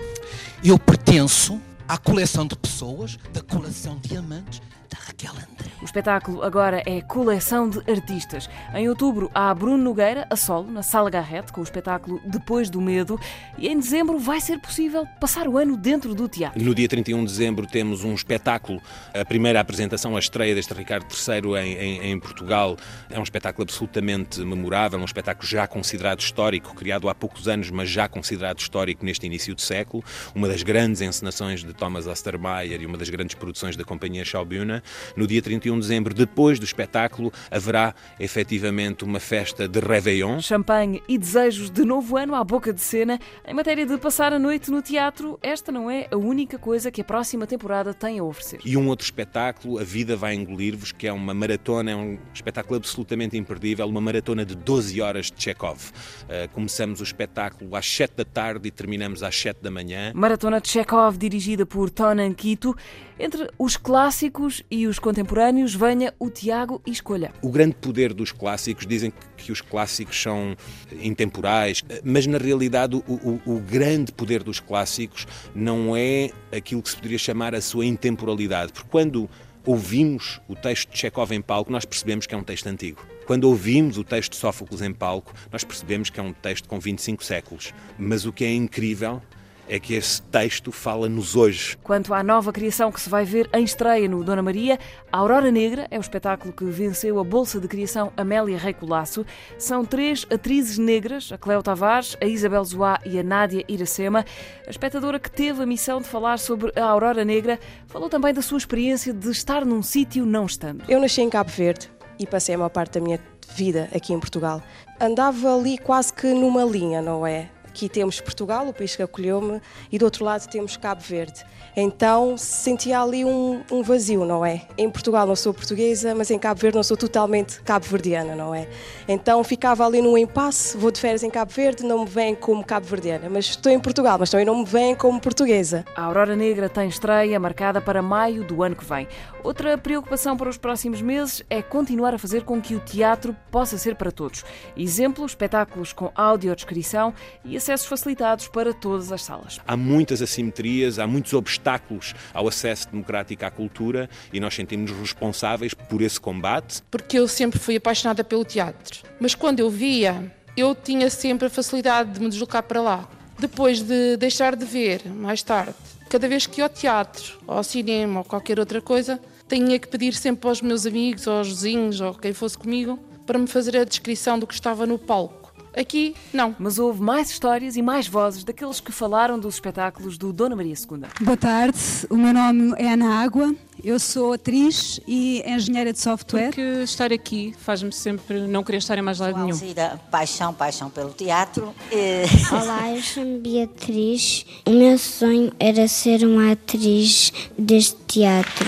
Eu 0.63 0.79
pertenço 0.79 1.61
à 1.87 1.95
coleção 1.95 2.47
de 2.47 2.55
pessoas, 2.55 3.19
da 3.31 3.41
coleção 3.41 3.99
de 4.01 4.17
amantes 4.17 4.61
Raquel 5.07 5.31
André. 5.31 5.71
O 5.81 5.85
espetáculo 5.85 6.43
agora 6.43 6.83
é 6.85 7.01
Coleção 7.01 7.69
de 7.69 7.79
Artistas. 7.89 8.49
Em 8.73 8.89
outubro 8.89 9.31
há 9.33 9.53
Bruno 9.53 9.77
Nogueira, 9.77 10.27
a 10.29 10.35
solo, 10.35 10.69
na 10.69 10.83
Sala 10.83 11.09
Garrett, 11.09 11.53
com 11.53 11.61
o 11.61 11.63
espetáculo 11.63 12.19
Depois 12.25 12.69
do 12.69 12.81
Medo. 12.81 13.17
E 13.57 13.67
em 13.69 13.79
dezembro 13.79 14.19
vai 14.19 14.41
ser 14.41 14.59
possível 14.59 15.05
passar 15.21 15.47
o 15.47 15.57
ano 15.57 15.77
dentro 15.77 16.13
do 16.13 16.27
teatro. 16.27 16.61
No 16.61 16.75
dia 16.75 16.89
31 16.89 17.19
de 17.19 17.31
dezembro 17.31 17.65
temos 17.65 18.03
um 18.03 18.13
espetáculo, 18.13 18.81
a 19.13 19.23
primeira 19.23 19.61
apresentação, 19.61 20.15
a 20.15 20.19
estreia 20.19 20.53
deste 20.53 20.73
Ricardo 20.73 21.05
III 21.05 21.55
em, 21.57 21.73
em, 21.77 22.11
em 22.11 22.19
Portugal. 22.19 22.75
É 23.09 23.17
um 23.17 23.23
espetáculo 23.23 23.63
absolutamente 23.63 24.41
memorável, 24.41 24.99
um 24.99 25.05
espetáculo 25.05 25.47
já 25.47 25.67
considerado 25.67 26.19
histórico, 26.19 26.75
criado 26.75 27.07
há 27.07 27.15
poucos 27.15 27.47
anos, 27.47 27.69
mas 27.69 27.89
já 27.89 28.09
considerado 28.09 28.59
histórico 28.59 29.05
neste 29.05 29.25
início 29.25 29.55
de 29.55 29.61
século. 29.61 30.03
Uma 30.35 30.49
das 30.49 30.63
grandes 30.63 31.01
encenações 31.01 31.63
de 31.63 31.73
Thomas 31.73 32.07
Ostermeyer 32.07 32.81
e 32.81 32.85
uma 32.85 32.97
das 32.97 33.09
grandes 33.09 33.35
produções 33.35 33.77
da 33.77 33.85
companhia 33.85 34.25
Schaubühne. 34.25 34.81
No 35.15 35.27
dia 35.27 35.41
31 35.41 35.75
de 35.75 35.81
dezembro, 35.81 36.13
depois 36.13 36.59
do 36.59 36.65
espetáculo, 36.65 37.31
haverá 37.49 37.93
efetivamente 38.19 39.03
uma 39.03 39.19
festa 39.19 39.67
de 39.67 39.79
Réveillon. 39.79 40.39
Champanhe 40.39 41.01
e 41.07 41.17
desejos 41.17 41.69
de 41.69 41.83
novo 41.83 42.17
ano 42.17 42.35
à 42.35 42.43
boca 42.43 42.73
de 42.73 42.81
cena. 42.81 43.19
Em 43.45 43.53
matéria 43.53 43.85
de 43.85 43.97
passar 43.97 44.33
a 44.33 44.39
noite 44.39 44.71
no 44.71 44.81
teatro, 44.81 45.37
esta 45.41 45.71
não 45.71 45.89
é 45.89 46.07
a 46.11 46.17
única 46.17 46.57
coisa 46.57 46.91
que 46.91 47.01
a 47.01 47.03
próxima 47.03 47.47
temporada 47.47 47.93
tem 47.93 48.19
a 48.19 48.23
oferecer. 48.23 48.59
E 48.65 48.77
um 48.77 48.87
outro 48.87 49.05
espetáculo, 49.05 49.79
A 49.79 49.83
Vida 49.83 50.15
Vai 50.15 50.35
Engolir-vos, 50.35 50.91
que 50.91 51.07
é 51.07 51.13
uma 51.13 51.33
maratona, 51.33 51.91
é 51.91 51.95
um 51.95 52.17
espetáculo 52.33 52.77
absolutamente 52.77 53.37
imperdível, 53.37 53.87
uma 53.87 54.01
maratona 54.01 54.45
de 54.45 54.55
12 54.55 55.01
horas 55.01 55.31
de 55.31 55.41
Chekhov. 55.41 55.91
Uh, 56.23 56.49
começamos 56.53 56.99
o 56.99 57.03
espetáculo 57.03 57.75
às 57.75 57.89
7 57.89 58.15
da 58.15 58.25
tarde 58.25 58.67
e 58.67 58.71
terminamos 58.71 59.23
às 59.23 59.35
7 59.35 59.61
da 59.61 59.71
manhã. 59.71 60.11
Maratona 60.13 60.61
de 60.61 60.69
Chekhov, 60.69 61.17
dirigida 61.17 61.65
por 61.65 61.89
Tonan 61.89 62.33
Quito. 62.33 62.75
Entre 63.19 63.49
os 63.57 63.75
clássicos 63.75 64.63
e 64.69 64.85
os 64.85 64.99
contemporâneos, 64.99 65.73
venha 65.73 66.13
o 66.19 66.29
Tiago 66.29 66.81
e 66.85 66.91
escolha. 66.91 67.31
O 67.41 67.49
grande 67.49 67.75
poder 67.75 68.13
dos 68.13 68.31
clássicos, 68.31 68.85
dizem 68.85 69.11
que 69.35 69.51
os 69.51 69.59
clássicos 69.59 70.21
são 70.21 70.55
intemporais, 71.01 71.83
mas 72.03 72.27
na 72.27 72.37
realidade 72.37 72.95
o, 72.95 73.01
o, 73.07 73.41
o, 73.45 73.59
grande 73.59 74.11
poder 74.11 74.43
dos 74.43 74.59
clássicos 74.59 75.25
não 75.55 75.95
é 75.97 76.29
aquilo 76.55 76.81
que 76.81 76.89
se 76.89 76.95
poderia 76.95 77.17
chamar 77.17 77.55
a 77.55 77.61
sua 77.61 77.85
intemporalidade, 77.85 78.71
porque 78.71 78.89
quando 78.89 79.27
ouvimos 79.65 80.39
o 80.47 80.55
texto 80.55 80.91
de 80.91 80.97
Chekhov 80.99 81.31
em 81.33 81.41
palco, 81.41 81.71
nós 81.71 81.85
percebemos 81.85 82.27
que 82.27 82.35
é 82.35 82.37
um 82.37 82.43
texto 82.43 82.67
antigo. 82.67 83.01
Quando 83.25 83.43
ouvimos 83.43 83.97
o 83.97 84.03
texto 84.03 84.31
de 84.31 84.37
Sófocles 84.37 84.81
em 84.81 84.93
palco, 84.93 85.33
nós 85.51 85.63
percebemos 85.63 86.09
que 86.09 86.19
é 86.19 86.23
um 86.23 86.31
texto 86.31 86.69
com 86.69 86.79
25 86.79 87.21
séculos. 87.23 87.73
Mas 87.99 88.25
o 88.25 88.31
que 88.31 88.45
é 88.45 88.53
incrível 88.53 89.21
é 89.67 89.79
que 89.79 89.93
esse 89.93 90.21
texto 90.21 90.71
fala-nos 90.71 91.35
hoje. 91.35 91.77
Quanto 91.83 92.13
à 92.13 92.23
nova 92.23 92.51
criação 92.51 92.91
que 92.91 93.01
se 93.01 93.09
vai 93.09 93.25
ver 93.25 93.49
em 93.53 93.63
estreia 93.63 94.07
no 94.07 94.23
Dona 94.23 94.41
Maria, 94.41 94.79
a 95.11 95.17
Aurora 95.17 95.51
Negra 95.51 95.87
é 95.91 95.97
o 95.97 96.01
espetáculo 96.01 96.53
que 96.53 96.65
venceu 96.65 97.19
a 97.19 97.23
Bolsa 97.23 97.59
de 97.59 97.67
Criação 97.67 98.11
Amélia 98.15 98.57
Rei 98.57 98.73
Colasso. 98.73 99.25
São 99.57 99.83
três 99.83 100.25
atrizes 100.31 100.77
negras, 100.77 101.31
a 101.31 101.37
Cleo 101.37 101.61
Tavares, 101.61 102.15
a 102.21 102.25
Isabel 102.25 102.63
Zoá 102.63 102.99
e 103.05 103.19
a 103.19 103.23
Nádia 103.23 103.63
Iracema. 103.67 104.25
A 104.65 104.69
espectadora 104.69 105.19
que 105.19 105.31
teve 105.31 105.61
a 105.61 105.65
missão 105.65 106.01
de 106.01 106.07
falar 106.07 106.39
sobre 106.39 106.71
a 106.79 106.85
Aurora 106.85 107.25
Negra 107.25 107.59
falou 107.87 108.09
também 108.09 108.33
da 108.33 108.41
sua 108.41 108.57
experiência 108.57 109.13
de 109.13 109.29
estar 109.29 109.65
num 109.65 109.83
sítio 109.83 110.25
não 110.25 110.45
estando. 110.45 110.83
Eu 110.87 110.99
nasci 110.99 111.21
em 111.21 111.29
Cabo 111.29 111.49
Verde 111.49 111.89
e 112.19 112.25
passei 112.25 112.55
a 112.55 112.57
maior 112.57 112.69
parte 112.69 112.93
da 112.93 113.01
minha 113.01 113.19
vida 113.55 113.89
aqui 113.95 114.13
em 114.13 114.19
Portugal. 114.19 114.61
Andava 114.99 115.55
ali 115.55 115.77
quase 115.77 116.11
que 116.11 116.27
numa 116.33 116.63
linha, 116.63 117.01
não 117.01 117.25
é? 117.25 117.49
Aqui 117.77 117.87
temos 117.87 118.19
Portugal, 118.19 118.67
o 118.67 118.73
país 118.73 118.95
que 118.95 119.03
acolheu-me, 119.03 119.61
e 119.91 119.99
do 119.99 120.05
outro 120.05 120.25
lado 120.25 120.49
temos 120.49 120.75
Cabo 120.75 121.01
Verde. 121.01 121.45
Então 121.75 122.35
sentia 122.35 122.99
ali 122.99 123.23
um, 123.23 123.61
um, 123.71 123.83
vazio, 123.83 124.25
não 124.25 124.43
é? 124.43 124.63
Em 124.75 124.89
Portugal 124.89 125.27
não 125.27 125.35
sou 125.35 125.53
portuguesa, 125.53 126.15
mas 126.15 126.31
em 126.31 126.39
Cabo 126.39 126.59
Verde 126.59 126.75
não 126.75 126.81
sou 126.81 126.97
totalmente 126.97 127.61
cabo-verdiana, 127.61 128.35
não 128.35 128.55
é? 128.55 128.67
Então 129.07 129.43
ficava 129.43 129.85
ali 129.85 130.01
num 130.01 130.17
impasse, 130.17 130.75
vou 130.75 130.89
de 130.89 130.99
férias 130.99 131.21
em 131.21 131.29
Cabo 131.29 131.51
Verde, 131.51 131.83
não 131.83 131.99
me 131.99 132.09
veem 132.09 132.33
como 132.33 132.65
cabo-verdiana, 132.65 133.29
mas 133.29 133.45
estou 133.45 133.71
em 133.71 133.79
Portugal, 133.79 134.17
mas 134.19 134.31
também 134.31 134.45
não 134.45 134.57
me 134.57 134.65
veem 134.65 134.95
como 134.95 135.21
portuguesa. 135.21 135.85
A 135.95 136.05
Aurora 136.05 136.35
Negra 136.35 136.67
tem 136.67 136.89
estreia 136.89 137.39
marcada 137.39 137.79
para 137.79 138.01
maio 138.01 138.43
do 138.43 138.63
ano 138.63 138.75
que 138.75 138.83
vem. 138.83 139.07
Outra 139.43 139.77
preocupação 139.77 140.35
para 140.35 140.49
os 140.49 140.57
próximos 140.57 140.99
meses 140.99 141.43
é 141.47 141.61
continuar 141.61 142.13
a 142.13 142.17
fazer 142.17 142.43
com 142.43 142.59
que 142.59 142.75
o 142.75 142.79
teatro 142.79 143.35
possa 143.51 143.77
ser 143.77 143.95
para 143.95 144.11
todos. 144.11 144.43
Exemplo, 144.75 145.25
espetáculos 145.25 145.93
com 145.93 146.11
audiodescrição 146.15 147.13
e 147.45 147.55
acessos 147.67 147.87
facilitados 147.87 148.47
para 148.47 148.73
todas 148.73 149.11
as 149.11 149.23
salas. 149.23 149.59
Há 149.67 149.75
muitas 149.75 150.21
assimetrias, 150.21 150.99
há 150.99 151.05
muitos 151.05 151.33
obstáculos 151.33 152.15
ao 152.33 152.47
acesso 152.47 152.89
democrático 152.89 153.45
à 153.45 153.51
cultura 153.51 154.09
e 154.31 154.39
nós 154.39 154.55
sentimos-nos 154.55 154.99
responsáveis 154.99 155.73
por 155.73 156.01
esse 156.01 156.19
combate. 156.19 156.81
Porque 156.89 157.19
eu 157.19 157.27
sempre 157.27 157.59
fui 157.59 157.75
apaixonada 157.75 158.23
pelo 158.23 158.45
teatro, 158.45 159.03
mas 159.19 159.35
quando 159.35 159.59
eu 159.59 159.69
via, 159.69 160.33
eu 160.55 160.73
tinha 160.73 161.09
sempre 161.09 161.47
a 161.47 161.49
facilidade 161.49 162.13
de 162.13 162.21
me 162.21 162.29
deslocar 162.29 162.63
para 162.63 162.81
lá. 162.81 163.09
Depois 163.37 163.81
de 163.81 164.15
deixar 164.17 164.55
de 164.55 164.65
ver, 164.65 165.05
mais 165.05 165.43
tarde, 165.43 165.75
cada 166.09 166.27
vez 166.27 166.47
que 166.47 166.61
ia 166.61 166.65
ao 166.65 166.69
teatro, 166.69 167.37
ou 167.45 167.57
ao 167.57 167.63
cinema, 167.63 168.21
ou 168.21 168.23
qualquer 168.23 168.59
outra 168.59 168.81
coisa, 168.81 169.19
tinha 169.47 169.77
que 169.77 169.87
pedir 169.87 170.13
sempre 170.13 170.47
aos 170.47 170.61
meus 170.61 170.85
amigos, 170.85 171.27
ou 171.27 171.33
aos 171.33 171.47
vizinhos, 171.49 172.01
ou 172.01 172.13
quem 172.15 172.33
fosse 172.33 172.57
comigo, 172.57 172.97
para 173.25 173.37
me 173.37 173.45
fazer 173.45 173.77
a 173.77 173.83
descrição 173.83 174.39
do 174.39 174.47
que 174.47 174.53
estava 174.53 174.85
no 174.85 174.97
palco. 174.97 175.36
Aqui, 175.77 176.15
não. 176.33 176.55
Mas 176.57 176.79
houve 176.79 177.01
mais 177.01 177.29
histórias 177.29 177.75
e 177.77 177.81
mais 177.83 178.07
vozes 178.07 178.43
daqueles 178.43 178.79
que 178.79 178.91
falaram 178.91 179.37
dos 179.37 179.55
espetáculos 179.55 180.17
do 180.17 180.33
Dona 180.33 180.55
Maria 180.55 180.73
II. 180.73 181.03
Boa 181.21 181.37
tarde, 181.37 181.77
o 182.09 182.17
meu 182.17 182.33
nome 182.33 182.73
é 182.77 182.93
Ana 182.93 183.21
Água, 183.21 183.53
eu 183.83 183.99
sou 183.99 184.33
atriz 184.33 184.99
e 185.07 185.43
engenheira 185.45 185.93
de 185.93 185.99
software. 185.99 186.47
Porque 186.47 186.61
estar 186.83 187.13
aqui 187.13 187.53
faz-me 187.59 187.91
sempre 187.91 188.39
não 188.47 188.63
querer 188.63 188.79
estar 188.79 188.97
em 188.97 189.03
mais 189.03 189.19
lado 189.19 189.35
nenhum. 189.35 189.49
Alzira, 189.49 189.99
paixão, 190.09 190.51
paixão 190.51 190.89
pelo 190.89 191.11
teatro. 191.11 191.75
Olá, 192.51 192.89
eu 192.95 193.03
sou 193.03 193.23
Beatriz. 193.39 194.47
O 194.65 194.71
meu 194.71 194.97
sonho 194.97 195.51
era 195.59 195.87
ser 195.87 196.25
uma 196.25 196.53
atriz 196.53 197.31
deste 197.57 197.97
teatro. 198.07 198.65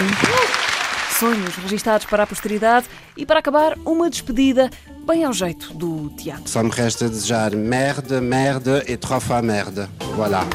Sonhos 1.20 1.56
registados 1.56 2.06
para 2.06 2.24
a 2.24 2.28
posteridade 2.28 2.88
e 3.18 3.26
para 3.26 3.40
acabar, 3.40 3.78
uma 3.86 4.10
despedida 4.10 4.70
bem 5.10 5.24
ao 5.24 5.34
jeito 5.34 5.74
do 5.74 6.08
teatro. 6.12 6.48
Só 6.48 6.62
me 6.62 6.70
resta 6.70 7.10
desejar 7.10 7.56
merde, 7.56 8.22
merde 8.22 8.84
e 8.88 8.96
trois 8.96 9.24
fois 9.24 9.42
merde. 9.42 9.90
Voilà. 10.16 10.46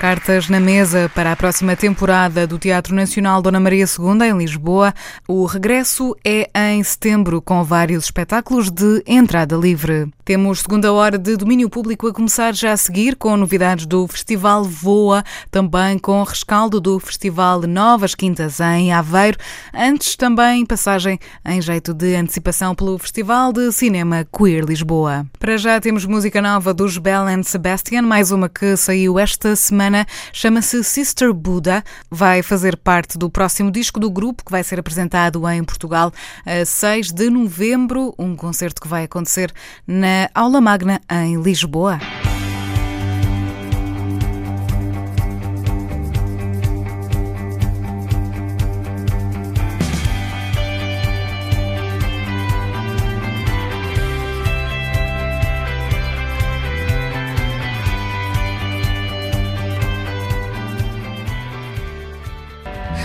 Cartas 0.00 0.48
na 0.48 0.58
mesa 0.58 1.10
para 1.14 1.30
a 1.30 1.36
próxima 1.36 1.76
temporada 1.76 2.46
do 2.46 2.58
Teatro 2.58 2.94
Nacional 2.94 3.42
Dona 3.42 3.60
Maria 3.60 3.84
II, 3.84 4.26
em 4.26 4.38
Lisboa. 4.38 4.94
O 5.28 5.44
regresso 5.44 6.16
é 6.24 6.48
em 6.72 6.82
setembro, 6.82 7.42
com 7.42 7.62
vários 7.62 8.04
espetáculos 8.04 8.70
de 8.70 9.02
entrada 9.06 9.54
livre. 9.56 10.08
Temos 10.24 10.60
segunda 10.60 10.90
hora 10.90 11.18
de 11.18 11.36
domínio 11.36 11.68
público 11.68 12.06
a 12.06 12.14
começar 12.14 12.54
já 12.54 12.72
a 12.72 12.78
seguir, 12.78 13.14
com 13.14 13.36
novidades 13.36 13.84
do 13.84 14.08
Festival 14.08 14.64
Voa, 14.64 15.22
também 15.50 15.98
com 15.98 16.22
rescaldo 16.22 16.80
do 16.80 16.98
Festival 16.98 17.60
Novas 17.62 18.14
Quintas 18.14 18.58
em 18.58 18.94
Aveiro. 18.94 19.36
Antes, 19.74 20.16
também 20.16 20.64
passagem 20.64 21.18
em 21.44 21.60
jeito 21.60 21.92
de 21.92 22.14
antecipação 22.14 22.74
pelo 22.74 22.96
Festival 22.96 23.52
de 23.52 23.70
Cinema 23.70 24.26
Queer 24.34 24.64
Lisboa. 24.64 25.26
Para 25.38 25.58
já 25.58 25.78
temos 25.78 26.06
música 26.06 26.40
nova 26.40 26.72
dos 26.72 26.96
Bell 26.96 27.26
and 27.26 27.42
Sebastian, 27.42 28.02
mais 28.02 28.30
uma 28.30 28.48
que 28.48 28.78
saiu 28.78 29.18
esta 29.18 29.54
semana 29.54 29.89
chama-se 30.32 30.82
Sister 30.84 31.32
Buddha. 31.32 31.82
Vai 32.10 32.42
fazer 32.42 32.76
parte 32.76 33.18
do 33.18 33.30
próximo 33.30 33.70
disco 33.70 34.00
do 34.00 34.10
grupo 34.10 34.44
que 34.44 34.52
vai 34.52 34.62
ser 34.62 34.78
apresentado 34.78 35.48
em 35.48 35.62
Portugal 35.64 36.12
a 36.44 36.64
6 36.64 37.12
de 37.12 37.30
novembro, 37.30 38.14
um 38.18 38.36
concerto 38.36 38.80
que 38.80 38.88
vai 38.88 39.04
acontecer 39.04 39.52
na 39.86 40.28
Aula 40.34 40.60
Magna 40.60 41.00
em 41.10 41.40
Lisboa. 41.40 41.98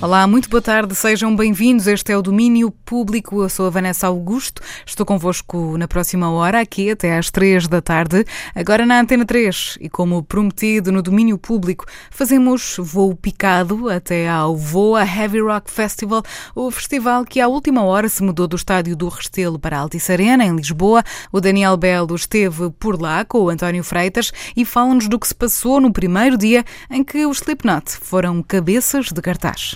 Olá, 0.00 0.26
muito 0.26 0.48
boa 0.48 0.60
tarde, 0.60 0.94
sejam 0.94 1.34
bem-vindos. 1.34 1.86
Este 1.86 2.12
é 2.12 2.16
o 2.16 2.22
Domínio 2.22 2.70
Público. 2.70 3.42
Eu 3.42 3.48
sou 3.48 3.66
a 3.66 3.70
Vanessa 3.70 4.06
Augusto, 4.06 4.60
estou 4.84 5.06
convosco 5.06 5.78
na 5.78 5.88
próxima 5.88 6.30
hora, 6.30 6.60
aqui 6.60 6.90
até 6.90 7.16
às 7.16 7.30
três 7.30 7.66
da 7.68 7.80
tarde, 7.80 8.24
agora 8.54 8.84
na 8.84 9.00
Antena 9.00 9.24
3. 9.24 9.78
E 9.80 9.88
como 9.88 10.22
prometido 10.22 10.90
no 10.90 11.02
Domínio 11.02 11.38
Público, 11.38 11.86
fazemos 12.10 12.76
voo 12.78 13.14
picado 13.14 13.88
até 13.88 14.28
ao 14.28 14.56
Voa 14.56 15.04
Heavy 15.04 15.40
Rock 15.40 15.70
Festival, 15.70 16.22
o 16.54 16.70
festival 16.70 17.24
que 17.24 17.40
à 17.40 17.48
última 17.48 17.84
hora 17.84 18.08
se 18.08 18.22
mudou 18.22 18.46
do 18.46 18.56
estádio 18.56 18.96
do 18.96 19.08
Restelo 19.08 19.58
para 19.58 19.76
a 19.76 19.80
Altice 19.80 20.12
Arena, 20.12 20.44
em 20.44 20.56
Lisboa. 20.56 21.02
O 21.32 21.40
Daniel 21.40 21.76
Belo 21.76 22.14
esteve 22.14 22.70
por 22.78 23.00
lá 23.00 23.24
com 23.24 23.38
o 23.38 23.48
António 23.48 23.84
Freitas 23.84 24.32
e 24.56 24.64
fala-nos 24.64 25.08
do 25.08 25.18
que 25.18 25.28
se 25.28 25.34
passou 25.34 25.80
no 25.80 25.92
primeiro 25.92 26.36
dia 26.36 26.64
em 26.90 27.02
que 27.02 27.24
os 27.26 27.38
Slipknot 27.38 27.90
foram 28.00 28.42
cabeças 28.42 29.06
de 29.12 29.20
cartaz. 29.20 29.71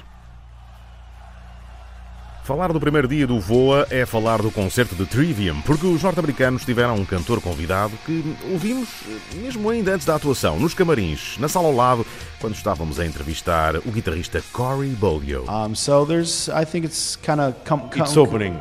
Falar 2.47 2.73
do 2.73 2.79
primeiro 2.79 3.09
dia 3.09 3.27
do 3.27 3.41
Voa 3.41 3.89
é 3.91 4.07
falar 4.07 4.41
do 4.41 4.53
concerto 4.53 4.95
de 4.95 5.05
Trivium, 5.05 5.61
porque 5.63 5.85
os 5.85 6.01
norte-americanos 6.01 6.65
tiveram 6.65 6.95
um 6.95 7.05
cantor 7.05 7.41
convidado 7.41 7.99
que 8.07 8.23
ouvimos 8.53 8.89
mesmo 9.35 9.69
ainda 9.69 9.93
antes 9.93 10.07
da 10.07 10.15
atuação, 10.15 10.57
nos 10.57 10.73
camarins, 10.73 11.37
na 11.39 11.49
sala 11.49 11.67
ao 11.67 11.75
lado, 11.75 12.07
quando 12.41 12.55
estávamos 12.55 13.01
a 13.01 13.05
entrevistar 13.05 13.75
o 13.79 13.91
guitarrista 13.91 14.41
Corey 14.53 14.91
Bolio. 14.91 15.45
Um, 15.51 15.75
so 15.75 16.07
there's, 16.07 16.49
I 16.49 16.65
think 16.65 16.87
it's 16.87 17.17
kind 17.17 17.41
of 17.41 17.57
It's 17.97 18.17
opening, 18.17 18.57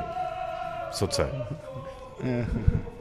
so 0.91 1.05
to 1.05 1.13
say. 1.13 1.29
Yeah. 2.23 2.47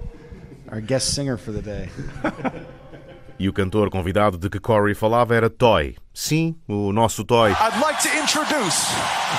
Our 0.71 0.83
guest 0.83 1.15
singer 1.15 1.39
for 1.39 1.53
the 1.53 1.63
day. 1.63 1.89
E 3.45 3.49
o 3.51 3.53
cantor 3.53 3.91
convidado 3.91 4.39
de 4.39 4.49
que 4.49 4.59
Corey 4.59 4.95
falava 4.95 5.35
era 5.35 5.51
Toy. 5.51 5.97
Sim, 6.15 6.57
o 6.67 6.95
nosso 6.95 7.23
Toy. 7.25 7.51
I'd 7.51 7.79
like 7.79 8.01
to 8.01 8.09
introduce 8.19 8.87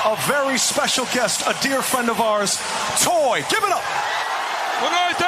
a 0.05 0.13
very 0.27 0.59
special 0.59 1.07
guest, 1.11 1.41
a 1.47 1.53
dear 1.53 1.81
friend 1.81 2.11
of 2.11 2.21
ours, 2.21 2.59
Toy. 3.03 3.43
Give 3.49 3.65
it 3.65 3.73
up. 3.73 3.81
Boa 4.79 4.91
noite. 4.91 5.25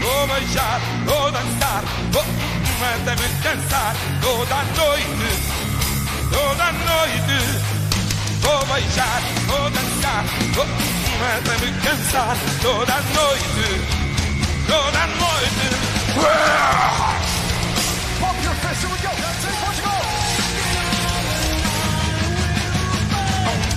Vou 0.00 0.26
beijar, 0.26 0.80
vou 1.04 1.30
dançar, 1.30 1.84
vou 2.12 2.24
até 2.94 3.16
me 3.16 3.42
cansar 3.42 3.96
toda 4.22 4.62
noite, 4.80 5.28
toda 6.30 6.72
noite. 6.72 7.36
Vou 8.40 8.64
beijar, 8.64 9.20
vou 9.46 9.68
dançar, 9.68 10.24
vou 10.54 10.99
até 11.22 11.54
me 11.64 11.72
cansar 11.80 12.36
toda 12.62 12.94
a 12.94 13.00
noite, 13.00 13.80
toda 14.66 15.06
noite. 15.06 15.70
Pump 18.20 18.42
your 18.42 18.54
fist. 18.54 18.80
Here 18.80 18.90
we 18.90 18.98
go. 18.98 19.10
That's 19.22 19.44
it. 19.44 19.54
Portugal. 19.60 20.00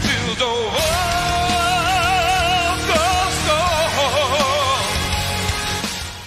Till 0.02 0.36
the 0.36 0.46
world 0.46 1.13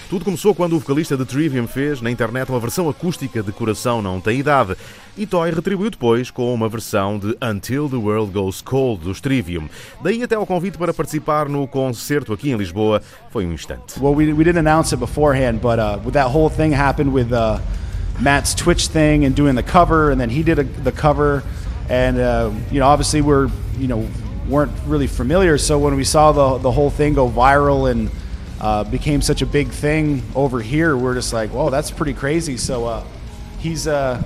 Tudo 0.09 0.23
começou 0.23 0.55
quando 0.55 0.73
o 0.73 0.79
vocalista 0.79 1.17
de 1.17 1.25
Trivium 1.25 1.67
fez 1.67 2.01
na 2.01 2.09
internet 2.09 2.47
uma 2.49 2.61
versão 2.61 2.87
acústica 2.87 3.43
de 3.43 3.51
Coração 3.51 4.01
Não 4.01 4.21
Tem 4.21 4.39
Idade 4.39 4.77
e 5.17 5.27
Toy 5.27 5.51
retribuiu 5.51 5.89
depois 5.89 6.31
com 6.31 6.53
uma 6.53 6.69
versão 6.69 7.19
de 7.19 7.35
Until 7.43 7.89
the 7.89 7.97
World 7.97 8.31
Goes 8.31 8.61
Cold 8.61 9.03
dos 9.03 9.19
Trivium. 9.19 9.67
Daí 10.01 10.23
até 10.23 10.35
ao 10.35 10.45
convite 10.45 10.77
para 10.77 10.93
participar 10.93 11.49
no 11.49 11.67
concerto 11.67 12.31
aqui 12.31 12.51
em 12.51 12.55
Lisboa 12.55 13.01
foi 13.31 13.45
um 13.45 13.51
instante. 13.51 13.99
Well, 13.99 14.15
we, 14.15 14.31
we 14.31 14.45
didn't 14.45 14.59
announce 14.59 14.95
it 14.95 14.99
beforehand, 15.01 15.59
but 15.59 15.77
uh, 15.77 15.99
that 16.11 16.31
whole 16.33 16.49
thing 16.49 16.73
happened 16.73 17.13
with 17.13 17.33
uh, 17.33 17.59
Matt's 18.21 18.55
Twitch 18.55 18.87
thing 18.87 19.25
and 19.25 19.35
doing 19.35 19.55
the 19.55 19.63
cover, 19.63 20.11
and 20.11 20.21
then 20.21 20.29
he 20.29 20.41
did 20.41 20.57
a, 20.57 20.63
the 20.83 20.93
cover, 20.93 21.43
and 21.89 22.17
uh, 22.17 22.49
you 22.71 22.79
know, 22.79 22.87
obviously 22.87 23.21
we're 23.21 23.49
you 23.77 23.89
know 23.89 24.07
weren't 24.47 24.71
really 24.85 25.07
familiar. 25.07 25.57
So 25.57 25.77
when 25.77 25.97
we 25.97 26.05
saw 26.05 26.31
the 26.31 26.59
the 26.59 26.71
whole 26.71 26.89
thing 26.89 27.13
go 27.13 27.29
viral 27.29 27.91
and 27.91 28.09
uh, 28.59 28.83
became 28.83 29.21
such 29.21 29.41
a 29.41 29.45
big 29.45 29.69
thing 29.69 30.23
over 30.35 30.61
here, 30.61 30.97
we're 30.97 31.13
just 31.13 31.33
like, 31.33 31.51
whoa, 31.51 31.69
that's 31.69 31.91
pretty 31.91 32.13
crazy. 32.13 32.57
So 32.57 32.85
uh, 32.85 33.03
he's 33.59 33.87
uh, 33.87 34.21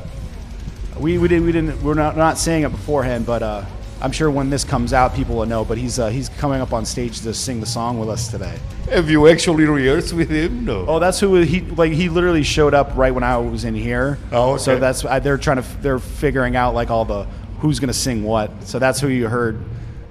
we 1.00 1.18
we 1.18 1.28
didn't 1.28 1.46
we 1.46 1.52
didn't 1.52 1.82
we're 1.84 1.94
not 1.94 2.16
not 2.18 2.38
saying 2.38 2.64
it 2.64 2.70
beforehand, 2.70 3.26
but 3.26 3.44
uh, 3.44 3.66
I'm 4.02 4.12
sure 4.12 4.32
when 4.32 4.50
this 4.50 4.64
comes 4.64 4.94
out, 4.94 5.14
people 5.14 5.36
will 5.36 5.46
know. 5.46 5.66
But 5.66 5.78
he's 5.78 6.00
uh, 6.00 6.10
he's 6.10 6.30
coming 6.30 6.62
up 6.62 6.74
on 6.74 6.86
stage 6.86 7.22
to 7.22 7.34
sing 7.34 7.60
the 7.60 7.66
song 7.66 8.00
with 8.00 8.10
us 8.10 8.30
today. 8.30 8.58
Have 8.90 9.10
you 9.10 9.28
actually 9.28 9.66
rehearsed 9.66 10.14
with 10.14 10.30
him? 10.30 10.66
No. 10.66 10.86
Oh, 10.88 11.00
that's 11.00 11.20
who 11.20 11.36
he 11.36 11.62
like. 11.62 11.92
He 11.92 12.10
literally 12.10 12.44
showed 12.44 12.74
up 12.74 12.96
right 12.96 13.14
when 13.14 13.24
I 13.24 13.38
was 13.38 13.64
in 13.64 13.76
here. 13.76 14.18
Oh, 14.32 14.58
So 14.58 14.80
that's 14.80 15.02
they're 15.24 15.38
trying 15.38 15.62
to 15.62 15.82
they're 15.82 16.00
figuring 16.00 16.56
out 16.56 16.74
like 16.74 16.90
all 16.90 17.06
the 17.06 17.24
who's 17.60 17.80
gonna 17.80 17.94
sing 17.94 18.24
what. 18.24 18.64
So 18.64 18.80
that's 18.80 19.00
who 19.00 19.08
you 19.08 19.28
heard. 19.28 19.62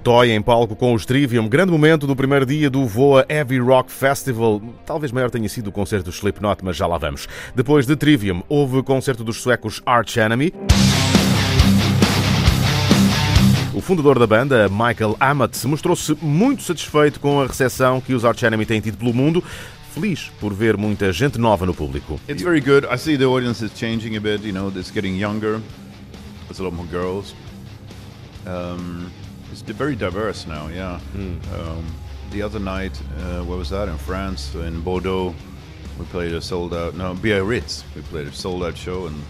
Toy 0.03 0.31
em 0.31 0.41
palco 0.41 0.75
com 0.75 0.95
os 0.95 1.05
Trivium, 1.05 1.47
grande 1.47 1.71
momento 1.71 2.07
do 2.07 2.15
primeiro 2.15 2.43
dia 2.43 2.71
do 2.71 2.87
Voa 2.87 3.23
Heavy 3.29 3.59
Rock 3.59 3.91
Festival. 3.91 4.59
Talvez 4.83 5.11
maior 5.11 5.29
tenha 5.29 5.47
sido 5.47 5.67
o 5.67 5.71
concerto 5.71 6.05
do 6.05 6.09
Slipknot, 6.09 6.65
mas 6.65 6.75
já 6.75 6.87
lá 6.87 6.97
vamos. 6.97 7.27
Depois 7.53 7.85
de 7.85 7.95
Trivium, 7.95 8.41
houve 8.49 8.77
o 8.77 8.83
concerto 8.83 9.23
dos 9.23 9.37
suecos 9.37 9.79
Arch 9.85 10.17
Enemy. 10.17 10.51
O 13.75 13.79
fundador 13.79 14.17
da 14.17 14.25
banda, 14.25 14.67
Michael 14.69 15.15
Amott, 15.19 15.67
mostrou-se 15.67 16.17
muito 16.19 16.63
satisfeito 16.63 17.19
com 17.19 17.39
a 17.39 17.45
recepção 17.45 18.01
que 18.01 18.15
os 18.15 18.25
Arch 18.25 18.41
Enemy 18.41 18.65
têm 18.65 18.81
tido 18.81 18.97
pelo 18.97 19.13
mundo, 19.13 19.43
feliz 19.93 20.31
por 20.39 20.51
ver 20.51 20.77
muita 20.77 21.13
gente 21.13 21.37
nova 21.37 21.63
no 21.63 21.75
público. 21.75 22.19
It's 22.27 22.41
very 22.41 22.59
good. 22.59 22.87
I 22.91 22.97
see 22.97 23.17
the 23.19 23.25
audience 23.25 23.63
is 23.63 23.71
changing 23.75 24.17
a 24.17 24.19
bit. 24.19 24.43
You 24.43 24.53
know, 24.53 24.69
it's 24.75 24.91
getting 24.91 25.21
younger. 25.21 25.61
There's 26.47 26.59
a 26.59 26.63
lot 26.63 26.73
more 26.75 26.87
girls. 26.89 27.35
Um, 28.47 29.11
it's 29.51 29.61
very 29.61 29.95
diverse 29.95 30.47
now. 30.47 30.67
Yeah. 30.67 30.99
Um, 31.55 31.85
the 32.31 32.41
other 32.41 32.59
night, 32.59 32.99
uh, 33.17 33.43
where 33.43 33.57
was 33.57 33.69
that? 33.71 33.89
In 33.89 33.97
France, 33.97 34.55
in 34.55 34.81
Bordeaux, 34.81 35.35
we 35.99 36.05
played 36.05 36.33
a 36.33 36.41
sold 36.41 36.73
out. 36.73 36.95
No, 36.95 37.13
Biarritz. 37.13 37.83
We 37.95 38.01
played 38.03 38.27
a 38.27 38.31
sold 38.31 38.63
out 38.63 38.77
show, 38.77 39.07
and 39.07 39.21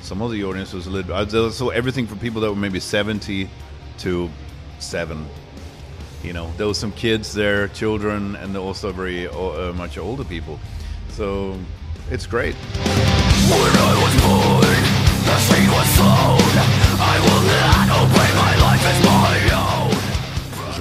some 0.00 0.22
of 0.22 0.30
the 0.30 0.42
audience 0.44 0.72
was 0.72 0.86
a 0.86 0.90
little. 0.90 1.14
I 1.14 1.24
there 1.24 1.50
So 1.50 1.70
everything 1.70 2.06
from 2.06 2.18
people 2.18 2.40
that 2.40 2.50
were 2.50 2.56
maybe 2.56 2.80
70 2.80 3.48
to 3.98 4.30
seven. 4.78 5.26
You 6.22 6.32
know, 6.32 6.50
there 6.56 6.66
was 6.66 6.78
some 6.78 6.92
kids 6.92 7.34
there, 7.34 7.68
children, 7.68 8.36
and 8.36 8.56
also 8.56 8.90
very 8.92 9.28
uh, 9.28 9.72
much 9.74 9.98
older 9.98 10.24
people. 10.24 10.58
So 11.10 11.58
it's 12.10 12.26
great. 12.26 12.56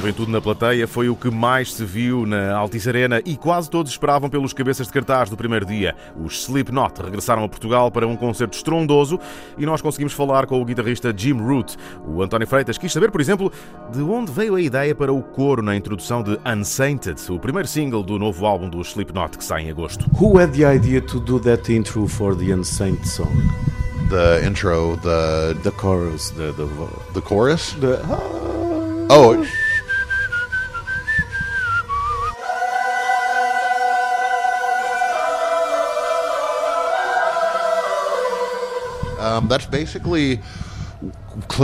Juventude 0.06 0.32
na 0.32 0.40
plateia 0.40 0.88
foi 0.88 1.10
o 1.10 1.16
que 1.16 1.32
mais 1.32 1.74
se 1.74 1.84
viu 1.84 2.28
na 2.28 2.54
Altice 2.56 2.88
Arena 2.88 3.24
e 3.26 3.36
quase 3.36 3.68
todos 3.72 3.92
esperavam 3.92 4.30
pelos 4.30 4.54
cabeças 4.54 4.86
de 4.86 4.94
cartaz 4.94 5.32
do 5.32 5.36
primeiro 5.36 5.66
dia. 5.66 5.96
Os 6.16 6.44
Slipknot 6.44 7.02
regressaram 7.02 7.44
a 7.44 7.50
Portugal 7.50 7.90
para 7.90 8.06
um 8.06 8.16
concerto 8.16 8.56
estrondoso 8.56 9.20
e 9.58 9.66
nós 9.66 9.82
conseguimos 9.82 10.14
falar 10.14 10.46
com 10.46 10.62
o 10.62 10.64
guitarrista 10.64 11.12
Jim 11.16 11.34
Root. 11.34 11.76
O 12.08 12.22
António 12.22 12.46
Freitas 12.46 12.78
quis 12.78 12.94
saber, 12.94 13.10
por 13.10 13.20
exemplo, 13.20 13.52
de 13.92 14.04
onde 14.04 14.32
veio 14.32 14.54
a 14.54 14.62
ideia 14.62 14.94
para 14.94 15.12
o 15.12 15.24
coro 15.24 15.64
na 15.64 15.76
introdução 15.76 16.22
de 16.22 16.38
Unsainted, 16.46 17.20
o 17.32 17.40
primeiro 17.40 17.68
single 17.68 18.04
do 18.04 18.20
novo 18.20 18.46
álbum 18.46 18.70
dos 18.70 18.90
Slipknot 18.90 19.40
que 19.40 19.44
sai 19.44 19.64
em 19.64 19.72
agosto. 19.72 20.06
Who 20.22 20.40
had 20.40 20.52
the 20.52 20.72
idea 20.72 21.02
to 21.02 21.20
do 21.20 21.40
that 21.40 21.74
intro 21.74 22.08
for 22.08 22.36
the 22.36 22.54
Unsaint 22.54 23.08
song? 23.08 23.34
The 24.10 24.42
intro, 24.44 24.96
the 24.98 25.58
the 25.64 25.72
chorus, 25.72 26.30
the 26.30 26.52
the 26.52 26.68
the 27.14 27.22
chorus. 27.22 27.74
The 27.74 28.00
oh, 29.10 29.44
um, 39.20 39.48
that's 39.48 39.66
basically 39.66 40.40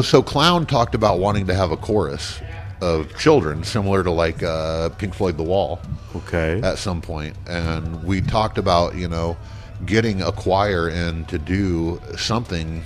so. 0.04 0.22
Clown 0.22 0.66
talked 0.66 0.96
about 0.96 1.20
wanting 1.20 1.48
to 1.48 1.54
have 1.54 1.72
a 1.72 1.78
chorus 1.78 2.39
of 2.82 3.16
children, 3.18 3.64
similar 3.64 4.04
to 4.04 4.12
like 4.12 4.42
uh, 4.44 4.89
Pink 4.89 5.14
Floyd 5.14 5.38
The 5.38 5.44
Wall. 5.44 5.80
Okay. 6.16 6.60
At 6.62 6.78
some 6.78 7.02
point, 7.02 7.36
and 7.48 8.04
we 8.04 8.22
talked 8.22 8.58
about 8.58 8.96
you 8.96 9.08
know 9.08 9.38
getting 9.86 10.22
a 10.22 10.32
choir 10.32 10.90
in 10.90 11.26
to 11.26 11.38
do 11.38 12.02
something 12.18 12.84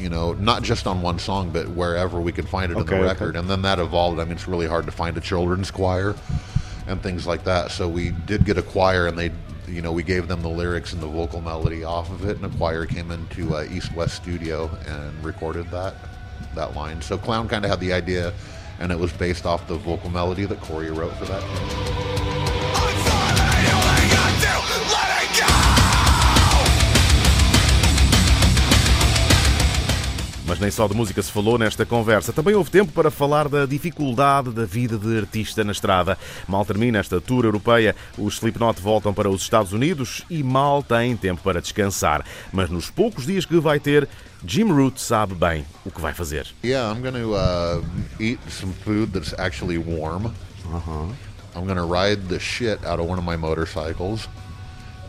you 0.00 0.08
know, 0.08 0.32
not 0.32 0.62
just 0.62 0.86
on 0.86 1.02
one 1.02 1.18
song, 1.18 1.50
but 1.50 1.68
wherever 1.68 2.20
we 2.20 2.32
could 2.32 2.48
find 2.48 2.72
it 2.72 2.76
in 2.76 2.80
Okay, 2.80 2.94
the 2.94 2.96
okay. 2.96 3.06
record. 3.06 3.36
And 3.36 3.48
then 3.50 3.62
that 3.62 3.78
evolved. 3.78 4.18
I 4.18 4.24
mean, 4.24 4.32
it's 4.32 4.48
really 4.48 4.66
hard 4.66 4.86
to 4.86 4.92
find 4.92 5.16
a 5.16 5.20
children's 5.20 5.70
choir 5.70 6.16
and 6.86 7.02
things 7.02 7.26
like 7.26 7.44
that. 7.44 7.70
So 7.70 7.86
we 7.88 8.10
did 8.10 8.44
get 8.44 8.56
a 8.56 8.62
choir, 8.62 9.06
and 9.06 9.18
they, 9.18 9.30
you 9.68 9.82
know, 9.82 9.92
we 9.92 10.02
gave 10.02 10.26
them 10.26 10.40
the 10.42 10.48
lyrics 10.48 10.94
and 10.94 11.02
the 11.02 11.06
vocal 11.06 11.42
melody 11.42 11.84
off 11.84 12.10
of 12.10 12.24
it, 12.26 12.36
and 12.36 12.46
a 12.46 12.56
choir 12.56 12.86
came 12.86 13.10
into 13.10 13.54
uh, 13.54 13.64
East 13.70 13.94
West 13.94 14.16
Studio 14.16 14.70
and 14.86 15.24
recorded 15.24 15.70
that 15.70 15.94
that 16.54 16.74
line. 16.74 17.00
So 17.02 17.16
Clown 17.18 17.46
kind 17.48 17.64
of 17.64 17.70
had 17.70 17.80
the 17.80 17.92
idea, 17.92 18.32
and 18.80 18.90
it 18.90 18.98
was 18.98 19.12
based 19.12 19.44
off 19.44 19.68
the 19.68 19.76
vocal 19.76 20.10
melody 20.10 20.46
that 20.46 20.60
Corey 20.62 20.90
wrote 20.90 21.12
for 21.16 21.26
that. 21.26 22.19
Mas 30.50 30.58
nem 30.58 30.68
só 30.68 30.88
de 30.88 30.96
música 30.96 31.22
se 31.22 31.30
falou 31.30 31.56
nesta 31.56 31.86
conversa. 31.86 32.32
Também 32.32 32.56
houve 32.56 32.72
tempo 32.72 32.90
para 32.90 33.08
falar 33.08 33.48
da 33.48 33.64
dificuldade 33.66 34.50
da 34.50 34.64
vida 34.64 34.98
de 34.98 35.16
artista 35.16 35.62
na 35.62 35.70
estrada. 35.70 36.18
Mal 36.48 36.64
termina 36.64 36.98
esta 36.98 37.20
tour 37.20 37.44
europeia, 37.44 37.94
os 38.18 38.38
Slipknot 38.38 38.82
voltam 38.82 39.14
para 39.14 39.30
os 39.30 39.42
Estados 39.42 39.72
Unidos 39.72 40.22
e 40.28 40.42
mal 40.42 40.82
têm 40.82 41.16
tempo 41.16 41.40
para 41.40 41.60
descansar. 41.60 42.24
Mas 42.52 42.68
nos 42.68 42.90
poucos 42.90 43.26
dias 43.26 43.44
que 43.44 43.60
vai 43.60 43.78
ter, 43.78 44.08
Jim 44.44 44.72
Root 44.72 45.00
sabe 45.00 45.36
bem 45.36 45.64
o 45.86 45.90
que 45.92 46.00
vai 46.00 46.12
fazer. 46.12 46.48
Yeah, 46.64 46.92
I'm 46.92 47.00
going 47.00 47.14
to 47.14 47.32
uh, 47.36 47.80
eat 48.18 48.40
some 48.50 48.72
food 48.84 49.12
that's 49.12 49.32
actually 49.38 49.78
warm. 49.78 50.34
Uh-huh. 50.66 51.12
I'm 51.54 51.64
going 51.64 51.76
to 51.76 51.84
ride 51.84 52.28
the 52.28 52.40
shit 52.40 52.84
out 52.84 52.98
of 52.98 53.08
one 53.08 53.20
of 53.20 53.24
my 53.24 53.36
motorcycles. 53.36 54.28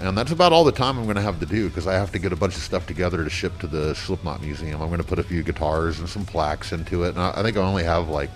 And 0.02 0.18
that's 0.18 0.32
about 0.32 0.52
all 0.52 0.64
the 0.64 0.72
time 0.72 0.98
I'm 0.98 1.04
going 1.06 1.16
to 1.16 1.22
have 1.22 1.40
to 1.42 1.46
do 1.46 1.70
because 1.70 1.86
I 1.86 1.94
have 1.94 2.12
to 2.14 2.20
get 2.20 2.34
a 2.34 2.36
bunch 2.36 2.56
of 2.56 2.64
stuff 2.64 2.88
together 2.88 3.24
to 3.24 3.30
ship 3.30 3.58
to 3.60 3.68
the 3.68 3.94
Slipknot 3.94 4.42
Museum. 4.42 4.82
I'm 4.82 4.90
going 4.90 5.02
to 5.02 5.08
put 5.08 5.20
a 5.20 5.24
few 5.24 5.44
guitars 5.44 6.00
and 6.00 6.10
some 6.10 6.26
plaques 6.26 6.72
into 6.72 7.04
it. 7.04 7.10
And 7.10 7.20
I 7.20 7.34
I 7.36 7.44
think 7.44 7.56
I 7.56 7.62
only 7.62 7.84
have 7.84 8.10
like 8.10 8.32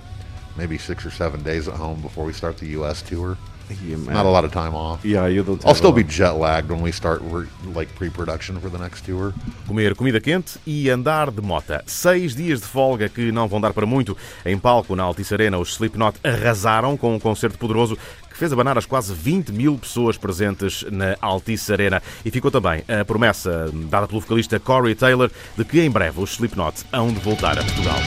maybe 0.58 0.78
six 0.78 1.06
or 1.06 1.12
seven 1.12 1.42
days 1.44 1.68
at 1.68 1.76
home 1.76 2.02
before 2.02 2.24
we 2.24 2.34
start 2.34 2.58
the 2.58 2.68
U.S. 2.68 3.02
tour. 3.02 3.38
Yeah, 3.84 3.98
man. 3.98 4.14
Not 4.14 4.26
a 4.28 4.30
lot 4.30 4.46
of 4.46 4.52
time 4.52 4.76
off. 4.76 5.04
Yeah, 5.04 5.26
you 5.26 5.44
don't 5.44 5.66
I'll 5.66 5.74
still 5.74 5.92
be 5.92 6.04
jet 6.04 6.34
lagged 6.34 6.70
when 6.70 6.82
we 6.84 6.92
start 6.92 7.22
re- 7.24 7.48
like 7.74 7.94
pre-production 7.96 8.60
for 8.60 8.70
the 8.70 8.78
next 8.78 9.06
tour. 9.06 9.34
Comer 9.68 9.96
comida 9.96 10.22
quente 10.22 10.60
e 10.68 10.88
andar 10.90 11.32
de 11.32 11.42
mota. 11.42 11.84
Seis 11.88 12.36
dias 12.36 12.62
de 12.62 12.68
folga 12.68 13.10
que 13.10 13.32
não 13.32 13.48
vão 13.48 13.60
dar 13.60 13.74
para 13.74 13.88
muito. 13.88 14.16
Em 14.46 14.58
palco, 14.60 14.96
na 14.96 15.02
Altice 15.04 15.34
Arena, 15.34 15.58
os 15.58 15.74
Slipknot 15.74 16.20
arrasaram 16.24 16.96
com 16.96 17.16
um 17.16 17.20
concerto 17.20 17.58
poderoso 17.58 17.98
que 18.36 18.40
fez 18.40 18.52
abanar 18.52 18.78
as 18.78 18.86
quase 18.86 19.14
20 19.14 19.54
mil 19.54 19.78
pessoas 19.78 20.18
presentes 20.18 20.86
na 20.92 21.16
Altice 21.22 21.72
Arena. 21.72 22.04
E 22.24 22.30
ficou 22.30 22.52
também 22.52 22.84
a 22.88 23.06
promessa 23.06 23.72
dada 23.90 24.08
pelo 24.08 24.20
vocalista 24.20 24.60
Corey 24.60 24.94
Taylor 24.94 25.32
de 25.58 25.64
que 25.64 25.80
em 25.82 25.90
breve 25.90 26.22
os 26.22 26.34
Slipknot 26.34 26.84
hão 26.92 27.08
de 27.08 27.20
voltar 27.22 27.58
a 27.58 27.64
Portugal. 27.64 27.98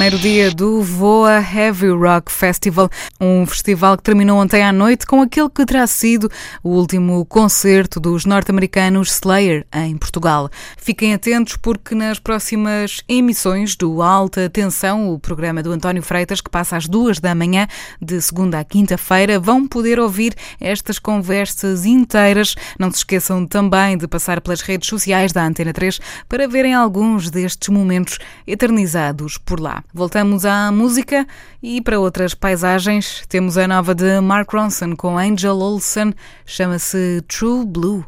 Primeiro 0.00 0.18
dia 0.18 0.50
do 0.50 0.82
Voa 0.82 1.40
Heavy 1.40 1.90
Rock 1.90 2.32
Festival, 2.32 2.88
um 3.20 3.44
festival 3.44 3.98
que 3.98 4.02
terminou 4.02 4.40
ontem 4.40 4.62
à 4.62 4.72
noite 4.72 5.04
com 5.04 5.20
aquele 5.20 5.50
que 5.50 5.66
terá 5.66 5.86
sido 5.86 6.30
o 6.64 6.70
último 6.70 7.22
concerto 7.26 8.00
dos 8.00 8.24
norte-americanos 8.24 9.10
Slayer 9.10 9.66
em 9.70 9.98
Portugal. 9.98 10.48
Fiquem 10.78 11.12
atentos 11.12 11.58
porque 11.58 11.94
nas 11.94 12.18
próximas 12.18 13.02
emissões 13.06 13.76
do 13.76 14.00
Alta 14.00 14.48
Tensão, 14.48 15.12
o 15.12 15.18
programa 15.18 15.62
do 15.62 15.70
António 15.70 16.02
Freitas, 16.02 16.40
que 16.40 16.48
passa 16.48 16.78
às 16.78 16.88
duas 16.88 17.20
da 17.20 17.34
manhã, 17.34 17.68
de 18.00 18.22
segunda 18.22 18.58
a 18.58 18.64
quinta-feira, 18.64 19.38
vão 19.38 19.68
poder 19.68 20.00
ouvir 20.00 20.34
estas 20.58 20.98
conversas 20.98 21.84
inteiras. 21.84 22.54
Não 22.78 22.90
se 22.90 22.96
esqueçam 22.96 23.46
também 23.46 23.98
de 23.98 24.08
passar 24.08 24.40
pelas 24.40 24.62
redes 24.62 24.88
sociais 24.88 25.30
da 25.30 25.44
Antena 25.44 25.74
3 25.74 26.00
para 26.26 26.48
verem 26.48 26.72
alguns 26.72 27.28
destes 27.28 27.68
momentos 27.68 28.18
eternizados 28.46 29.36
por 29.36 29.60
lá. 29.60 29.84
Voltamos 29.92 30.44
à 30.44 30.70
música 30.70 31.26
e 31.62 31.80
para 31.80 31.98
outras 31.98 32.34
paisagens 32.34 33.24
temos 33.28 33.58
a 33.58 33.66
nova 33.66 33.94
de 33.94 34.20
Mark 34.20 34.48
Ronson 34.52 34.94
com 34.94 35.18
Angel 35.18 35.58
Olsen, 35.58 36.14
chama-se 36.46 37.22
True 37.26 37.66
Blue. 37.66 38.04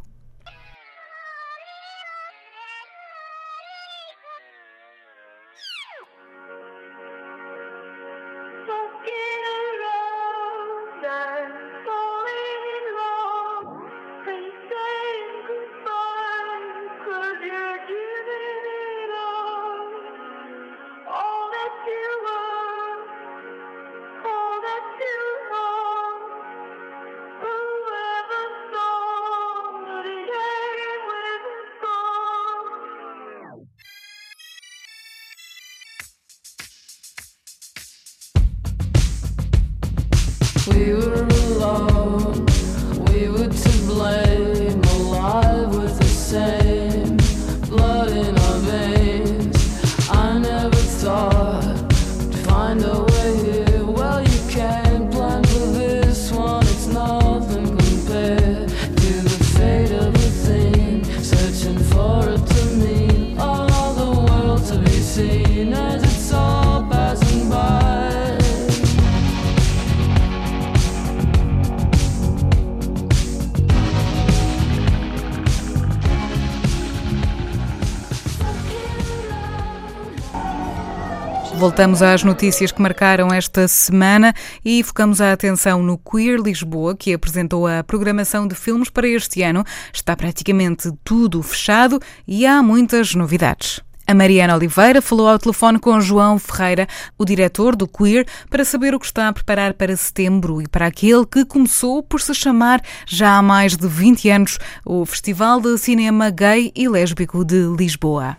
Voltamos 81.82 82.00
às 82.00 82.22
notícias 82.22 82.70
que 82.70 82.80
marcaram 82.80 83.34
esta 83.34 83.66
semana 83.66 84.32
e 84.64 84.84
focamos 84.84 85.20
a 85.20 85.32
atenção 85.32 85.82
no 85.82 85.98
Queer 85.98 86.38
Lisboa, 86.38 86.94
que 86.94 87.12
apresentou 87.12 87.66
a 87.66 87.82
programação 87.82 88.46
de 88.46 88.54
filmes 88.54 88.88
para 88.88 89.08
este 89.08 89.42
ano. 89.42 89.64
Está 89.92 90.14
praticamente 90.14 90.92
tudo 91.02 91.42
fechado 91.42 91.98
e 92.24 92.46
há 92.46 92.62
muitas 92.62 93.16
novidades. 93.16 93.80
A 94.06 94.14
Mariana 94.14 94.54
Oliveira 94.54 95.02
falou 95.02 95.26
ao 95.26 95.40
telefone 95.40 95.80
com 95.80 96.00
João 96.00 96.38
Ferreira, 96.38 96.86
o 97.18 97.24
diretor 97.24 97.74
do 97.74 97.88
Queer, 97.88 98.28
para 98.48 98.64
saber 98.64 98.94
o 98.94 99.00
que 99.00 99.06
está 99.06 99.26
a 99.26 99.32
preparar 99.32 99.74
para 99.74 99.96
setembro 99.96 100.62
e 100.62 100.68
para 100.68 100.86
aquele 100.86 101.26
que 101.26 101.44
começou 101.44 102.00
por 102.00 102.20
se 102.20 102.32
chamar 102.32 102.80
já 103.08 103.36
há 103.36 103.42
mais 103.42 103.76
de 103.76 103.88
20 103.88 104.30
anos 104.30 104.58
o 104.84 105.04
Festival 105.04 105.60
de 105.60 105.76
Cinema 105.78 106.30
Gay 106.30 106.70
e 106.76 106.88
Lésbico 106.88 107.44
de 107.44 107.74
Lisboa. 107.76 108.36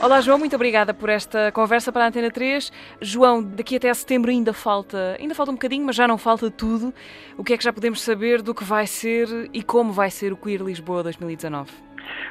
Olá, 0.00 0.20
João, 0.20 0.38
muito 0.38 0.54
obrigada 0.54 0.94
por 0.94 1.08
esta 1.08 1.50
conversa 1.50 1.90
para 1.90 2.04
a 2.04 2.06
Antena 2.06 2.30
3. 2.30 2.70
João, 3.00 3.42
daqui 3.42 3.74
até 3.74 3.92
setembro 3.92 4.30
ainda 4.30 4.52
falta, 4.52 5.16
ainda 5.18 5.34
falta 5.34 5.50
um 5.50 5.56
bocadinho, 5.56 5.84
mas 5.84 5.96
já 5.96 6.06
não 6.06 6.16
falta 6.16 6.48
tudo. 6.52 6.94
O 7.36 7.42
que 7.42 7.52
é 7.52 7.58
que 7.58 7.64
já 7.64 7.72
podemos 7.72 8.00
saber 8.00 8.40
do 8.40 8.54
que 8.54 8.62
vai 8.62 8.86
ser 8.86 9.26
e 9.52 9.60
como 9.60 9.92
vai 9.92 10.08
ser 10.08 10.32
o 10.32 10.36
Queer 10.36 10.62
Lisboa 10.62 11.02
2019? 11.02 11.88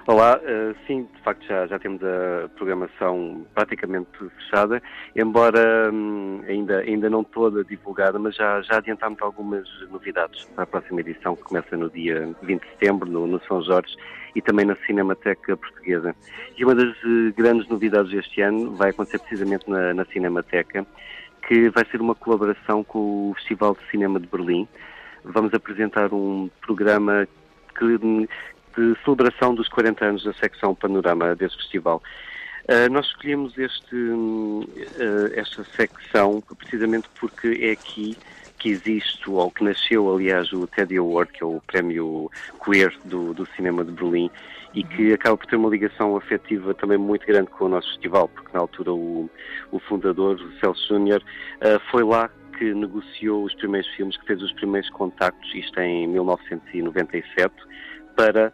Olá, 0.07 0.37
uh, 0.37 0.75
sim, 0.87 1.07
de 1.13 1.21
facto 1.21 1.45
já, 1.45 1.67
já 1.67 1.77
temos 1.77 2.01
a 2.01 2.47
programação 2.55 3.45
praticamente 3.53 4.09
fechada, 4.37 4.81
embora 5.13 5.91
hum, 5.91 6.41
ainda, 6.47 6.79
ainda 6.79 7.09
não 7.09 7.23
toda 7.23 7.63
divulgada, 7.63 8.17
mas 8.17 8.33
já, 8.35 8.61
já 8.61 8.77
adiantámos 8.77 9.21
algumas 9.21 9.67
novidades 9.91 10.45
para 10.55 10.63
a 10.63 10.67
próxima 10.67 11.01
edição, 11.01 11.35
que 11.35 11.43
começa 11.43 11.75
no 11.75 11.89
dia 11.89 12.33
20 12.41 12.61
de 12.61 12.69
setembro, 12.69 13.09
no, 13.09 13.27
no 13.27 13.41
São 13.43 13.61
Jorge, 13.61 13.93
e 14.37 14.41
também 14.41 14.67
na 14.67 14.75
Cinemateca 14.85 15.57
Portuguesa. 15.57 16.15
E 16.55 16.63
uma 16.63 16.75
das 16.75 16.89
uh, 16.89 17.33
grandes 17.35 17.67
novidades 17.67 18.11
deste 18.11 18.39
ano 18.39 18.75
vai 18.75 18.91
acontecer 18.91 19.17
precisamente 19.17 19.67
na, 19.67 19.95
na 19.95 20.05
Cinemateca, 20.05 20.85
que 21.47 21.71
vai 21.71 21.83
ser 21.89 21.99
uma 21.99 22.13
colaboração 22.13 22.83
com 22.83 23.31
o 23.31 23.33
Festival 23.33 23.75
de 23.75 23.89
Cinema 23.89 24.19
de 24.19 24.27
Berlim. 24.27 24.67
Vamos 25.23 25.55
apresentar 25.55 26.13
um 26.13 26.51
programa 26.61 27.27
que, 27.75 27.97
de 27.97 29.03
celebração 29.03 29.55
dos 29.55 29.67
40 29.69 30.05
anos 30.05 30.23
da 30.23 30.33
secção 30.33 30.75
Panorama 30.75 31.35
desse 31.35 31.57
festival. 31.57 32.03
Uh, 32.65 32.91
nós 32.91 33.07
escolhemos 33.07 33.57
este, 33.57 33.95
uh, 33.95 35.31
esta 35.33 35.63
secção 35.63 36.43
precisamente 36.59 37.09
porque 37.19 37.57
é 37.59 37.71
aqui 37.71 38.15
que 38.57 38.69
existe, 38.69 39.29
ou 39.29 39.51
que 39.51 39.63
nasceu, 39.63 40.13
aliás, 40.13 40.51
o 40.51 40.67
Teddy 40.67 40.97
Award, 40.97 41.31
que 41.31 41.43
é 41.43 41.45
o 41.45 41.61
prémio 41.65 42.31
queer 42.63 42.93
do, 43.05 43.33
do 43.33 43.45
cinema 43.55 43.83
de 43.85 43.91
Berlim, 43.91 44.29
e 44.73 44.83
que 44.83 45.13
acaba 45.13 45.37
por 45.37 45.45
ter 45.45 45.55
uma 45.55 45.69
ligação 45.69 46.15
afetiva 46.15 46.73
também 46.73 46.97
muito 46.97 47.25
grande 47.25 47.49
com 47.49 47.65
o 47.65 47.69
nosso 47.69 47.89
festival, 47.89 48.27
porque 48.27 48.49
na 48.53 48.59
altura 48.59 48.93
o, 48.93 49.29
o 49.71 49.79
fundador, 49.79 50.35
o 50.35 50.59
Celso 50.59 50.87
Júnior, 50.87 51.23
uh, 51.57 51.79
foi 51.91 52.03
lá 52.03 52.29
que 52.57 52.73
negociou 52.73 53.43
os 53.43 53.53
primeiros 53.55 53.89
filmes, 53.95 54.17
que 54.17 54.25
fez 54.25 54.41
os 54.41 54.51
primeiros 54.53 54.89
contactos, 54.89 55.53
isto 55.53 55.79
em 55.79 56.07
1997, 56.07 57.53
para 58.15 58.51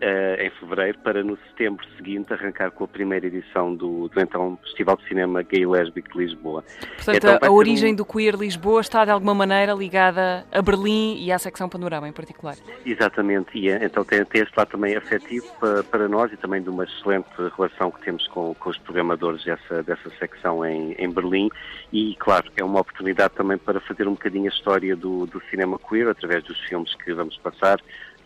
Uh, 0.00 0.40
em 0.40 0.50
fevereiro, 0.58 0.98
para 1.00 1.22
no 1.22 1.36
setembro 1.48 1.84
seguinte 1.94 2.32
arrancar 2.32 2.70
com 2.70 2.84
a 2.84 2.88
primeira 2.88 3.26
edição 3.26 3.74
do, 3.74 4.08
do 4.08 4.18
então 4.18 4.58
Festival 4.62 4.96
de 4.96 5.06
Cinema 5.06 5.42
Gay 5.42 5.60
e 5.60 5.66
Lésbico 5.66 6.10
de 6.12 6.18
Lisboa. 6.18 6.64
Portanto, 6.96 7.16
então, 7.16 7.38
a, 7.42 7.46
a 7.46 7.50
origem 7.50 7.92
um... 7.92 7.96
do 7.96 8.04
Queer 8.06 8.34
Lisboa 8.34 8.80
está 8.80 9.04
de 9.04 9.10
alguma 9.10 9.34
maneira 9.34 9.74
ligada 9.74 10.46
a 10.50 10.62
Berlim 10.62 11.22
e 11.22 11.30
à 11.30 11.38
secção 11.38 11.68
Panorama 11.68 12.08
em 12.08 12.12
particular. 12.12 12.56
Exatamente, 12.86 13.58
e 13.58 13.68
então 13.68 14.02
tem, 14.02 14.24
tem 14.24 14.40
este 14.40 14.56
lado 14.56 14.68
também 14.68 14.96
afetivo 14.96 15.46
para, 15.60 15.82
para, 15.82 16.08
nós 16.08 16.32
e 16.32 16.36
também 16.38 16.62
de 16.62 16.70
uma 16.70 16.84
excelente 16.84 17.28
relação 17.54 17.90
que 17.90 18.00
temos 18.00 18.26
com, 18.28 18.54
com 18.54 18.70
os 18.70 18.78
programadores 18.78 19.44
dessa, 19.44 19.82
dessa 19.82 20.08
secção 20.18 20.64
em, 20.64 20.92
em 20.92 21.10
Berlim 21.10 21.50
e, 21.92 22.16
claro, 22.18 22.50
é 22.56 22.64
uma 22.64 22.80
oportunidade 22.80 23.34
também 23.34 23.58
para 23.58 23.80
fazer 23.80 24.08
um 24.08 24.12
bocadinho 24.12 24.46
a 24.46 24.54
história 24.54 24.96
do, 24.96 25.26
do 25.26 25.42
cinema 25.50 25.78
queer 25.78 26.08
através 26.08 26.42
dos 26.44 26.58
filmes 26.60 26.94
que 26.94 27.12
vamos 27.12 27.36
passar 27.36 27.78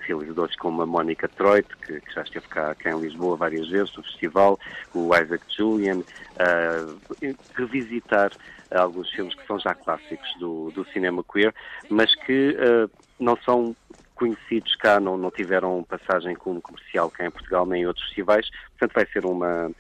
realizadores 0.07 0.57
como 0.57 0.83
a 0.83 0.87
Mónica 0.87 1.29
Troit, 1.29 1.67
que, 1.85 2.01
que, 2.01 2.15
já 2.15 2.23
esteve 2.23 2.47
cá, 2.49 2.75
cá, 2.75 2.91
em 2.91 3.01
Lisboa 3.01 3.37
várias 3.37 3.69
vezes 3.69 3.95
no 3.97 4.03
festival, 4.03 4.59
o 4.95 5.15
Isaac 5.15 5.45
Julian, 5.49 5.99
uh, 5.99 7.37
revisitar 7.55 8.33
alguns 8.71 9.11
filmes 9.11 9.35
que 9.35 9.47
são 9.47 9.59
já 9.59 9.75
clássicos 9.75 10.29
do, 10.39 10.71
do 10.73 10.85
cinema 10.87 11.25
queer, 11.25 11.55
mas 11.89 12.15
que 12.15 12.57
uh, 12.57 12.91
não 13.19 13.37
são 13.45 13.75
conhecidos 14.15 14.75
cá, 14.77 15.01
não, 15.01 15.17
não 15.17 15.31
tiveram 15.31 15.83
passagem 15.85 16.35
como 16.37 16.61
comercial 16.61 17.11
cá 17.11 17.27
em 17.27 17.31
Portugal 17.31 17.67
nem 17.67 17.83
em 17.83 17.87
outros 17.87 18.05
festivais, 18.07 18.49
portanto 18.71 18.95
vai 18.95 19.07
ser 19.13 19.27
uma 19.27 19.71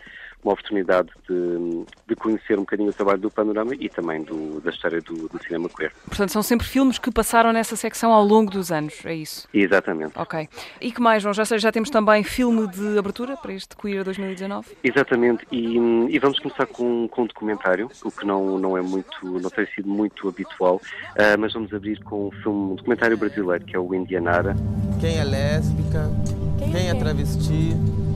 uma 0.44 0.52
oportunidade 0.52 1.08
de, 1.28 1.84
de, 2.06 2.14
conhecer 2.14 2.58
um 2.58 2.62
bocadinho 2.62 2.90
o 2.90 2.92
trabalho 2.92 3.18
do 3.18 3.30
Panorama 3.30 3.72
e 3.74 3.88
também 3.88 4.22
do, 4.22 4.60
da 4.60 4.70
história 4.70 5.00
do, 5.00 5.28
do, 5.28 5.42
cinema 5.42 5.68
queer. 5.68 5.92
Portanto, 6.06 6.30
são 6.30 6.42
sempre 6.42 6.66
filmes 6.66 6.98
que 6.98 7.10
passaram 7.10 7.52
nessa 7.52 7.74
secção 7.74 8.12
ao 8.12 8.22
longo 8.22 8.50
dos 8.50 8.70
anos, 8.70 9.04
é 9.06 9.14
isso? 9.14 9.48
Exatamente. 9.52 10.12
Ok. 10.16 10.48
E 10.80 10.92
que 10.92 11.00
mais, 11.00 11.22
João? 11.22 11.32
Já, 11.32 11.44
já 11.44 11.72
temos 11.72 11.88
também 11.88 12.22
filme 12.22 12.68
de 12.68 12.98
abertura 12.98 13.36
para 13.36 13.52
este 13.54 13.74
Queer 13.74 14.04
2019? 14.04 14.76
Exatamente, 14.84 15.46
e, 15.50 15.78
e 16.10 16.18
vamos 16.18 16.38
começar 16.38 16.66
com, 16.66 17.08
com 17.08 17.22
um 17.22 17.26
documentário, 17.26 17.90
o 18.04 18.10
que 18.10 18.26
não, 18.26 18.58
não 18.58 18.76
é 18.76 18.82
muito, 18.82 19.24
não 19.24 19.48
tem 19.48 19.66
sido 19.74 19.88
muito 19.88 20.28
habitual, 20.28 20.76
uh, 20.76 21.38
mas 21.38 21.54
vamos 21.54 21.72
abrir 21.72 22.02
com 22.02 22.28
um 22.28 22.30
filme, 22.30 22.72
um 22.72 22.74
documentário 22.74 23.16
brasileiro, 23.16 23.64
que 23.64 23.74
é 23.74 23.78
o 23.78 23.94
Indianara. 23.94 24.54
Quem 25.00 25.18
é 25.18 25.24
lésbica, 25.24 26.10
quem, 26.58 26.72
quem 26.72 26.90
é 26.90 26.94
travesti, 26.94 27.70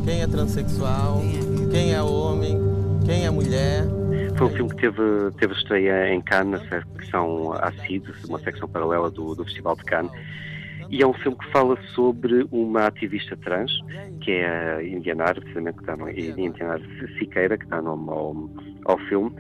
quem 0.05 0.23
é 0.23 0.27
transexual, 0.27 1.21
quem 1.21 1.39
é 1.39 1.58
homem, 2.03 2.59
quem 3.05 3.27
é 3.27 3.31
mulher. 3.31 3.85
foi 4.37 4.47
um 4.47 4.51
filme 4.51 4.71
que 4.71 4.77
teve, 4.77 5.31
teve 5.39 5.53
estreia 5.53 6.15
em 6.15 6.21
Cannes, 6.23 6.61
na 6.63 6.69
secção 6.69 7.53
ACID, 7.53 8.05
uma 8.29 8.39
secção 8.39 8.69
paralela 8.69 9.11
do, 9.11 9.35
do 9.35 9.45
Festival 9.45 9.77
de 9.77 9.85
Cannes. 9.85 10.13
E 10.91 11.03
é 11.03 11.07
um 11.07 11.13
filme 11.13 11.37
que 11.37 11.51
fala 11.51 11.77
sobre 11.95 12.47
uma 12.51 12.87
ativista 12.87 13.37
trans, 13.37 13.71
que 14.23 14.33
é 14.33 14.77
a 14.77 14.83
Indianara, 14.83 15.41
precisamente, 15.41 15.77
que 15.77 15.83
está 15.83 15.97
no, 15.97 16.09
Indianara 16.09 16.83
Siqueira, 17.19 17.59
que 17.59 17.67
dá 17.67 17.83
nome 17.83 18.09
ao, 18.09 18.49
ao 18.87 18.99
filme, 19.07 19.31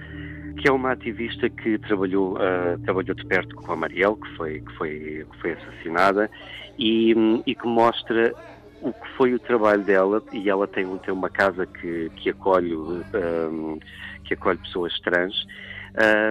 que 0.58 0.68
é 0.68 0.72
uma 0.72 0.92
ativista 0.92 1.48
que 1.48 1.78
trabalhou, 1.78 2.34
uh, 2.34 2.78
trabalhou 2.84 3.14
de 3.14 3.24
perto 3.24 3.56
com 3.56 3.72
a 3.72 3.76
Marielle, 3.76 4.16
que 4.16 4.36
foi, 4.36 4.60
que 4.60 4.72
foi, 4.76 5.26
que 5.30 5.40
foi 5.40 5.52
assassinada, 5.52 6.30
e, 6.78 7.14
e 7.46 7.54
que 7.54 7.66
mostra 7.66 8.34
o 8.82 8.92
que 8.92 9.08
foi 9.16 9.34
o 9.34 9.38
trabalho 9.38 9.82
dela, 9.82 10.22
e 10.32 10.48
ela 10.48 10.66
tem, 10.66 10.86
tem 10.98 11.12
uma 11.12 11.30
casa 11.30 11.66
que, 11.66 12.10
que 12.16 12.30
acolhe 12.30 12.74
um, 12.74 13.78
que 14.24 14.34
acolhe 14.34 14.58
pessoas 14.58 14.98
trans, 15.00 15.46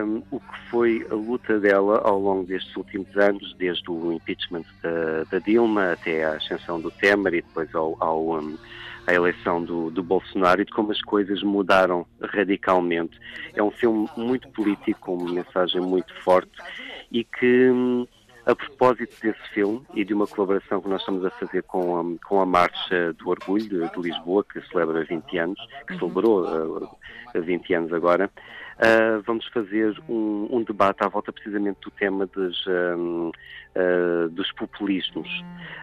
um, 0.05 0.23
o 0.31 0.39
que 0.39 0.69
foi 0.69 1.05
a 1.09 1.13
luta 1.13 1.59
dela 1.59 2.01
ao 2.03 2.19
longo 2.19 2.45
destes 2.45 2.75
últimos 2.75 3.15
anos, 3.17 3.55
desde 3.57 3.89
o 3.89 4.13
impeachment 4.13 4.63
da, 4.81 5.23
da 5.29 5.39
Dilma 5.39 5.93
até 5.93 6.23
a 6.23 6.35
ascensão 6.35 6.79
do 6.79 6.91
Temer 6.91 7.33
e 7.33 7.41
depois 7.41 7.73
ao, 7.75 7.97
ao 7.99 8.39
um, 8.39 8.57
à 9.05 9.13
eleição 9.13 9.63
do, 9.63 9.89
do, 9.89 10.03
Bolsonaro 10.03 10.61
e 10.61 10.65
de 10.65 10.71
como 10.71 10.91
as 10.91 11.01
coisas 11.01 11.41
mudaram 11.41 12.05
radicalmente. 12.21 13.19
É 13.55 13.63
um 13.63 13.71
filme 13.71 14.07
muito 14.15 14.47
político, 14.49 14.99
com 14.99 15.15
uma 15.15 15.33
mensagem 15.33 15.81
muito 15.81 16.13
forte 16.23 16.51
e 17.11 17.23
que 17.23 17.69
hum, 17.71 18.07
a 18.47 18.55
propósito 18.55 19.13
desse 19.21 19.49
filme 19.53 19.85
e 19.93 20.05
de 20.05 20.13
uma 20.13 20.25
colaboração 20.25 20.81
que 20.81 20.87
nós 20.87 21.01
estamos 21.01 21.23
a 21.25 21.29
fazer 21.31 21.63
com 21.63 21.99
a, 21.99 22.27
com 22.27 22.41
a 22.41 22.45
Marcha 22.45 23.13
do 23.13 23.29
Orgulho 23.29 23.67
de, 23.67 23.91
de 23.91 24.01
Lisboa, 24.01 24.43
que 24.43 24.61
celebra 24.69 25.03
20 25.03 25.37
anos, 25.37 25.59
que 25.85 25.93
uhum. 25.93 25.99
celebrou 25.99 26.83
uh, 26.83 26.97
20 27.35 27.73
anos 27.73 27.93
agora, 27.93 28.31
uh, 28.77 29.21
vamos 29.25 29.45
fazer 29.47 29.97
um, 30.07 30.47
um, 30.51 30.63
debate 30.63 31.03
à 31.03 31.07
volta 31.07 31.31
precisamente 31.31 31.79
do 31.81 31.91
tema 31.91 32.25
dos, 32.27 32.65
um, 32.67 33.29
uh, 33.75 34.29
dos 34.29 34.51
populismos 34.53 35.27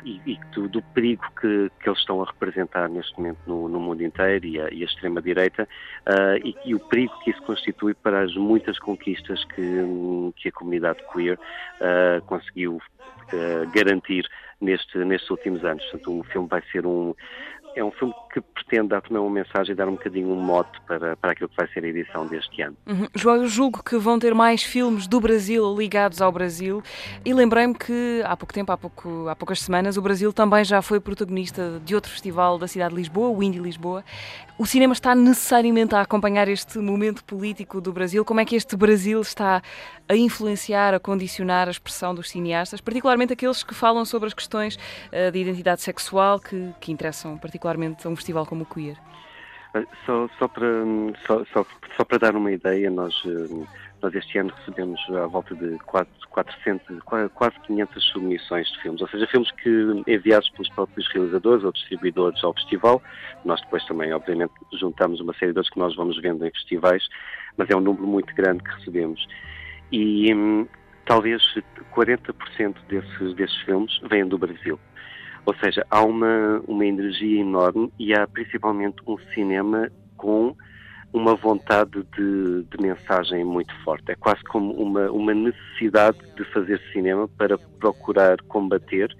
e, 0.04 0.20
e 0.26 0.38
do, 0.52 0.68
do, 0.68 0.82
perigo 0.82 1.24
que, 1.40 1.70
que 1.80 1.88
eles 1.88 1.98
estão 1.98 2.22
a 2.22 2.26
representar 2.26 2.88
neste 2.88 3.16
momento 3.16 3.38
no, 3.46 3.68
no 3.68 3.80
mundo 3.80 4.02
inteiro 4.02 4.46
e 4.46 4.60
a, 4.60 4.66
a 4.66 4.70
extrema-direita 4.70 5.68
uh, 6.06 6.36
e, 6.44 6.56
e, 6.64 6.74
o 6.74 6.80
perigo 6.80 7.12
que 7.20 7.30
isso 7.30 7.42
constitui 7.42 7.94
para 7.94 8.22
as 8.22 8.34
muitas 8.34 8.78
conquistas 8.78 9.44
que, 9.44 10.32
que 10.36 10.48
a 10.48 10.52
comunidade 10.52 10.98
queer 11.12 11.38
conseguiu 12.26 12.80
garantir 13.72 14.28
neste, 14.60 14.98
nestes 14.98 15.30
últimos 15.30 15.64
anos. 15.64 15.84
Portanto, 15.84 16.20
o 16.20 16.24
filme 16.24 16.48
vai 16.48 16.62
ser 16.72 16.86
um, 16.86 17.14
é 17.76 17.84
um 17.84 17.90
filme 17.92 18.14
que 18.32 18.40
pretende 18.40 18.88
dar 18.88 19.02
também 19.02 19.18
uma 19.18 19.30
mensagem 19.30 19.72
e 19.72 19.74
dar 19.74 19.88
um 19.88 19.92
bocadinho 19.92 20.28
um 20.28 20.36
mote 20.36 20.80
para, 20.86 21.16
para 21.16 21.32
aquilo 21.32 21.48
que 21.48 21.56
vai 21.56 21.68
ser 21.68 21.84
a 21.84 21.88
edição 21.88 22.26
deste 22.26 22.62
ano. 22.62 22.76
Uhum. 22.86 23.08
João, 23.14 23.36
eu 23.36 23.48
julgo 23.48 23.82
que 23.82 23.96
vão 23.96 24.18
ter 24.18 24.34
mais 24.34 24.62
filmes 24.62 25.06
do 25.06 25.20
Brasil 25.20 25.74
ligados 25.76 26.20
ao 26.20 26.32
Brasil 26.32 26.82
e 27.24 27.32
lembrei-me 27.34 27.74
que 27.74 28.22
há 28.24 28.36
pouco 28.36 28.52
tempo, 28.52 28.72
há, 28.72 28.76
pouco, 28.76 29.28
há 29.28 29.36
poucas 29.36 29.60
semanas, 29.60 29.96
o 29.96 30.02
Brasil 30.02 30.32
também 30.32 30.64
já 30.64 30.82
foi 30.82 31.00
protagonista 31.00 31.80
de 31.84 31.94
outro 31.94 32.10
festival 32.10 32.58
da 32.58 32.66
cidade 32.66 32.90
de 32.90 33.00
Lisboa, 33.00 33.28
o 33.28 33.42
Indie 33.42 33.58
Lisboa. 33.60 34.04
O 34.56 34.64
cinema 34.64 34.92
está 34.92 35.16
necessariamente 35.16 35.96
a 35.96 36.00
acompanhar 36.00 36.46
este 36.46 36.78
momento 36.78 37.24
político 37.24 37.80
do 37.80 37.92
Brasil. 37.92 38.24
Como 38.24 38.38
é 38.38 38.44
que 38.44 38.54
este 38.54 38.76
Brasil 38.76 39.20
está 39.20 39.60
a 40.08 40.14
influenciar, 40.14 40.94
a 40.94 41.00
condicionar 41.00 41.66
a 41.66 41.72
expressão 41.72 42.14
dos 42.14 42.30
cineastas, 42.30 42.80
particularmente 42.80 43.32
aqueles 43.32 43.64
que 43.64 43.74
falam 43.74 44.04
sobre 44.04 44.28
as 44.28 44.34
questões 44.34 44.76
uh, 44.76 45.32
de 45.32 45.40
identidade 45.40 45.82
sexual 45.82 46.38
que, 46.38 46.72
que 46.80 46.92
interessam 46.92 47.36
particularmente 47.36 48.06
a 48.06 48.10
um 48.10 48.14
festival 48.14 48.46
como 48.46 48.62
o 48.62 48.66
Queer? 48.66 48.96
Só, 50.06 50.28
só, 50.38 50.46
para, 50.46 50.68
só, 51.26 51.44
só, 51.52 51.66
só 51.96 52.04
para 52.04 52.18
dar 52.18 52.36
uma 52.36 52.52
ideia, 52.52 52.88
nós, 52.88 53.24
eh, 53.26 53.66
nós 54.04 54.14
este 54.14 54.36
ano 54.36 54.52
recebemos 54.58 55.00
à 55.08 55.26
volta 55.26 55.54
de 55.54 55.78
400, 55.78 57.02
quase 57.34 57.58
500 57.60 58.04
submissões 58.04 58.68
de 58.68 58.82
filmes, 58.82 59.00
ou 59.00 59.08
seja, 59.08 59.26
filmes 59.28 59.50
que 59.52 60.04
enviados 60.06 60.50
pelos 60.50 60.68
próprios 60.74 61.08
realizadores 61.10 61.64
ou 61.64 61.72
distribuidores 61.72 62.44
ao 62.44 62.52
festival. 62.52 63.02
Nós 63.46 63.62
depois 63.62 63.82
também, 63.86 64.12
obviamente, 64.12 64.52
juntamos 64.74 65.20
uma 65.20 65.32
série 65.32 65.52
de 65.52 65.58
outros 65.58 65.72
que 65.72 65.78
nós 65.78 65.96
vamos 65.96 66.20
vendo 66.20 66.44
em 66.46 66.50
festivais, 66.50 67.08
mas 67.56 67.70
é 67.70 67.74
um 67.74 67.80
número 67.80 68.06
muito 68.06 68.34
grande 68.34 68.62
que 68.62 68.70
recebemos. 68.72 69.26
E 69.90 70.34
hum, 70.34 70.68
talvez 71.06 71.42
40% 71.94 72.76
desses, 72.86 73.34
desses 73.36 73.56
filmes 73.62 73.98
venham 74.10 74.28
do 74.28 74.36
Brasil. 74.36 74.78
Ou 75.46 75.54
seja, 75.56 75.86
há 75.90 76.04
uma, 76.04 76.62
uma 76.68 76.84
energia 76.84 77.40
enorme 77.40 77.90
e 77.98 78.12
há 78.12 78.26
principalmente 78.26 78.96
um 79.06 79.16
cinema 79.34 79.90
com 80.18 80.54
uma 81.14 81.36
vontade 81.36 82.04
de, 82.16 82.64
de, 82.64 82.82
mensagem 82.82 83.44
muito 83.44 83.72
forte. 83.84 84.10
É 84.10 84.16
quase 84.16 84.42
como 84.42 84.72
uma, 84.72 85.08
uma 85.12 85.32
necessidade 85.32 86.18
de 86.36 86.44
fazer 86.46 86.80
cinema 86.92 87.28
para 87.28 87.56
procurar 87.56 88.42
combater 88.48 89.16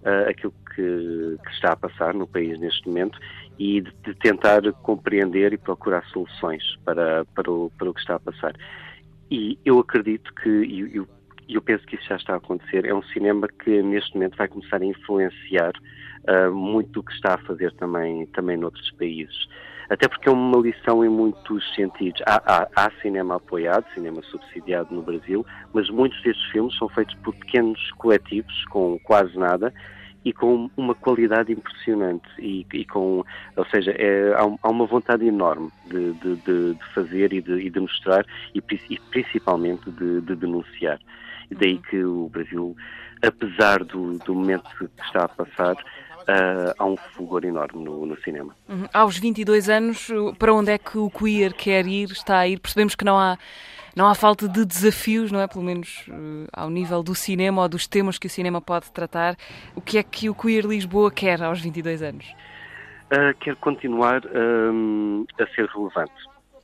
uh, 0.00 0.30
aquilo 0.30 0.54
que, 0.74 1.36
que, 1.44 1.50
está 1.50 1.72
a 1.72 1.76
passar 1.76 2.14
no 2.14 2.26
país 2.26 2.58
neste 2.58 2.88
momento 2.88 3.18
e 3.58 3.82
de, 3.82 3.92
de 4.04 4.14
tentar 4.14 4.62
compreender 4.82 5.52
e 5.52 5.58
procurar 5.58 6.02
soluções 6.06 6.62
para, 6.82 7.26
para, 7.26 7.50
o, 7.50 7.70
para 7.76 7.90
o 7.90 7.94
que 7.94 8.00
está 8.00 8.14
a 8.14 8.20
passar. 8.20 8.54
E 9.30 9.58
eu 9.66 9.78
acredito 9.78 10.32
que, 10.36 10.48
e 10.48 10.96
eu, 10.96 11.06
eu 11.46 11.60
penso 11.60 11.84
que 11.84 11.96
isso 11.96 12.06
já 12.08 12.16
está 12.16 12.32
a 12.32 12.36
acontecer, 12.38 12.86
é 12.86 12.94
um 12.94 13.02
cinema 13.02 13.46
que 13.62 13.82
neste 13.82 14.14
momento 14.14 14.38
vai 14.38 14.48
começar 14.48 14.80
a 14.80 14.86
influenciar 14.86 15.72
uh, 16.26 16.50
muito 16.54 16.90
do 16.92 17.02
que 17.02 17.12
está 17.12 17.34
a 17.34 17.38
fazer 17.38 17.70
também, 17.74 18.24
também 18.28 18.56
noutros 18.56 18.90
países. 18.92 19.46
Até 19.88 20.08
porque 20.08 20.28
é 20.28 20.32
uma 20.32 20.58
lição 20.58 21.04
em 21.04 21.08
muitos 21.08 21.74
sentidos. 21.74 22.22
Há, 22.26 22.42
há, 22.46 22.68
há, 22.74 22.90
cinema 23.02 23.36
apoiado, 23.36 23.84
cinema 23.94 24.22
subsidiado 24.22 24.94
no 24.94 25.02
Brasil, 25.02 25.44
mas 25.72 25.90
muitos 25.90 26.20
destes 26.22 26.44
filmes 26.50 26.76
são 26.78 26.88
feitos 26.88 27.14
por 27.16 27.34
pequenos 27.34 27.90
coletivos, 27.92 28.64
com 28.66 28.98
quase 29.00 29.38
nada, 29.38 29.72
e 30.24 30.32
com 30.32 30.70
uma 30.76 30.94
qualidade 30.94 31.52
impressionante 31.52 32.26
e, 32.38 32.66
e 32.72 32.84
com, 32.86 33.22
ou 33.56 33.66
seja, 33.66 33.90
é, 33.92 34.32
há, 34.34 34.68
uma 34.68 34.86
vontade 34.86 35.26
enorme 35.26 35.70
de, 35.86 36.12
de, 36.14 36.36
de, 36.36 36.74
de 36.74 36.84
fazer 36.94 37.32
e 37.32 37.42
de, 37.42 37.52
e 37.52 37.70
de 37.70 37.78
mostrar 37.78 38.24
e, 38.54 38.62
e 38.90 38.98
principalmente 39.10 39.90
de, 39.90 40.20
denunciar. 40.34 40.98
E 41.50 41.54
daí 41.54 41.78
que 41.78 42.02
o 42.02 42.28
Brasil, 42.30 42.74
apesar 43.22 43.84
do, 43.84 44.18
do 44.18 44.34
momento 44.34 44.64
que 44.78 44.88
está 45.02 45.24
a 45.24 45.28
passar, 45.28 45.76
Uh, 46.24 46.72
há 46.78 46.84
um 46.86 46.96
fulgor 46.96 47.44
enorme 47.44 47.84
no, 47.84 48.06
no, 48.06 48.18
cinema. 48.22 48.56
Uhum. 48.66 48.86
Aos 48.94 49.18
22 49.18 49.68
anos, 49.68 50.08
para 50.38 50.54
onde 50.54 50.70
é 50.70 50.78
que 50.78 50.96
o 50.96 51.10
queer 51.10 51.52
quer 51.52 51.86
ir, 51.86 52.10
está 52.10 52.38
a 52.38 52.48
ir? 52.48 52.58
Percebemos 52.58 52.94
que 52.94 53.04
não 53.04 53.18
há, 53.18 53.36
não 53.94 54.06
há 54.06 54.14
falta 54.14 54.48
de 54.48 54.64
desafios, 54.64 55.30
não 55.30 55.40
é? 55.40 55.46
Pelo 55.46 55.62
menos 55.62 56.06
uh, 56.08 56.48
ao 56.50 56.70
nível 56.70 57.02
do 57.02 57.14
cinema 57.14 57.60
ou 57.60 57.68
dos 57.68 57.86
temas 57.86 58.18
que 58.18 58.26
o 58.26 58.30
cinema 58.30 58.58
pode 58.58 58.90
tratar. 58.90 59.36
O 59.76 59.82
que 59.82 59.98
é 59.98 60.02
que 60.02 60.30
o 60.30 60.34
Queer 60.34 60.64
Lisboa 60.64 61.10
quer 61.10 61.42
aos 61.42 61.60
22 61.60 62.02
anos? 62.02 62.26
Uh, 63.12 63.36
quer 63.40 63.54
continuar 63.56 64.22
a 64.26 65.46
ser 65.54 65.68
relevante 65.68 66.12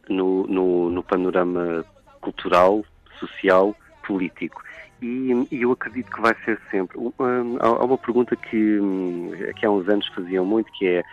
no, 0.09 0.47
no, 0.47 0.89
no 0.89 1.03
panorama 1.03 1.85
cultural, 2.21 2.83
social, 3.19 3.77
político. 4.07 4.63
E, 5.03 5.47
e, 5.51 5.63
eu 5.63 5.73
acredito 5.73 6.11
que 6.11 6.21
vai 6.21 6.35
ser 6.45 6.61
sempre. 6.71 6.99
Um, 6.99 7.57
há 7.59 7.85
uma 7.85 7.97
pergunta 7.97 8.37
que, 8.37 8.79
hum, 8.79 9.33
que 9.57 9.65
há 9.65 9.71
uns 9.71 9.89
anos 9.89 10.07
faziam 10.09 10.45
muito, 10.45 10.71
que 10.73 10.87
é 10.87 11.05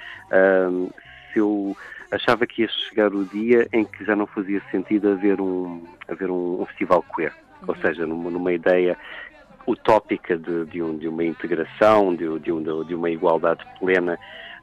um, 0.70 0.90
se 1.32 1.40
eu 1.40 1.76
achava 2.12 2.46
que 2.46 2.62
ia 2.64 2.70
chegar 2.70 3.14
o 3.14 3.26
dia 3.26 3.68
em 3.72 3.86
que 3.86 4.04
já 4.04 4.16
não 4.16 4.28
fazia 4.28 4.62
sentido 4.72 5.10
haver 5.10 5.40
um, 5.40 5.84
haver 6.08 6.30
um, 6.30 6.62
um 6.62 6.66
festival 6.66 7.04
queer. 7.16 7.34
Uhum. 7.62 7.70
Ou 7.70 7.76
seja, 7.78 8.06
numa, 8.06 8.30
numa 8.30 8.54
ideia 8.54 8.98
utópica 9.68 10.38
de, 10.38 10.66
de, 10.66 10.82
um, 10.82 10.98
de 10.98 11.08
uma 11.08 11.24
integração, 11.24 12.16
de, 12.16 12.40
de, 12.40 12.52
um, 12.52 12.84
de 12.84 12.96
uma 12.96 13.10
igualdade 13.10 13.66
plena 13.80 14.18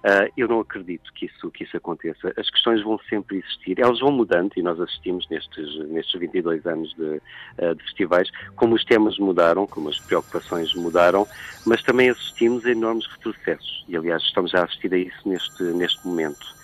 Uh, 0.05 0.31
eu 0.37 0.47
não 0.47 0.61
acredito 0.61 1.11
que 1.15 1.25
isso, 1.25 1.51
que 1.51 1.65
isso 1.65 1.79
aconteça. 1.79 2.31
As 2.37 2.51
questões 2.51 2.83
vão 2.83 3.01
sempre 3.09 3.39
existir, 3.39 3.81
elas 3.81 4.01
vão 4.01 4.13
mudando 4.13 4.53
e 4.55 4.61
nós 4.61 4.79
assistimos 4.79 5.27
nestes, 5.31 5.79
nestes 5.89 6.21
22 6.21 6.67
anos 6.67 6.93
de, 6.93 7.23
uh, 7.65 7.75
de 7.75 7.83
festivais, 7.85 8.31
como 8.55 8.75
os 8.75 8.85
temas 8.85 9.19
mudaram, 9.19 9.67
como 9.67 9.89
as 9.89 9.99
preocupações 9.99 10.75
mudaram, 10.75 11.27
mas 11.65 11.83
também 11.83 12.11
assistimos 12.11 12.67
a 12.67 12.71
enormes 12.73 13.07
retrocessos 13.07 13.83
e, 13.89 13.97
aliás, 13.97 14.23
estamos 14.25 14.55
a 14.55 14.65
assistir 14.65 14.93
a 14.93 14.99
isso 14.99 15.27
neste, 15.27 15.63
neste 15.63 16.07
momento. 16.07 16.55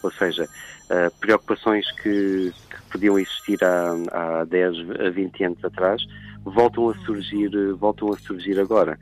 Ou 0.00 0.12
seja, 0.12 0.44
uh, 0.44 1.18
preocupações 1.18 1.90
que, 2.00 2.52
que, 2.70 2.92
podiam 2.92 3.18
existir 3.18 3.58
há, 3.64 4.40
há 4.40 4.44
10, 4.44 5.00
a 5.00 5.10
20 5.10 5.44
anos 5.44 5.64
atrás 5.64 6.00
voltam 6.44 6.90
a 6.90 6.94
surgir, 6.98 7.50
voltam 7.72 8.12
a 8.12 8.16
surgir 8.18 8.60
agora. 8.60 8.96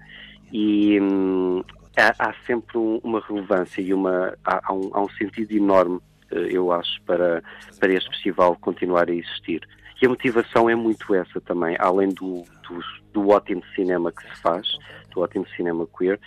E, 0.50 0.98
hum, 0.98 1.62
há, 1.96 2.14
há 2.18 2.34
sempre 2.46 2.78
um, 2.78 3.00
uma 3.02 3.20
relevância 3.20 3.80
e 3.80 3.92
uma, 3.92 4.36
há, 4.44 4.60
há, 4.64 4.72
um, 4.72 4.90
há 4.92 5.02
um 5.02 5.08
sentido 5.10 5.52
enorme, 5.52 6.00
eh, 6.30 6.48
eu 6.50 6.72
acho, 6.72 7.00
para, 7.02 7.42
para 7.78 7.92
este 7.92 8.08
festival 8.10 8.56
continuar 8.60 9.08
a 9.08 9.14
existir. 9.14 9.66
E 10.00 10.06
a 10.06 10.08
motivação 10.08 10.68
é 10.68 10.74
muito 10.74 11.14
essa 11.14 11.40
também, 11.40 11.76
além 11.78 12.08
do, 12.08 12.44
dos, 12.68 13.01
do 13.12 13.28
ótimo 13.28 13.62
cinema 13.74 14.10
que 14.12 14.22
se 14.22 14.42
faz, 14.42 14.66
do 15.14 15.20
ótimo 15.20 15.46
cinema 15.56 15.86
queer, 15.98 16.18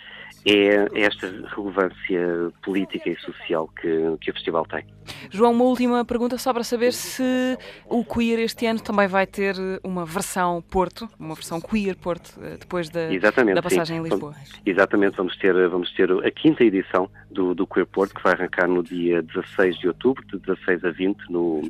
é 0.46 0.86
esta 1.02 1.26
relevância 1.56 2.52
política 2.62 3.10
e 3.10 3.16
social 3.16 3.68
que, 3.80 4.16
que 4.20 4.30
o 4.30 4.34
festival 4.34 4.64
tem. 4.66 4.86
João, 5.30 5.52
uma 5.52 5.64
última 5.64 6.04
pergunta 6.04 6.38
só 6.38 6.52
para 6.52 6.62
saber 6.62 6.92
se 6.92 7.58
o 7.86 8.04
Queer 8.04 8.40
este 8.40 8.66
ano 8.66 8.80
também 8.80 9.08
vai 9.08 9.26
ter 9.26 9.56
uma 9.82 10.04
versão 10.04 10.62
Porto, 10.62 11.08
uma 11.18 11.34
versão 11.34 11.60
Queer 11.60 11.96
Porto, 11.96 12.38
eh, 12.40 12.56
depois 12.58 12.88
da, 12.88 13.08
da 13.08 13.62
passagem 13.62 13.96
sim. 13.96 14.00
em 14.00 14.08
Lisboa. 14.08 14.34
Exatamente, 14.64 15.16
vamos 15.16 15.36
ter, 15.36 15.68
vamos 15.68 15.92
ter 15.94 16.10
a 16.10 16.30
quinta 16.30 16.62
edição 16.62 17.10
do, 17.30 17.54
do 17.54 17.66
Queer 17.66 17.86
Porto, 17.86 18.14
que 18.14 18.22
vai 18.22 18.32
arrancar 18.32 18.68
no 18.68 18.82
dia 18.82 19.22
16 19.22 19.78
de 19.78 19.88
outubro, 19.88 20.24
de 20.26 20.38
16 20.38 20.84
a 20.84 20.90
20, 20.90 21.30
no, 21.30 21.62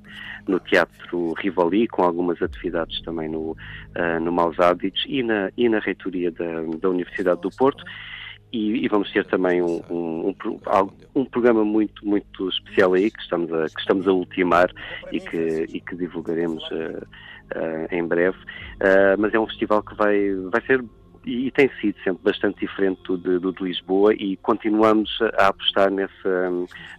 no 0.47 0.61
Teatro 0.61 1.33
Rivoli, 1.35 1.89
com 1.89 2.03
algumas 2.03 2.41
atividades 2.43 3.01
também 3.03 3.29
no, 3.29 3.57
ah, 3.95 4.21
no 4.21 4.37
Hábitos 4.63 5.05
e 5.07 5.23
na, 5.23 5.51
e 5.57 5.69
na 5.69 5.79
reitoria 5.79 6.31
da, 6.31 6.63
da 6.81 6.89
Universidade 6.89 7.41
do 7.41 7.51
Porto. 7.51 7.85
E, 8.53 8.85
e 8.85 8.89
vamos 8.89 9.11
ter 9.13 9.27
também 9.27 9.61
um, 9.61 9.83
um, 9.91 10.29
um 10.29 10.57
um 11.15 11.25
programa 11.25 11.65
muito, 11.65 12.07
muito 12.07 12.49
especial 12.49 12.95
aí 12.95 13.11
que 13.11 13.21
estamos 13.21 13.53
a, 13.53 13.67
que 13.67 13.81
estamos 13.81 14.07
a 14.07 14.13
ultimar 14.13 14.71
e 15.11 15.19
que, 15.19 15.67
e 15.69 15.81
que 15.81 15.97
divulgaremos 15.97 16.63
ah, 16.73 17.07
ah, 17.55 17.87
em 17.91 18.07
breve. 18.07 18.39
Ah, 18.81 19.17
mas 19.19 19.35
é 19.35 19.41
um 19.41 19.47
festival 19.47 19.83
que 19.83 19.95
vai, 19.97 20.33
vai 20.51 20.63
ser 20.65 20.85
e 21.27 21.51
tem 21.51 21.69
sido 21.81 21.97
sempre 22.05 22.23
bastante 22.23 22.61
diferente 22.61 23.03
do 23.03 23.19
de, 23.19 23.41
do 23.41 23.53
de 23.53 23.65
Lisboa 23.65 24.15
e 24.15 24.37
continuamos 24.37 25.11
a 25.39 25.49
apostar 25.49 25.91
nessa, 25.91 26.53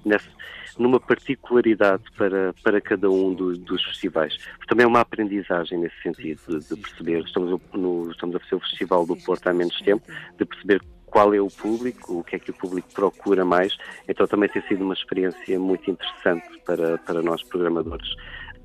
nessa 0.05 0.29
numa 0.77 0.99
particularidade 0.99 2.03
para, 2.17 2.53
para 2.63 2.79
cada 2.81 3.09
um 3.09 3.33
do- 3.33 3.57
dos 3.57 3.83
festivais. 3.83 4.37
Também 4.67 4.83
é 4.83 4.87
uma 4.87 5.01
aprendizagem 5.01 5.79
nesse 5.79 5.99
sentido, 6.01 6.39
de, 6.59 6.75
de 6.75 6.81
perceber, 6.81 7.23
estamos, 7.23 7.59
no, 7.73 8.11
estamos 8.11 8.35
a 8.35 8.39
fazer 8.39 8.55
o 8.55 8.59
Festival 8.59 9.05
do 9.05 9.15
Porto 9.17 9.47
há 9.47 9.53
menos 9.53 9.77
tempo, 9.81 10.03
de 10.37 10.45
perceber 10.45 10.81
qual 11.05 11.33
é 11.33 11.39
o 11.41 11.47
público, 11.47 12.19
o 12.19 12.23
que 12.23 12.35
é 12.35 12.39
que 12.39 12.51
o 12.51 12.53
público 12.53 12.89
procura 12.93 13.43
mais, 13.45 13.75
então 14.07 14.27
também 14.27 14.49
tem 14.49 14.61
sido 14.63 14.83
uma 14.83 14.93
experiência 14.93 15.59
muito 15.59 15.89
interessante 15.89 16.45
para, 16.65 16.97
para 16.99 17.21
nós 17.21 17.41
programadores 17.43 18.07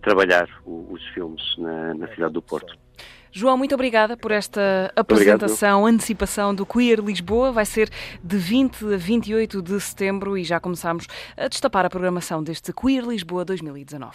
trabalhar 0.02 0.48
o- 0.64 0.92
os 0.92 1.02
filmes 1.08 1.42
na, 1.56 1.94
na 1.94 2.08
cidade 2.08 2.32
do 2.34 2.42
Porto. 2.42 2.76
João, 3.34 3.56
muito 3.56 3.74
obrigada 3.74 4.14
por 4.14 4.30
esta 4.30 4.92
Obrigado. 4.94 5.00
apresentação, 5.00 5.86
antecipação 5.86 6.54
do 6.54 6.66
Queer 6.66 7.00
Lisboa. 7.00 7.50
Vai 7.50 7.64
ser 7.64 7.88
de 8.22 8.36
20 8.36 8.92
a 8.92 8.96
28 8.98 9.62
de 9.62 9.80
setembro 9.80 10.36
e 10.36 10.44
já 10.44 10.60
começamos 10.60 11.06
a 11.34 11.48
destapar 11.48 11.86
a 11.86 11.90
programação 11.90 12.42
deste 12.42 12.74
Queer 12.74 13.04
Lisboa 13.04 13.42
2019. 13.42 14.14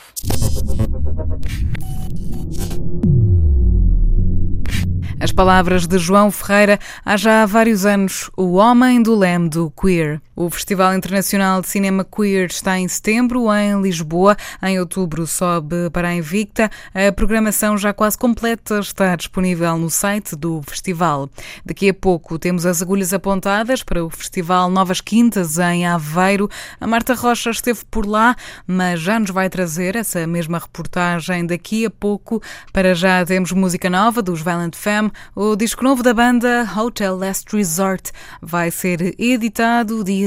As 5.20 5.32
palavras 5.32 5.88
de 5.88 5.98
João 5.98 6.30
Ferreira 6.30 6.78
há 7.04 7.18
já 7.18 7.44
vários 7.48 7.88
anos, 7.88 8.30
o 8.38 8.54
homem 8.54 9.02
do 9.02 9.16
leme 9.16 9.50
do 9.50 9.72
queer. 9.72 10.22
O 10.40 10.52
Festival 10.52 10.94
Internacional 10.94 11.62
de 11.62 11.68
Cinema 11.68 12.06
Queer 12.06 12.46
está 12.46 12.78
em 12.78 12.88
setembro 12.88 13.52
em 13.52 13.82
Lisboa. 13.82 14.38
Em 14.62 14.80
outubro 14.80 15.26
sobe 15.26 15.90
para 15.92 16.10
a 16.10 16.14
Invicta. 16.14 16.70
A 16.94 17.12
programação 17.12 17.76
já 17.76 17.92
quase 17.92 18.20
completa 18.20 18.78
está 18.78 19.16
disponível 19.16 19.76
no 19.80 19.90
site 19.90 20.36
do 20.36 20.62
festival. 20.62 21.28
Daqui 21.66 21.90
a 21.90 21.94
pouco 21.94 22.38
temos 22.38 22.68
as 22.68 22.84
agulhas 22.84 23.14
apontadas 23.14 23.82
para 23.82 24.06
o 24.06 24.12
Festival 24.12 24.70
Novas 24.70 25.02
Quintas 25.02 25.58
em 25.58 25.88
Aveiro. 25.88 26.48
A 26.80 26.86
Marta 26.86 27.16
Rocha 27.16 27.50
esteve 27.50 27.80
por 27.90 28.06
lá, 28.06 28.36
mas 28.68 29.00
já 29.00 29.20
nos 29.20 29.32
vai 29.32 29.50
trazer 29.50 29.96
essa 29.96 30.28
mesma 30.28 30.60
reportagem 30.60 31.48
daqui 31.48 31.84
a 31.84 31.90
pouco. 31.90 32.44
Para 32.72 32.94
já 32.94 33.26
temos 33.26 33.52
música 33.54 33.90
nova 33.90 34.22
dos 34.22 34.44
Violent 34.44 34.76
Femme. 34.76 35.12
O 35.36 35.56
disco 35.56 35.84
novo 35.84 36.04
da 36.04 36.14
banda 36.14 36.70
Hotel 36.78 37.18
Last 37.18 37.56
Resort 37.56 38.12
vai 38.40 38.70
ser 38.70 39.16
editado 39.20 40.04
dia 40.04 40.27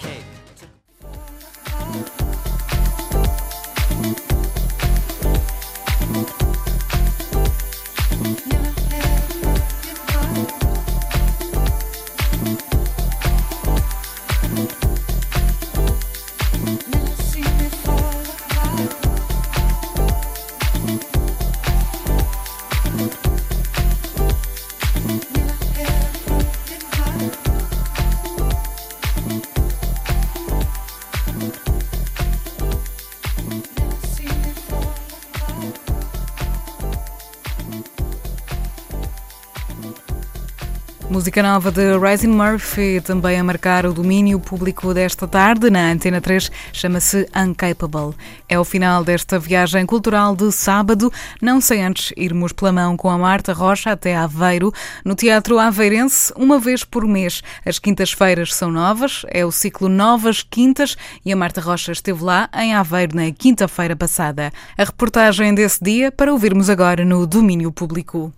Música 41.11 41.43
nova 41.43 41.69
de 41.73 41.97
Rising 41.97 42.29
Murphy, 42.29 43.01
também 43.01 43.37
a 43.37 43.43
marcar 43.43 43.85
o 43.85 43.91
domínio 43.91 44.39
público 44.39 44.93
desta 44.93 45.27
tarde 45.27 45.69
na 45.69 45.91
Antena 45.91 46.21
3, 46.21 46.49
chama-se 46.71 47.27
Uncapable. 47.35 48.15
É 48.47 48.57
o 48.57 48.63
final 48.63 49.03
desta 49.03 49.37
viagem 49.37 49.85
cultural 49.85 50.33
de 50.37 50.49
sábado, 50.53 51.11
não 51.41 51.59
sem 51.59 51.83
antes 51.83 52.13
irmos 52.15 52.53
pela 52.53 52.71
mão 52.71 52.95
com 52.95 53.09
a 53.09 53.17
Marta 53.17 53.51
Rocha 53.51 53.91
até 53.91 54.15
Aveiro, 54.15 54.71
no 55.03 55.13
Teatro 55.13 55.59
Aveirense, 55.59 56.31
uma 56.37 56.57
vez 56.57 56.85
por 56.85 57.05
mês. 57.05 57.43
As 57.65 57.77
quintas-feiras 57.77 58.55
são 58.55 58.71
novas, 58.71 59.25
é 59.27 59.45
o 59.45 59.51
ciclo 59.51 59.89
Novas 59.89 60.41
Quintas 60.41 60.95
e 61.25 61.33
a 61.33 61.35
Marta 61.35 61.59
Rocha 61.59 61.91
esteve 61.91 62.23
lá 62.23 62.49
em 62.55 62.73
Aveiro 62.73 63.17
na 63.17 63.29
quinta-feira 63.31 63.97
passada. 63.97 64.49
A 64.77 64.83
reportagem 64.85 65.53
desse 65.53 65.83
dia 65.83 66.09
para 66.09 66.31
ouvirmos 66.31 66.69
agora 66.69 67.03
no 67.03 67.27
domínio 67.27 67.69
público. 67.69 68.31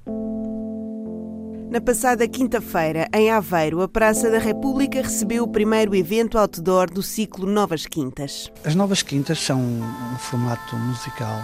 Na 1.73 1.81
passada 1.81 2.27
quinta-feira, 2.27 3.09
em 3.11 3.31
Aveiro, 3.31 3.81
a 3.81 3.87
Praça 3.87 4.29
da 4.29 4.37
República 4.37 5.01
recebeu 5.01 5.43
o 5.43 5.47
primeiro 5.47 5.95
evento 5.95 6.37
outdoor 6.37 6.87
do 6.87 7.01
ciclo 7.01 7.47
Novas 7.47 7.87
Quintas. 7.87 8.51
As 8.63 8.75
Novas 8.75 9.01
Quintas 9.01 9.39
são 9.39 9.59
um 9.59 10.17
formato 10.19 10.75
musical 10.75 11.41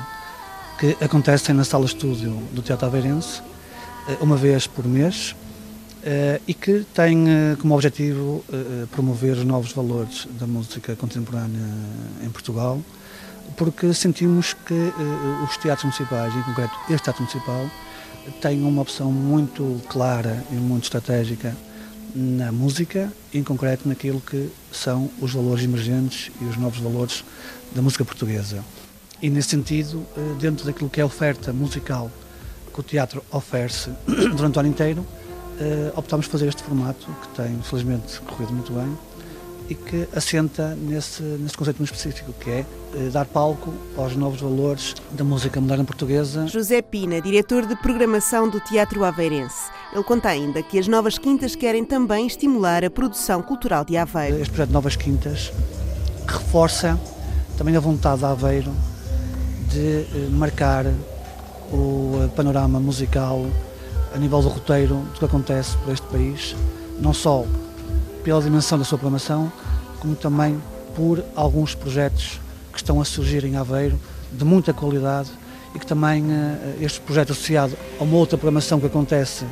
que 0.79 0.95
acontecem 1.03 1.55
na 1.55 1.63
sala 1.63 1.85
estúdio 1.85 2.33
do 2.53 2.61
Teatro 2.61 2.85
Aveirense, 2.85 3.41
eh, 4.07 4.17
uma 4.21 4.37
vez 4.37 4.67
por 4.67 4.85
mês, 4.85 5.35
eh, 6.03 6.39
e 6.47 6.53
que 6.53 6.85
tem 6.93 7.27
eh, 7.27 7.57
como 7.59 7.73
objetivo 7.73 8.45
promover 8.91 9.31
os 9.31 9.43
novos 9.43 9.71
valores 9.71 10.27
da 10.39 10.45
música 10.45 10.95
contemporânea 10.95 11.73
em 12.23 12.29
Portugal, 12.29 12.79
porque 13.57 13.95
sentimos 13.95 14.53
que 14.53 14.93
os 15.43 15.57
teatros 15.57 15.85
municipais, 15.85 16.31
em 16.35 16.43
concreto 16.43 16.75
este 16.87 17.05
Teatro 17.05 17.23
Municipal, 17.23 17.67
tem 18.41 18.61
uma 18.63 18.81
opção 18.81 19.11
muito 19.11 19.81
clara 19.87 20.43
e 20.51 20.55
muito 20.55 20.83
estratégica 20.83 21.55
na 22.15 22.51
música, 22.51 23.11
em 23.33 23.43
concreto 23.43 23.87
naquilo 23.87 24.19
que 24.19 24.49
são 24.71 25.09
os 25.21 25.33
valores 25.33 25.63
emergentes 25.63 26.31
e 26.41 26.45
os 26.45 26.57
novos 26.57 26.79
valores 26.79 27.23
da 27.73 27.81
música 27.81 28.03
portuguesa. 28.03 28.63
E 29.21 29.29
nesse 29.29 29.49
sentido, 29.49 30.05
eh, 30.17 30.35
dentro 30.39 30.65
daquilo 30.65 30.89
que 30.89 30.99
é 30.99 31.03
a 31.03 31.05
oferta 31.05 31.51
musical 31.53 32.09
que 32.73 32.79
o 32.79 32.83
teatro 32.83 33.23
oferece 33.31 33.91
durante 34.35 34.57
o 34.57 34.59
ano 34.59 34.69
inteiro, 34.69 35.05
eh, 35.59 35.91
optámos 35.95 36.25
por 36.25 36.33
fazer 36.33 36.47
este 36.47 36.63
formato, 36.63 37.05
que 37.21 37.41
tem 37.41 37.61
felizmente 37.61 38.19
corrido 38.21 38.53
muito 38.53 38.71
bem, 38.73 38.97
e 39.69 39.75
que 39.75 40.07
assenta 40.15 40.75
nesse, 40.75 41.21
nesse 41.21 41.55
conceito 41.55 41.77
muito 41.77 41.93
específico, 41.93 42.33
que 42.39 42.49
é 42.49 42.65
dar 43.11 43.25
palco 43.25 43.73
aos 43.97 44.15
novos 44.15 44.41
valores 44.41 44.95
da 45.11 45.23
música 45.23 45.61
moderna 45.61 45.83
portuguesa. 45.83 46.47
José 46.47 46.81
Pina, 46.81 47.21
diretor 47.21 47.65
de 47.65 47.75
programação 47.75 48.49
do 48.49 48.59
Teatro 48.59 49.03
Aveirense. 49.03 49.69
Ele 49.93 50.03
conta 50.03 50.29
ainda 50.29 50.61
que 50.61 50.77
as 50.77 50.87
Novas 50.87 51.17
Quintas 51.17 51.55
querem 51.55 51.83
também 51.83 52.27
estimular 52.27 52.83
a 52.83 52.89
produção 52.89 53.41
cultural 53.41 53.83
de 53.83 53.97
Aveiro. 53.97 54.37
Este 54.37 54.49
projeto 54.49 54.71
Novas 54.71 54.95
Quintas 54.95 55.51
reforça 56.27 56.99
também 57.57 57.75
a 57.75 57.79
vontade 57.79 58.19
de 58.19 58.25
Aveiro 58.25 58.71
de 59.69 59.79
eh, 59.79 60.29
marcar 60.31 60.85
o 61.71 62.23
eh, 62.23 62.27
panorama 62.35 62.79
musical 62.79 63.45
a 64.13 64.17
nível 64.17 64.41
do 64.41 64.49
roteiro 64.49 64.95
do 64.95 65.19
que 65.19 65.25
acontece 65.25 65.77
por 65.77 65.93
este 65.93 66.07
país, 66.07 66.55
não 66.99 67.13
só 67.13 67.45
pela 68.23 68.41
dimensão 68.41 68.77
da 68.77 68.83
sua 68.83 68.97
programação, 68.97 69.51
como 69.99 70.15
também 70.15 70.59
por 70.95 71.23
alguns 71.35 71.75
projetos 71.75 72.39
que 72.79 72.83
estão 72.83 73.01
a 73.01 73.05
surgir 73.05 73.43
em 73.43 73.57
Aveiro 73.57 73.99
de 74.31 74.45
muita 74.45 74.73
qualidade 74.73 75.29
e 75.75 75.79
que 75.79 75.85
também 75.85 76.23
eh, 76.31 76.77
este 76.79 77.01
projeto 77.01 77.33
associado 77.33 77.77
a 77.99 78.03
uma 78.03 78.15
outra 78.15 78.37
programação 78.37 78.79
que 78.79 78.85
acontece 78.85 79.45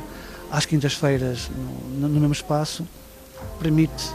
às 0.50 0.64
quintas-feiras 0.64 1.50
no, 1.98 2.08
no 2.08 2.20
mesmo 2.20 2.32
espaço, 2.32 2.86
permite 3.60 4.08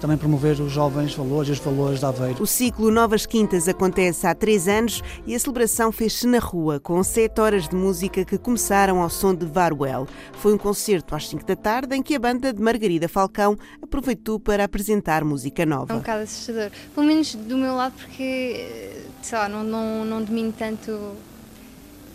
também 0.00 0.16
promover 0.16 0.60
os 0.60 0.72
jovens 0.72 1.14
valores 1.14 1.48
e 1.48 1.52
os 1.52 1.58
valores 1.58 2.00
da 2.00 2.08
Aveiro. 2.08 2.42
O 2.42 2.46
ciclo 2.46 2.90
Novas 2.90 3.26
Quintas 3.26 3.68
acontece 3.68 4.26
há 4.26 4.34
três 4.34 4.68
anos 4.68 5.02
e 5.26 5.34
a 5.34 5.38
celebração 5.38 5.90
fez-se 5.90 6.26
na 6.26 6.38
rua, 6.38 6.78
com 6.80 7.02
sete 7.02 7.40
horas 7.40 7.68
de 7.68 7.74
música 7.74 8.24
que 8.24 8.38
começaram 8.38 9.02
ao 9.02 9.10
som 9.10 9.34
de 9.34 9.46
Varwell. 9.46 10.06
Foi 10.34 10.52
um 10.52 10.58
concerto 10.58 11.14
às 11.14 11.28
cinco 11.28 11.44
da 11.44 11.56
tarde 11.56 11.96
em 11.96 12.02
que 12.02 12.14
a 12.14 12.18
banda 12.18 12.52
de 12.52 12.60
Margarida 12.60 13.08
Falcão 13.08 13.56
aproveitou 13.82 14.38
para 14.38 14.64
apresentar 14.64 15.24
música 15.24 15.64
nova. 15.64 15.92
É 15.92 15.96
um 15.96 16.00
bocado 16.00 16.22
assustador, 16.22 16.70
pelo 16.94 17.06
menos 17.06 17.34
do 17.34 17.56
meu 17.56 17.74
lado, 17.74 17.94
porque 17.98 18.92
sei 19.22 19.38
lá, 19.38 19.48
não, 19.48 19.64
não, 19.64 20.04
não 20.04 20.22
domino 20.22 20.52
tanto 20.52 21.16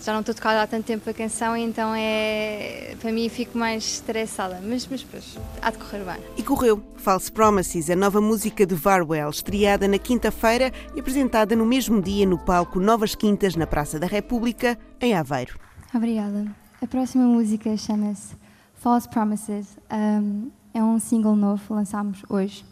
já 0.04 0.14
não 0.14 0.22
estou 0.22 0.34
tocada 0.34 0.62
há 0.62 0.68
tanto 0.68 0.86
tempo 0.86 1.10
a 1.10 1.14
canção 1.14 1.56
então 1.56 1.94
é 1.96 2.96
para 3.00 3.12
mim 3.12 3.30
fico 3.30 3.58
mais 3.58 3.84
estressada, 3.84 4.60
mas, 4.64 4.88
mas 4.88 5.04
depois 5.04 5.38
há 5.62 5.72
de 5.72 5.78
correr 5.78 6.04
bem. 6.04 6.18
E 6.38 6.44
correu. 6.44 6.84
False 6.98 7.32
Promises, 7.32 7.90
a 7.90 7.96
nova 7.96 8.22
música 8.22 8.66
de 8.66 8.76
Varwell, 8.76 9.30
estreada 9.30 9.88
na 9.88 9.98
quinta-feira 9.98 10.72
e 10.96 11.00
apresentada 11.00 11.56
no 11.56 11.66
mesmo 11.66 12.02
dia 12.02 12.26
no 12.26 12.38
palco 12.38 12.80
Novas 12.80 13.16
Quintas, 13.16 13.56
na 13.56 13.66
Praça 13.66 14.00
da 14.00 14.08
República, 14.08 14.78
em 15.00 15.16
Aveiro. 15.16 15.60
Obrigada. 15.94 16.46
A 16.82 16.88
próxima 16.88 17.26
música 17.26 17.76
chama-se 17.78 18.36
False 18.76 19.08
Promises. 19.10 19.78
Um, 19.92 20.50
é 20.74 20.84
um 20.84 21.00
single 21.00 21.36
novo, 21.36 21.74
lançámos 21.74 22.24
hoje 22.30 22.66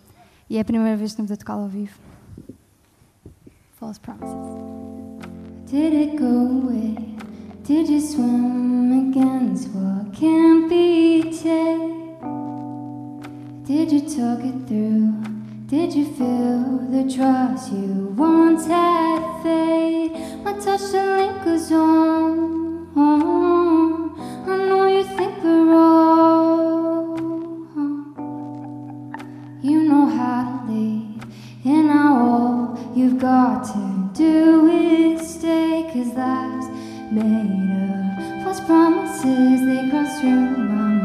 e 0.50 0.58
é 0.58 0.62
a 0.62 0.66
primeira 0.66 0.98
vez 0.98 1.12
que 1.12 1.22
estamos 1.22 1.32
a 1.32 1.38
tocá-lo 1.38 1.64
ao 1.64 1.70
vivo. 1.70 1.98
False 3.80 4.00
Promises. 4.00 4.89
Did 5.72 5.94
it 5.94 6.16
go 6.16 6.26
away? 6.26 6.96
Did 7.64 7.90
you 7.90 8.02
swim 8.02 9.12
against 9.12 9.70
what 9.70 10.12
can't 10.16 10.68
be 10.68 11.22
tamed? 11.32 12.18
Did 13.68 13.92
you 13.92 14.02
talk 14.02 14.40
it 14.44 14.68
through? 14.68 15.14
Did 15.68 15.94
you 15.94 16.06
feel 16.06 16.80
the 16.90 17.04
trust 17.16 17.72
you 17.72 18.16
once 18.18 18.66
had 18.66 19.44
fade? 19.44 20.12
My 20.44 20.54
touch 20.54 20.82
still 20.82 21.18
lingers 21.18 21.72
on. 21.72 22.90
I 24.48 24.56
know 24.66 24.88
you 24.88 25.04
think 25.04 25.44
we're 25.44 25.66
wrong. 25.66 27.12
You 29.62 29.84
know 29.84 30.08
how 30.08 30.66
to 30.66 30.72
leave, 30.72 31.22
and 31.64 31.88
now 31.90 32.18
all 32.18 32.76
you've 32.96 33.20
got 33.20 33.66
to 33.66 34.10
do 34.16 34.68
is. 34.68 35.19
Cause 35.92 36.14
life's 36.14 36.68
made 37.10 37.72
of 37.74 38.44
false 38.44 38.60
promises, 38.68 39.66
they 39.66 39.90
cross 39.90 40.20
through 40.20 40.30
my 40.30 40.76
mind. 40.76 40.99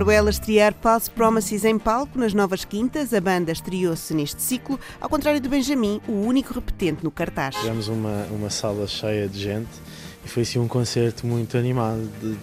Mind. 0.00 0.06
Varwell 0.06 0.26
a 0.26 0.30
estrear 0.30 0.74
False 0.80 1.10
Promises 1.10 1.64
em 1.64 1.78
palco 1.78 2.18
nas 2.18 2.32
Novas 2.34 2.64
Quintas. 2.64 3.12
A 3.12 3.20
banda 3.20 3.52
estreou-se 3.52 4.14
neste 4.14 4.40
ciclo, 4.42 4.78
ao 5.00 5.08
contrário 5.08 5.40
do 5.40 5.48
Benjamin, 5.48 6.00
o 6.08 6.12
único 6.12 6.54
repetente 6.54 7.04
no 7.04 7.10
cartaz. 7.10 7.54
Tivemos 7.56 7.88
uma, 7.88 8.24
uma 8.30 8.50
sala 8.50 8.86
cheia 8.86 9.28
de 9.28 9.38
gente 9.38 9.68
e 10.24 10.28
foi 10.28 10.42
assim 10.42 10.58
um 10.58 10.68
concerto 10.68 11.26
muito 11.26 11.56
animado. 11.56 12.08
De- 12.20 12.36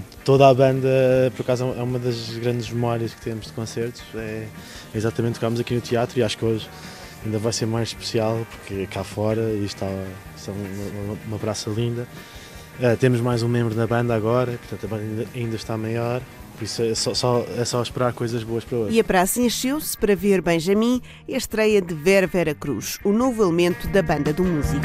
de- 0.00 0.02
toda 0.24 0.48
a 0.48 0.54
banda, 0.54 0.88
por 1.36 1.42
acaso, 1.42 1.64
é 1.76 1.82
uma 1.82 1.98
das 1.98 2.30
grandes 2.38 2.70
memórias 2.70 3.12
que 3.14 3.20
temos 3.20 3.46
de 3.46 3.52
concertos. 3.52 4.02
É 4.14 4.46
exatamente 4.94 5.34
tocámos 5.34 5.60
aqui 5.60 5.74
no 5.74 5.80
teatro 5.80 6.18
e 6.18 6.22
acho 6.22 6.36
que 6.38 6.44
hoje 6.44 6.68
ainda 7.24 7.38
vai 7.38 7.52
ser 7.52 7.66
mais 7.66 7.88
especial 7.88 8.44
porque 8.50 8.86
cá 8.86 9.04
fora 9.04 9.40
e 9.50 9.64
está, 9.64 9.86
está 10.36 10.52
uma, 10.52 10.64
uma- 11.12 11.18
uma 11.28 11.38
praça 11.38 11.70
linda. 11.70 12.06
Eh, 12.80 12.96
temos 12.96 13.20
mais 13.20 13.42
um 13.42 13.48
membro 13.48 13.74
da 13.74 13.86
banda 13.86 14.14
agora, 14.14 14.52
portanto 14.52 14.84
a 14.86 14.88
banda 14.88 15.02
ainda, 15.02 15.26
ainda 15.34 15.56
está 15.56 15.76
maior. 15.76 16.22
Por 16.62 16.66
isso 16.66 16.80
é 16.82 16.94
só, 16.94 17.12
só- 17.12 17.44
é 17.58 17.64
só 17.64 17.82
esperar 17.82 18.12
coisas 18.12 18.44
boas 18.44 18.62
para 18.62 18.78
hoje. 18.78 18.94
E 18.96 19.00
a 19.00 19.02
praça 19.02 19.40
encheu-se 19.40 19.98
para 19.98 20.14
ver 20.14 20.40
Benjamin 20.40 21.02
e 21.26 21.34
a 21.34 21.36
estreia 21.36 21.82
de 21.82 21.92
Vera 21.92 22.28
Vera 22.28 22.54
Cruz, 22.54 23.00
o 23.02 23.10
novo 23.10 23.42
elemento 23.42 23.88
da 23.88 24.00
banda 24.00 24.32
do 24.32 24.44
músico. 24.44 24.80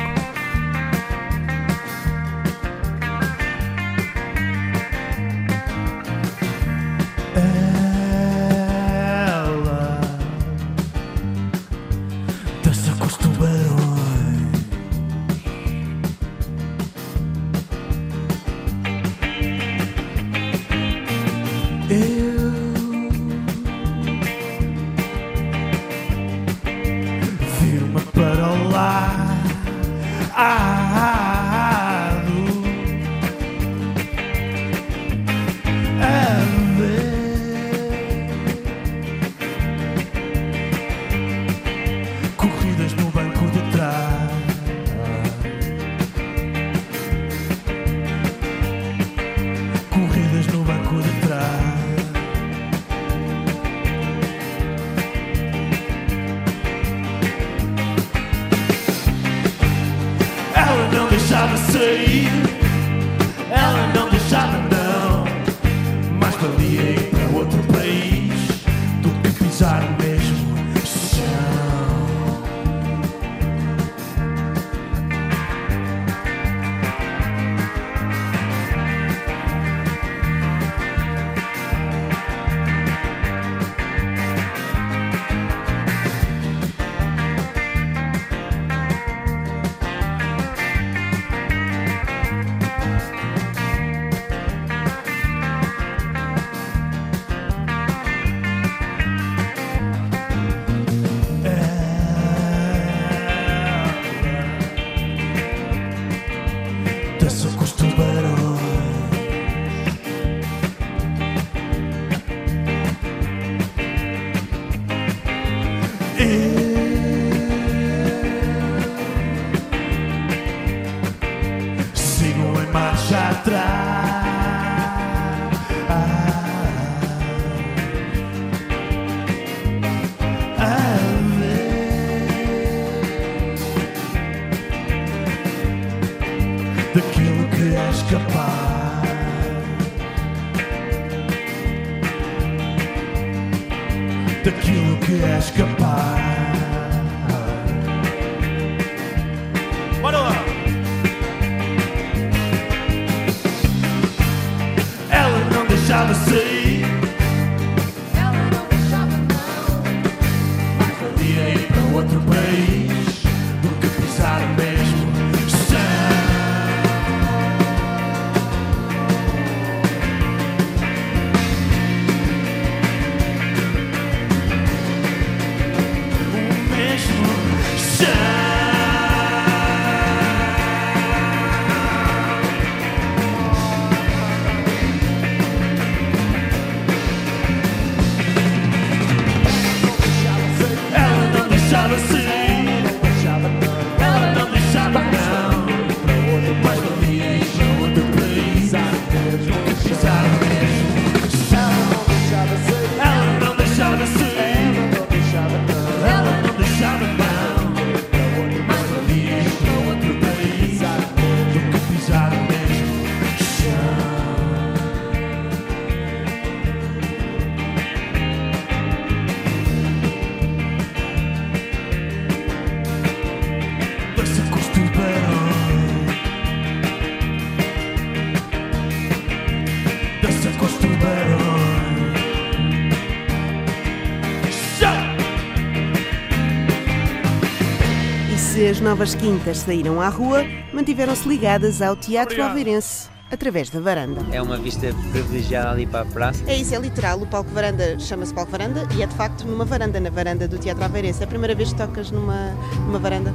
As 238.77 238.81
novas 238.81 239.15
quintas 239.15 239.57
saíram 239.57 239.99
à 239.99 240.07
rua, 240.07 240.45
mantiveram-se 240.71 241.27
ligadas 241.27 241.81
ao 241.81 241.95
Teatro 241.95 242.43
Aveirense 242.43 243.09
através 243.31 243.71
da 243.71 243.79
varanda. 243.79 244.23
É 244.31 244.39
uma 244.39 244.55
vista 244.55 244.93
privilegiada 245.11 245.71
ali 245.71 245.87
para 245.87 246.01
a 246.01 246.05
praça. 246.05 246.43
É 246.45 246.55
isso, 246.55 246.75
é 246.75 246.77
literal. 246.77 247.19
O 247.19 247.25
palco 247.25 247.49
varanda 247.49 247.97
chama-se 247.97 248.31
palco 248.31 248.51
varanda 248.51 248.87
e 248.95 249.01
é 249.01 249.07
de 249.07 249.15
facto 249.15 249.47
numa 249.47 249.65
varanda, 249.65 249.99
na 249.99 250.11
varanda 250.11 250.47
do 250.47 250.59
Teatro 250.59 250.83
Aveirense. 250.83 251.21
É 251.21 251.23
a 251.23 251.27
primeira 251.27 251.55
vez 251.55 251.71
que 251.71 251.77
tocas 251.77 252.11
numa, 252.11 252.51
numa 252.85 252.99
varanda? 252.99 253.33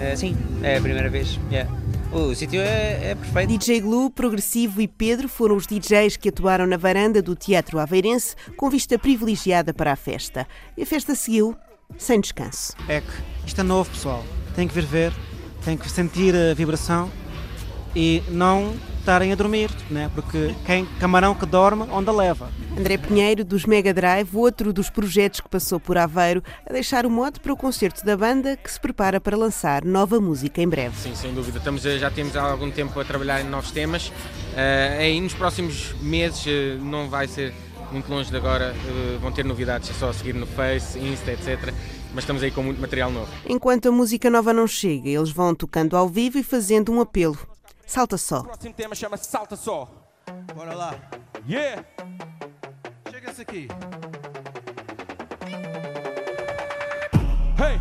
Eh, 0.00 0.16
sim, 0.16 0.36
é 0.60 0.78
a 0.78 0.80
primeira 0.80 1.08
vez. 1.08 1.38
yeah. 1.52 1.70
O 2.10 2.34
sítio 2.34 2.60
é, 2.60 3.10
é 3.10 3.14
perfeito. 3.14 3.48
DJ 3.48 3.82
Glue, 3.82 4.10
Progressivo 4.10 4.80
e 4.80 4.88
Pedro 4.88 5.28
foram 5.28 5.54
os 5.54 5.68
DJs 5.68 6.16
que 6.16 6.30
atuaram 6.30 6.66
na 6.66 6.76
varanda 6.76 7.22
do 7.22 7.36
Teatro 7.36 7.78
Aveirense 7.78 8.34
com 8.56 8.68
vista 8.68 8.98
privilegiada 8.98 9.72
para 9.72 9.92
a 9.92 9.96
festa. 9.96 10.48
E 10.76 10.82
a 10.82 10.86
festa 10.86 11.14
seguiu 11.14 11.56
sem 11.96 12.20
descanso. 12.20 12.74
É 12.88 13.00
que 13.00 13.12
isto 13.46 13.60
é 13.60 13.64
novo, 13.64 13.88
pessoal. 13.88 14.24
Tem 14.54 14.66
que 14.68 14.74
vir 14.74 14.84
ver, 14.84 15.12
tem 15.64 15.76
que 15.76 15.88
sentir 15.90 16.34
a 16.34 16.54
vibração 16.54 17.10
e 17.94 18.22
não 18.28 18.74
estarem 18.98 19.32
a 19.32 19.34
dormir, 19.34 19.70
né? 19.90 20.10
porque 20.14 20.54
quem 20.66 20.84
camarão 20.98 21.34
que 21.34 21.46
dorme, 21.46 21.84
onda 21.90 22.12
leva. 22.12 22.50
André 22.78 22.98
Pinheiro, 22.98 23.44
dos 23.44 23.64
Mega 23.64 23.92
Drive, 23.94 24.28
outro 24.36 24.72
dos 24.72 24.90
projetos 24.90 25.40
que 25.40 25.48
passou 25.48 25.80
por 25.80 25.96
Aveiro, 25.96 26.42
a 26.68 26.72
deixar 26.72 27.06
o 27.06 27.10
mote 27.10 27.40
para 27.40 27.52
o 27.52 27.56
concerto 27.56 28.04
da 28.04 28.16
banda 28.16 28.56
que 28.56 28.70
se 28.70 28.78
prepara 28.78 29.18
para 29.20 29.36
lançar 29.36 29.84
nova 29.84 30.20
música 30.20 30.60
em 30.60 30.68
breve. 30.68 30.94
Sim, 30.98 31.14
sem 31.14 31.32
dúvida. 31.32 31.58
Estamos, 31.58 31.84
a- 31.86 31.96
já 31.98 32.10
temos 32.10 32.36
há 32.36 32.42
algum 32.42 32.70
tempo 32.70 32.98
a 33.00 33.04
trabalhar 33.04 33.40
em 33.40 33.44
novos 33.48 33.70
temas. 33.70 34.12
Eh, 34.54 34.96
aí 35.00 35.20
nos 35.20 35.32
próximos 35.34 35.94
meses 36.02 36.44
eh, 36.46 36.76
não 36.80 37.08
vai 37.08 37.26
ser 37.26 37.54
muito 37.90 38.08
longe 38.08 38.30
de 38.30 38.36
agora. 38.36 38.74
eh, 38.86 39.18
vão 39.20 39.32
ter 39.32 39.44
novidades, 39.44 39.90
é 39.90 39.94
só 39.94 40.12
seguir 40.12 40.34
no 40.34 40.46
Face, 40.46 40.98
Insta, 40.98 41.32
etc. 41.32 41.72
Mas 42.12 42.24
estamos 42.24 42.42
aí 42.42 42.50
com 42.50 42.62
muito 42.62 42.80
material 42.80 43.10
novo. 43.10 43.30
Enquanto 43.48 43.88
a 43.88 43.92
música 43.92 44.28
nova 44.28 44.52
não 44.52 44.66
chega, 44.66 45.08
eles 45.08 45.30
vão 45.30 45.54
tocando 45.54 45.96
ao 45.96 46.08
vivo 46.08 46.38
e 46.38 46.42
fazendo 46.42 46.92
um 46.92 47.00
apelo. 47.00 47.38
Salta 47.86 48.16
só. 48.16 48.40
O 48.40 48.44
próximo 48.44 48.74
tema 48.74 48.94
chama-se 48.94 49.28
Salta 49.28 49.56
Só. 49.56 49.88
Bora 50.54 50.74
lá. 50.74 50.94
Yeah! 51.48 51.84
Chega 53.10 53.30
esse 53.30 53.42
aqui. 53.42 53.68
Hey, 57.58 57.80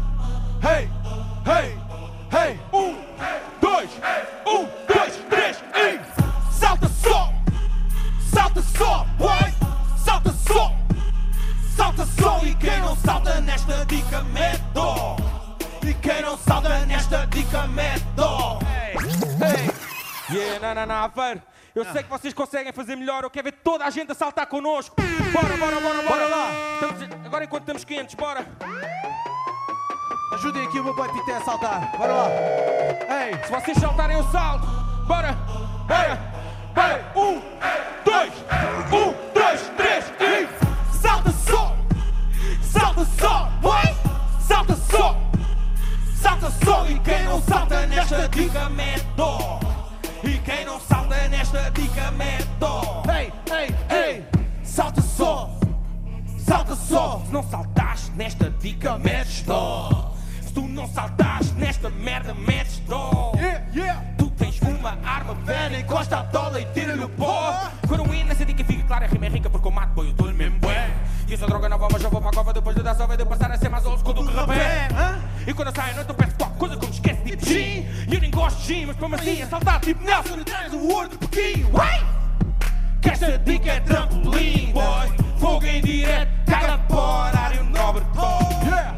hey, 0.63 0.89
hey, 1.45 1.77
hey. 2.31 2.59
Um, 2.73 2.95
dois, 3.61 3.89
um, 4.45 4.67
dois, 4.91 5.15
três 5.29 5.57
e 5.75 6.53
salta 6.53 6.89
só, 6.89 7.31
salta 8.33 8.61
só, 8.61 9.05
boy, 9.17 9.53
salta 10.03 10.33
só, 10.47 10.75
salta 11.79 12.05
só 12.05 12.41
e 12.43 12.53
quem 12.55 12.77
não 12.81 12.93
salta 12.97 13.39
nesta 13.39 13.85
dica 13.85 14.21
mete 14.23 14.61
dó. 14.73 15.15
E 15.81 15.93
quem 15.93 16.21
não 16.21 16.37
salta 16.37 16.85
nesta 16.85 17.25
dica 17.27 17.67
mete 17.67 18.03
dó. 18.17 18.59
Hey, 19.41 19.69
yeah, 20.29 20.59
não, 20.59 20.75
não, 20.75 20.85
não, 20.85 21.03
Aveiro. 21.05 21.41
Eu 21.73 21.85
sei 21.85 22.03
que 22.03 22.09
vocês 22.09 22.33
conseguem 22.33 22.73
fazer 22.73 22.97
melhor. 22.97 23.23
Eu 23.23 23.29
quero 23.29 23.45
ver 23.45 23.53
toda 23.63 23.85
a 23.85 23.89
gente 23.89 24.11
a 24.11 24.15
saltar 24.15 24.45
connosco. 24.47 24.93
Bora, 25.31 25.55
bora, 25.55 25.79
bora, 25.79 26.01
bora. 26.01 26.09
Bora 26.09 26.27
lá. 26.27 26.49
Estamos- 26.73 27.25
agora 27.25 27.45
enquanto 27.45 27.61
estamos 27.61 27.85
quentes, 27.85 28.15
bora. 28.15 28.45
Ajudem 30.33 30.67
aqui 30.67 30.81
o 30.81 30.83
meu 30.83 30.93
boy 30.93 31.07
Pité 31.13 31.37
a 31.37 31.41
saltar. 31.41 31.97
Bora 31.97 32.11
lá. 32.13 32.27
Ei. 33.23 33.41
Se 33.45 33.51
vocês 33.51 33.77
saltarem, 33.77 34.17
eu 34.17 34.23
salto. 34.31 34.67
Bora, 35.07 35.31
bora, 35.87 36.19
bora. 36.75 37.11
Um, 37.15 37.41
dois, 38.03 38.33
um, 38.91 39.33
dois, 39.33 39.71
três 39.77 40.05
e 40.19 40.68
salta 41.01 41.31
só, 41.31 41.75
salta 42.61 43.05
só, 43.19 43.51
boy, 43.61 43.95
salta 44.39 44.75
só, 44.75 45.17
salta 46.15 46.51
só 46.63 46.85
e 46.87 46.99
quem 46.99 47.23
não 47.23 47.41
salta 47.41 47.85
nesta 47.87 48.27
dica 48.29 48.69
mete 48.69 49.05
dó. 49.15 49.59
E 50.23 50.37
quem 50.39 50.65
não 50.65 50.79
salta 50.79 51.27
nesta 51.29 51.69
dica 51.71 52.11
mete 52.11 52.47
dó. 52.59 53.03
Ei, 53.07 53.31
ei, 53.55 53.75
ei, 53.97 54.25
salta 54.63 55.01
só, 55.01 55.49
salta 56.37 56.75
só. 56.75 57.21
Se 57.25 57.31
não 57.31 57.43
saltaste 57.43 58.11
nesta 58.11 58.49
dica, 58.49 58.97
metes 58.97 59.43
dó. 59.43 60.13
Se 60.41 60.51
tu 60.53 60.61
não 60.61 60.87
saltaste 60.87 61.53
nesta 61.53 61.89
merda, 61.89 62.33
metes 62.33 62.79
dó. 62.79 63.31
Tu 64.17 64.29
tens 64.31 64.59
uma 64.61 64.97
arma 65.03 65.33
velha, 65.45 65.79
encosta 65.79 66.19
a 66.19 66.23
tola 66.23 66.59
e 66.59 66.65
tira-lhe 66.73 67.03
o 67.03 67.09
pó. 67.09 67.53
Quando 67.87 68.03
o 68.03 68.07
nessa 68.25 68.45
dica 68.45 68.63
fica 68.63 68.83
clara, 68.83 69.05
a 69.05 69.07
rima 69.07 69.27
é 69.27 69.29
rica 69.29 69.49
porque 69.49 69.67
eu 69.67 69.71
mato, 69.71 69.93
boi, 69.93 70.09
eu 70.09 70.13
dou-lhe 70.13 70.33
mesmo 70.33 70.48
E 71.29 71.33
essa 71.35 71.45
droga 71.45 71.69
nova, 71.69 71.87
mas 71.91 72.01
eu 72.01 72.09
vou 72.09 72.19
para 72.19 72.31
a 72.31 72.33
cova 72.33 72.51
depois 72.51 72.75
de 72.75 72.81
dar 72.81 72.95
só, 72.95 73.05
vai 73.05 73.15
de 73.15 73.23
passar 73.23 73.51
a 73.51 73.57
ser 73.57 73.69
mais 73.69 73.85
old 73.85 74.01
school 74.01 74.13
do 74.15 74.25
que 74.25 74.33
rapé. 74.33 74.87
E 75.45 75.53
quando 75.53 75.67
eu 75.67 75.75
saio 75.75 75.91
à 75.91 75.95
noite 75.97 76.09
eu 76.09 76.15
peço 76.15 76.35
qualquer 76.35 76.57
coisa 76.57 76.77
como 76.77 76.91
esquece 76.91 77.21
tipo 77.21 77.45
gin. 77.45 77.85
E 78.09 78.15
eu 78.15 78.19
nem 78.19 78.31
gosto 78.31 78.57
de 78.57 78.65
gin, 78.65 78.85
mas 78.87 78.95
para 78.95 79.15
assim, 79.15 79.45
saltar 79.45 79.79
tipo 79.79 80.03
Nelson 80.03 80.41
atrás 80.41 80.71
do 80.71 80.87
ouro 80.87 81.09
de 81.09 81.17
Pequim. 81.19 81.65
Uai! 81.71 82.03
Que 82.99 83.09
esta 83.09 83.37
dica 83.37 83.71
é 83.71 83.79
trampolim, 83.79 84.71
boy. 84.71 85.07
Fogo 85.39 85.65
em 85.67 85.81
direto, 85.81 86.31
o 86.89 86.95
horário 86.95 87.63
nobre. 87.65 88.03
Oh, 88.17 88.65
yeah! 88.65 88.95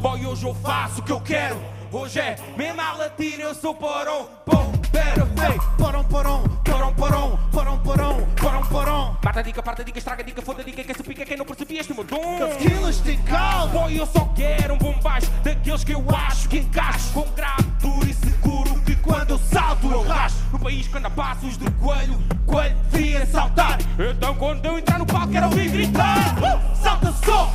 Boy, 0.00 0.26
hoje 0.26 0.44
eu 0.44 0.54
faço 0.56 1.00
o 1.00 1.04
que 1.04 1.12
eu 1.12 1.20
quero. 1.20 1.62
Hoje 1.92 2.18
é 2.18 2.36
mesmo 2.56 2.80
a 2.80 2.92
latir, 2.94 3.38
eu 3.38 3.54
sou 3.54 3.72
porão. 3.72 4.28
Pom, 4.44 4.72
pero, 4.90 5.28
ei, 5.48 5.60
porão, 5.78 6.02
porão, 6.06 6.42
porão, 6.90 6.92
porão, 6.94 7.38
porão, 7.52 7.78
porão, 7.78 8.26
porão, 8.34 8.62
porão. 8.62 9.16
Mata 9.24 9.40
a 9.40 9.42
dica, 9.42 9.62
parta 9.62 9.84
dica, 9.84 9.98
estraga 9.98 10.22
a 10.22 10.26
dica, 10.26 10.42
foda 10.42 10.64
dica, 10.64 10.82
quem 10.82 10.94
se 10.94 11.02
pica, 11.02 11.24
quem 11.24 11.36
não 11.36 11.44
percebia 11.44 11.80
este 11.80 11.94
meu 11.94 12.02
dom. 12.02 12.56
Quilos 12.58 12.98
têm 12.98 13.18
calma. 13.22 13.72
Boy, 13.72 14.00
eu 14.00 14.06
só 14.06 14.24
quero 14.34 14.74
um 14.74 14.78
bom 14.78 14.98
baixo, 15.00 15.30
daqueles 15.44 15.84
que 15.84 15.92
eu 15.92 16.04
acho 16.10 16.48
que 16.48 16.58
encaixo. 16.58 17.12
Com 17.12 17.22
grave, 17.34 17.62
duro 17.80 18.08
e 18.08 18.14
seguro, 18.14 18.74
que 18.82 18.96
quando 18.96 19.30
eu 19.30 19.38
salto 19.38 19.86
eu 19.88 20.02
racho. 20.02 20.36
No 20.52 20.58
país 20.58 20.88
que 20.88 20.98
anda 20.98 21.10
passos 21.10 21.56
do 21.56 21.70
coelho, 21.72 22.20
coelho 22.46 22.76
devia 22.90 23.24
saltar. 23.26 23.78
Então 23.98 24.34
quando 24.34 24.64
eu 24.66 24.78
entrar 24.78 24.98
no 24.98 25.06
palco 25.06 25.28
quero 25.28 25.46
ouvir 25.46 25.70
gritar. 25.70 26.36
Uh! 26.38 26.82
Salta 26.82 27.12
só, 27.24 27.52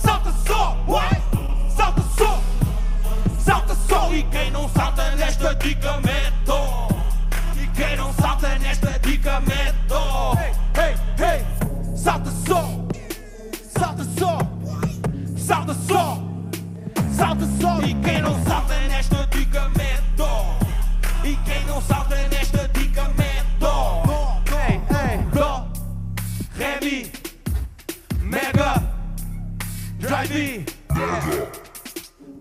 salta 0.00 0.32
só, 0.44 0.76
uai, 0.88 1.22
salta 1.68 2.02
só. 2.18 2.42
Salta 3.38 3.74
só 3.74 4.12
e 4.12 4.22
quem 4.24 4.50
não 4.50 4.68
salta 4.70 5.10
nesta 5.16 5.54
dica 5.54 6.00
E 6.04 6.33
quem 7.74 7.96
não 7.96 8.12
salta 8.14 8.58
nesta 8.58 8.98
dica 9.00 9.42
Hey, 10.38 10.52
hey, 10.76 10.96
hey, 11.18 11.96
salta 11.96 12.30
só. 12.46 12.68
Salta 13.78 14.04
só. 14.18 14.38
Salta 15.36 15.74
só. 15.74 16.18
Salta 17.16 17.46
só. 17.60 17.80
E 17.80 17.94
quem 17.94 18.22
não 18.22 18.42
salta 18.44 18.78
nesta 18.88 19.26
dica 19.26 19.70
E 21.24 21.36
quem 21.36 21.64
não 21.66 21.80
salta 21.82 22.16
nesta 22.28 22.68
dica 22.68 23.08
meto. 23.16 24.44
Hey, 24.50 24.80
hey, 24.90 25.18
dó 25.32 25.66
Ré, 26.56 26.78
mi 26.80 27.10
Mega. 28.20 28.82
Drive 29.98 30.64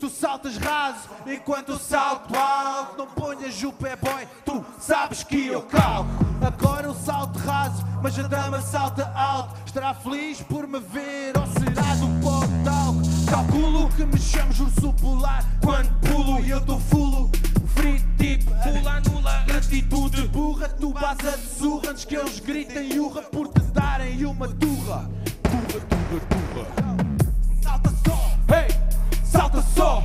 Tu 0.03 0.09
saltas 0.09 0.57
raso 0.57 1.07
enquanto 1.25 1.79
salto 1.79 2.37
alto. 2.37 2.97
Não 2.97 3.07
ponhas 3.07 3.63
o 3.63 3.71
pé 3.71 3.95
boy, 3.95 4.27
tu 4.43 4.65
sabes 4.77 5.23
que 5.23 5.47
eu 5.47 5.61
calco. 5.61 6.09
Agora 6.45 6.87
eu 6.87 6.93
salto 6.93 7.39
raso, 7.39 7.85
mas 8.01 8.19
a 8.19 8.23
dama 8.23 8.59
salta 8.59 9.09
alto. 9.15 9.55
Estará 9.65 9.93
feliz 9.93 10.41
por 10.41 10.67
me 10.67 10.81
ver 10.81 11.31
ou 11.37 11.47
será 11.47 11.95
do 11.95 12.21
pó 12.21 12.41
de? 12.45 13.31
Calculo 13.31 13.87
que 13.95 14.05
me 14.05 14.19
chamas 14.19 14.59
urso 14.59 14.91
polar 14.91 15.45
quando 15.63 15.89
pulo 16.01 16.41
e 16.41 16.49
eu 16.49 16.59
dou 16.59 16.81
fulo. 16.81 17.31
Free 17.73 18.03
tipo 18.17 18.51
pula 18.61 18.99
nula 19.09 19.45
atitude 19.57 20.27
burra. 20.27 20.67
Tu 20.67 20.91
vas 20.91 21.17
a 21.25 21.37
surra 21.37 21.91
antes 21.91 22.03
que 22.03 22.17
eles 22.17 22.41
gritem 22.41 22.99
urra 22.99 23.21
por 23.21 23.47
te 23.47 23.61
darem 23.71 24.25
uma 24.25 24.49
turra. 24.49 25.09
Turra, 25.43 25.79
turra, 25.87 26.73
turra. 26.75 26.92
Salta 29.33 29.63
só. 29.75 30.03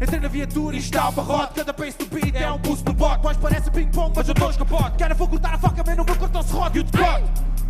Entrei 0.00 0.20
na 0.20 0.28
viatura 0.28 0.76
e 0.76 0.78
está 0.78 1.08
o 1.08 1.12
barrote. 1.12 1.54
Cada 1.54 1.74
pace 1.74 1.98
do 1.98 2.06
beat 2.06 2.32
é 2.36 2.48
um 2.48 2.58
boost 2.58 2.84
no 2.84 2.92
bote. 2.92 3.20
Mas 3.24 3.36
parece 3.36 3.70
ping-pong, 3.72 4.12
mas 4.14 4.28
eu 4.28 4.34
dou 4.34 4.50
escapote. 4.50 4.96
Quero 4.96 5.16
vou 5.16 5.26
cortar 5.26 5.54
a 5.54 5.58
faca, 5.58 5.82
mas 5.84 5.96
não 5.96 6.04
vou 6.04 6.14
cortar 6.14 6.38
o 6.38 6.42
serrote. 6.44 6.78
E 6.78 6.80
o 6.80 6.84
decote. 6.84 7.24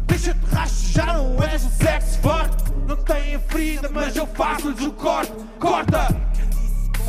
Deixa-te 0.06 0.92
já 0.92 1.06
não 1.14 1.42
és 1.42 1.64
um 1.64 1.70
sexo 1.70 2.18
forte. 2.18 2.64
Não 2.86 2.96
tem 2.96 3.38
ferida, 3.48 3.88
mas 3.88 4.14
eu 4.16 4.26
faço-lhes 4.26 4.82
o 4.82 4.92
corte. 4.92 5.32
Corta! 5.58 6.08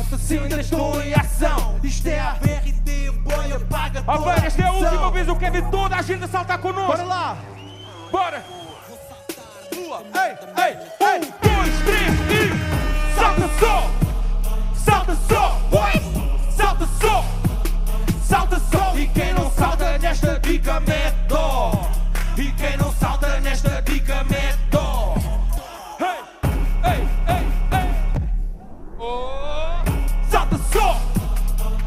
Assassino, 0.00 0.44
ainda 0.44 0.60
estou 0.60 1.02
em 1.02 1.12
ação. 1.12 1.78
Isto 1.84 2.08
é 2.08 2.20
a 2.20 2.34
BRT, 2.34 3.10
o 3.10 3.12
boy 3.20 3.52
apaga 3.52 4.02
toda 4.02 4.18
velho, 4.18 4.46
esta 4.46 4.62
é 4.62 4.66
a 4.66 4.72
última 4.72 5.10
vez, 5.10 5.28
eu 5.28 5.36
quero 5.36 5.52
ver 5.52 5.70
toda 5.70 5.96
a 5.96 6.02
gente 6.02 6.24
a 6.24 6.28
saltar 6.28 6.58
connosco. 6.58 6.92
Bora 6.92 7.02
lá! 7.02 7.36
Bora! 8.10 8.44
Ei, 9.82 10.64
ei, 10.64 10.78
ei! 11.06 11.16
Um, 11.16 11.20
dois, 11.20 11.78
três 11.84 12.76
e... 12.76 12.79
Salta 13.20 13.50
só! 13.60 13.90
Salta 14.74 15.14
só! 15.28 15.60
Salta 16.56 16.88
só! 16.98 17.24
Salta 18.22 18.58
só! 18.72 18.96
E 18.96 19.06
quem 19.08 19.34
não 19.34 19.50
salta 19.50 19.98
nesta 19.98 20.40
dica 20.40 20.80
mete 20.80 21.28
dó! 21.28 21.86
E 22.38 22.50
quem 22.52 22.78
não 22.78 22.90
salta 22.94 23.38
nesta 23.40 23.82
dica 23.82 24.24
mete 24.24 24.58
dó! 24.70 25.14
Ei, 26.00 27.06
ei, 27.28 27.46
ei! 27.76 27.88
Oh! 28.98 29.82
Salta 30.30 30.58
só! 30.72 30.98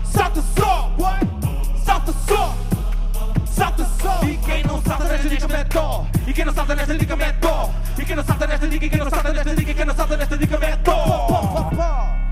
Salta 0.03 0.43
só! 0.55 0.91
Salta 1.83 2.13
só! 2.27 2.55
Salta 3.47 3.85
só! 3.99 4.23
E 4.23 4.37
quem 4.37 4.63
não 4.65 4.79
salta 4.83 5.05
nesta 5.05 5.29
dica 5.29 5.47
mete 5.47 5.69
dó! 5.73 6.12
e 6.33 6.35
que 6.35 6.41
é 6.41 6.45
não 6.45 6.53
salta 6.53 6.75
de 6.75 6.81
este 6.81 6.93
ligamento, 6.93 7.47
e 7.95 8.03
que 8.03 8.11
é 8.11 8.15
não 8.15 8.23
salta 8.23 8.47
nesta 8.47 8.65
este 8.65 8.73
liga, 8.73 8.85
y 8.87 8.89
que 8.89 8.95
é 8.95 9.03
no 9.03 9.09
salta 9.11 9.31
nesta 9.31 9.49
este 9.51 9.59
liga, 9.59 9.71
y 9.71 9.75
que 9.75 9.85
no 9.85 9.93
salta 9.93 10.17
de 10.17 10.23
este 10.23 10.35
ligamento. 10.37 10.91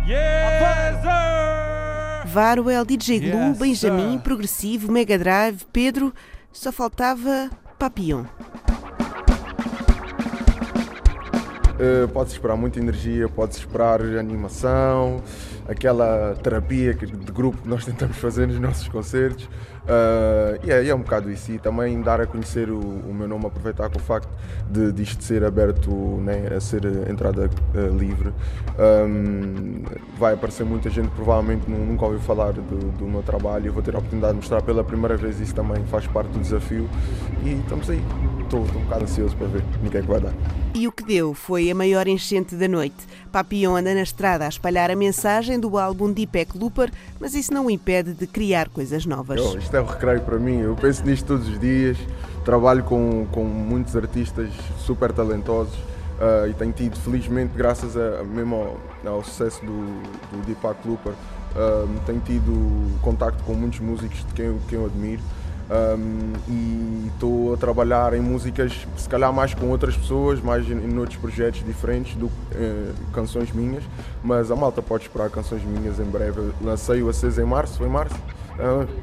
Yes, 0.08 1.02
sir. 1.04 2.28
Varwell, 2.34 2.84
DJ 2.84 3.20
Glue, 3.20 3.50
yes, 3.50 3.60
Benjamin, 3.60 4.18
Progressivo, 4.18 4.92
Mega 4.92 5.20
Drive, 5.20 5.66
Pedro, 5.72 6.12
só 6.52 6.72
faltava 6.72 7.52
Papillon. 7.78 8.26
Eh, 11.78 12.06
uh, 12.06 12.08
pode-se 12.08 12.36
esperar 12.36 12.56
muita 12.58 12.80
energia, 12.80 13.30
pode-se 13.30 13.60
esperar 13.60 14.02
animação, 14.02 15.22
aquela 15.68 16.36
terapia 16.42 16.96
de 16.96 17.32
grupo 17.32 17.62
que 17.62 17.68
nós 17.68 17.86
tentamos 17.86 18.18
fazer 18.18 18.48
nos 18.48 18.60
nossos 18.60 18.88
concertos, 18.88 19.48
Uh, 19.84 20.60
e 20.64 20.72
é, 20.72 20.84
e 20.84 20.90
é 20.90 20.96
um 20.96 21.00
bocado 21.00 21.32
isso. 21.32 21.52
E 21.52 21.60
também 21.60 22.02
dar 22.02 22.22
a 22.22 22.28
conhecer 22.28 22.70
o, 22.70 22.80
o 22.80 23.14
meu 23.14 23.28
nome, 23.28 23.46
aproveitar 23.48 23.90
com 23.90 23.98
o 23.98 24.02
facto 24.02 24.30
de, 24.70 24.92
de 24.92 25.04
isto 25.04 25.24
ser 25.24 25.44
aberto, 25.44 25.92
né, 26.22 26.50
a 26.56 26.60
ser 26.60 26.86
entrada 27.10 27.50
uh, 27.74 27.98
livre. 27.98 28.32
Um, 28.80 29.84
vai 30.18 30.34
aparecer 30.34 30.66
muita 30.66 30.90
gente 30.90 31.10
provavelmente 31.10 31.70
nu- 31.70 31.86
nunca 31.86 32.06
ouviu 32.06 32.20
falar 32.20 32.54
do, 32.54 32.62
do 32.92 33.06
meu 33.06 33.24
trabalho. 33.24 33.68
Eu 33.68 33.74
vou 33.74 33.82
ter 33.84 33.96
a 33.96 33.98
oportunidade 33.98 34.34
de 34.34 34.38
mostrar 34.38 34.62
pela 34.62 34.84
primeira 34.84 35.18
vez 35.18 35.40
isso 35.40 35.54
também 35.56 35.84
faz 35.86 36.08
parte 36.08 36.30
do 36.30 36.40
desafio. 36.40 36.90
E 37.44 37.54
estamos 37.54 37.90
aí. 37.90 38.02
Estou 38.44 38.66
estou 38.66 38.82
um 38.82 38.84
bocado 38.84 39.04
ansioso 39.04 39.36
para 39.38 39.48
ver 39.48 39.64
no 39.82 39.90
que 39.90 39.98
é 39.98 40.02
que 40.02 40.08
vai 40.08 40.20
dar. 40.20 40.34
E 40.74 40.88
o 40.88 40.92
que 40.92 41.04
deu 41.04 41.34
foi 41.34 41.70
a 41.72 41.76
maior 41.76 42.08
enchente 42.08 42.56
da 42.56 42.68
noite. 42.68 42.96
Papillon 43.32 43.76
anda 43.78 43.94
na 43.94 44.02
estrada 44.02 44.46
a 44.46 44.50
espalhar 44.50 44.92
a 44.92 44.96
mensagem 44.96 45.58
do 45.60 45.78
álbum 45.78 46.12
Deepak 46.12 46.58
Looper, 46.58 46.92
mas 47.20 47.34
isso 47.34 47.54
não 47.54 47.68
o 47.68 47.72
impede 47.72 48.14
de 48.14 48.28
criar 48.28 48.68
coisas 48.70 49.06
novas. 49.06 49.40
Eu, 49.40 49.58
isto 49.72 49.78
é 49.78 49.82
um 49.82 49.86
recreio 49.86 50.20
para 50.22 50.38
mim, 50.38 50.60
eu 50.60 50.76
penso 50.76 51.02
nisto 51.06 51.28
todos 51.28 51.48
os 51.48 51.58
dias, 51.58 51.98
trabalho 52.44 52.84
com, 52.84 53.26
com 53.32 53.46
muitos 53.46 53.96
artistas 53.96 54.50
super 54.78 55.14
talentosos 55.14 55.74
ah, 56.20 56.46
e 56.50 56.54
tenho 56.54 56.74
tido, 56.74 56.98
felizmente, 56.98 57.54
graças 57.56 57.96
a, 57.96 58.22
mesmo 58.22 58.78
ao, 59.06 59.14
ao 59.14 59.24
sucesso 59.24 59.62
do, 59.66 60.02
do 60.30 60.46
Deepak 60.46 60.86
Looper, 60.86 61.14
ah, 61.56 61.88
tenho 62.06 62.20
tido 62.20 63.00
contacto 63.02 63.42
com 63.46 63.54
muitos 63.54 63.80
músicos 63.80 64.18
de 64.26 64.34
quem, 64.34 64.60
quem 64.68 64.78
eu 64.78 64.86
admiro. 64.88 65.22
Um, 65.72 66.34
e 66.50 67.08
estou 67.14 67.54
a 67.54 67.58
trabalhar 67.58 68.14
em 68.14 68.20
músicas, 68.20 68.86
se 68.98 69.08
calhar 69.08 69.32
mais 69.32 69.54
com 69.54 69.70
outras 69.70 69.96
pessoas, 69.96 70.42
mais 70.42 70.70
em, 70.70 70.74
em 70.74 70.98
outros 70.98 71.18
projetos 71.18 71.64
diferentes 71.64 72.14
do 72.16 72.28
que 72.28 72.34
eh, 72.56 72.92
canções 73.14 73.54
minhas, 73.54 73.82
mas 74.22 74.52
a 74.52 74.56
malta 74.58 74.82
pode 74.82 75.04
esperar 75.04 75.30
canções 75.30 75.64
minhas 75.64 75.98
em 75.98 76.04
breve. 76.04 76.52
Lancei 76.62 77.02
o 77.02 77.08
Acesa 77.08 77.42
em 77.42 77.46
março, 77.46 77.78
foi 77.78 77.88
em 77.88 77.90
março? 77.90 78.18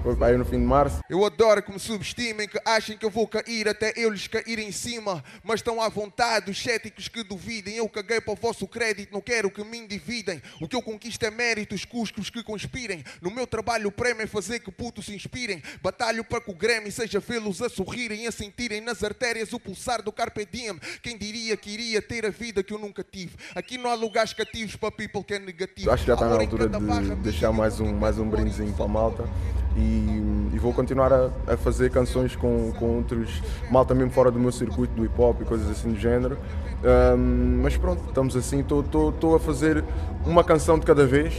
Foi 0.03 0.29
aí 0.29 0.37
no 0.37 0.45
fim 0.45 0.59
de 0.59 0.67
março. 0.67 1.01
Eu 1.11 1.25
adoro 1.25 1.63
que 1.63 1.73
me 1.73 1.79
subestimem, 1.79 2.47
que 2.47 2.59
achem 2.65 2.97
que 2.97 3.05
eu 3.05 3.11
vou 3.11 3.27
cair 3.27 3.69
até 3.69 3.93
eu 3.97 4.11
lhes 4.11 4.27
cair 4.29 4.59
em 4.59 4.71
cima. 4.71 5.23
Mas 5.43 5.61
estão 5.61 5.83
à 5.83 5.89
vontade, 5.89 6.51
os 6.51 6.63
céticos 6.63 7.09
que 7.09 7.23
duvidem. 7.23 7.77
Eu 7.77 7.89
caguei 7.89 8.21
para 8.21 8.33
o 8.33 8.37
vosso 8.37 8.67
crédito, 8.67 9.13
não 9.13 9.21
quero 9.21 9.51
que 9.51 9.65
me 9.65 9.79
endividem. 9.79 10.41
O 10.61 10.69
que 10.69 10.77
eu 10.77 10.83
conquisto 10.83 11.23
é 11.25 11.31
mérito, 11.31 11.75
os 11.75 11.85
cuscos 11.85 12.31
que 12.31 12.43
conspirem. 12.43 13.05
No 13.21 13.31
meu 13.31 13.47
trabalho, 13.47 13.89
o 13.89 13.93
prémio 13.93 14.23
é 14.23 14.27
fazer 14.27 14.61
que 14.61 14.71
putos 14.71 15.07
se 15.07 15.15
inspirem. 15.15 15.63
Batalho 15.83 16.25
para 16.25 16.41
que 16.41 16.51
o 16.51 16.55
Grêmio 16.55 16.93
seja 16.93 17.21
vê-los 17.21 17.61
a 17.63 17.69
sorrirem, 17.69 18.27
a 18.27 18.33
sentirem 18.33 18.81
nas 18.81 19.03
artérias 19.03 19.53
o 19.53 19.61
pulsar 19.61 20.03
do 20.03 20.13
Carpe 20.13 20.47
Diem. 20.51 20.79
Quem 21.03 21.17
diria 21.17 21.57
que 21.57 21.71
iria 21.71 22.01
ter 22.01 22.25
a 22.25 22.31
vida 22.31 22.63
que 22.63 22.73
eu 22.73 22.79
nunca 22.79 23.03
tive? 23.03 23.37
Aqui 23.55 23.79
não 23.79 23.91
há 23.91 23.95
lugares 23.95 24.33
cativos 24.33 24.77
para 24.77 24.91
people 24.91 25.25
que 25.25 25.35
é 25.35 25.39
negativo. 25.39 25.91
Acho 25.91 26.05
que 26.05 26.09
já 26.09 26.15
está 26.15 26.29
na 26.29 26.37
altura 26.37 26.69
de 26.69 27.15
deixar 27.17 27.53
mais 27.53 27.81
um, 27.81 27.93
mais 27.95 28.19
um 28.19 28.29
brindezinho 28.29 28.73
para 28.75 28.85
a 28.85 28.89
malta. 28.89 29.29
E, 29.77 30.51
e 30.53 30.59
vou 30.59 30.73
continuar 30.73 31.13
a, 31.13 31.31
a 31.47 31.57
fazer 31.57 31.91
canções 31.91 32.35
com, 32.35 32.73
com 32.79 32.97
outros 32.97 33.43
malta 33.71 33.95
mesmo 33.95 34.11
fora 34.11 34.31
do 34.31 34.39
meu 34.39 34.51
circuito 34.51 34.93
do 34.95 35.05
hip 35.05 35.21
hop 35.21 35.41
e 35.43 35.45
coisas 35.45 35.71
assim 35.71 35.91
do 35.93 35.99
género. 35.99 36.37
Ahm, 36.85 37.61
mas 37.63 37.77
pronto, 37.77 38.03
estamos 38.09 38.37
assim, 38.37 38.61
estou 38.61 39.35
a 39.35 39.41
fazer 39.41 39.85
uma 40.25 40.43
canção 40.43 40.79
de 40.79 40.87
cada 40.87 41.07
vez 41.07 41.35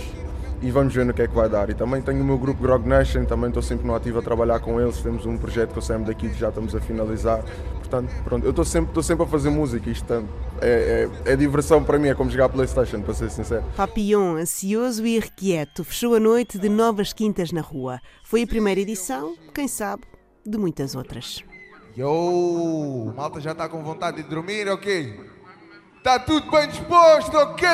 e 0.61 0.71
vamos 0.71 0.93
ver 0.93 1.05
no 1.05 1.13
que 1.13 1.21
é 1.21 1.27
que 1.27 1.35
vai 1.35 1.49
dar. 1.49 1.69
E 1.69 1.73
também 1.73 2.01
tenho 2.01 2.21
o 2.21 2.25
meu 2.25 2.37
grupo 2.37 2.61
Grog 2.61 2.87
Nation, 2.87 3.25
também 3.25 3.47
estou 3.47 3.63
sempre 3.63 3.87
no 3.87 3.95
ativo 3.95 4.19
a 4.19 4.21
trabalhar 4.21 4.59
com 4.59 4.79
eles. 4.79 5.01
Temos 5.01 5.25
um 5.25 5.37
projeto 5.37 5.71
que 5.71 5.77
eu 5.77 5.81
saímos 5.81 6.07
daqui 6.07 6.31
já 6.33 6.49
estamos 6.49 6.75
a 6.75 6.79
finalizar. 6.79 7.43
Portanto, 7.89 8.23
pronto, 8.23 8.43
eu 8.45 8.51
estou 8.51 8.63
sempre, 8.63 8.91
estou 8.91 9.01
sempre 9.01 9.25
a 9.25 9.27
fazer 9.27 9.49
música. 9.49 9.89
Isto 9.89 10.13
é, 10.61 11.09
é, 11.25 11.31
é 11.33 11.35
diversão 11.35 11.83
para 11.83 11.97
mim, 11.97 12.09
é 12.09 12.13
como 12.13 12.29
jogar 12.29 12.47
Playstation, 12.49 13.01
para 13.01 13.15
ser 13.15 13.31
sincero. 13.31 13.63
Papillon, 13.75 14.35
ansioso 14.35 15.05
e 15.05 15.15
irrequieto, 15.15 15.83
fechou 15.83 16.13
a 16.13 16.19
noite 16.19 16.59
de 16.59 16.69
novas 16.69 17.11
quintas 17.11 17.51
na 17.51 17.61
rua. 17.61 17.99
Foi 18.23 18.43
a 18.43 18.47
primeira 18.47 18.79
edição, 18.79 19.35
quem 19.53 19.67
sabe, 19.67 20.03
de 20.45 20.57
muitas 20.57 20.93
outras. 20.93 21.43
Yo, 21.97 23.11
malta 23.15 23.41
já 23.41 23.53
está 23.53 23.67
com 23.67 23.83
vontade 23.83 24.21
de 24.21 24.29
dormir, 24.29 24.69
ok? 24.69 25.19
Está 25.97 26.19
tudo 26.19 26.49
bem 26.51 26.67
disposto, 26.67 27.35
ok? 27.35 27.67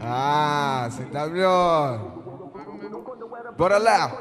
Ah, 0.00 0.88
você 0.90 1.04
tá 1.04 1.28
melhor. 1.28 2.21
Bora 3.50 3.78
lá. 3.78 4.12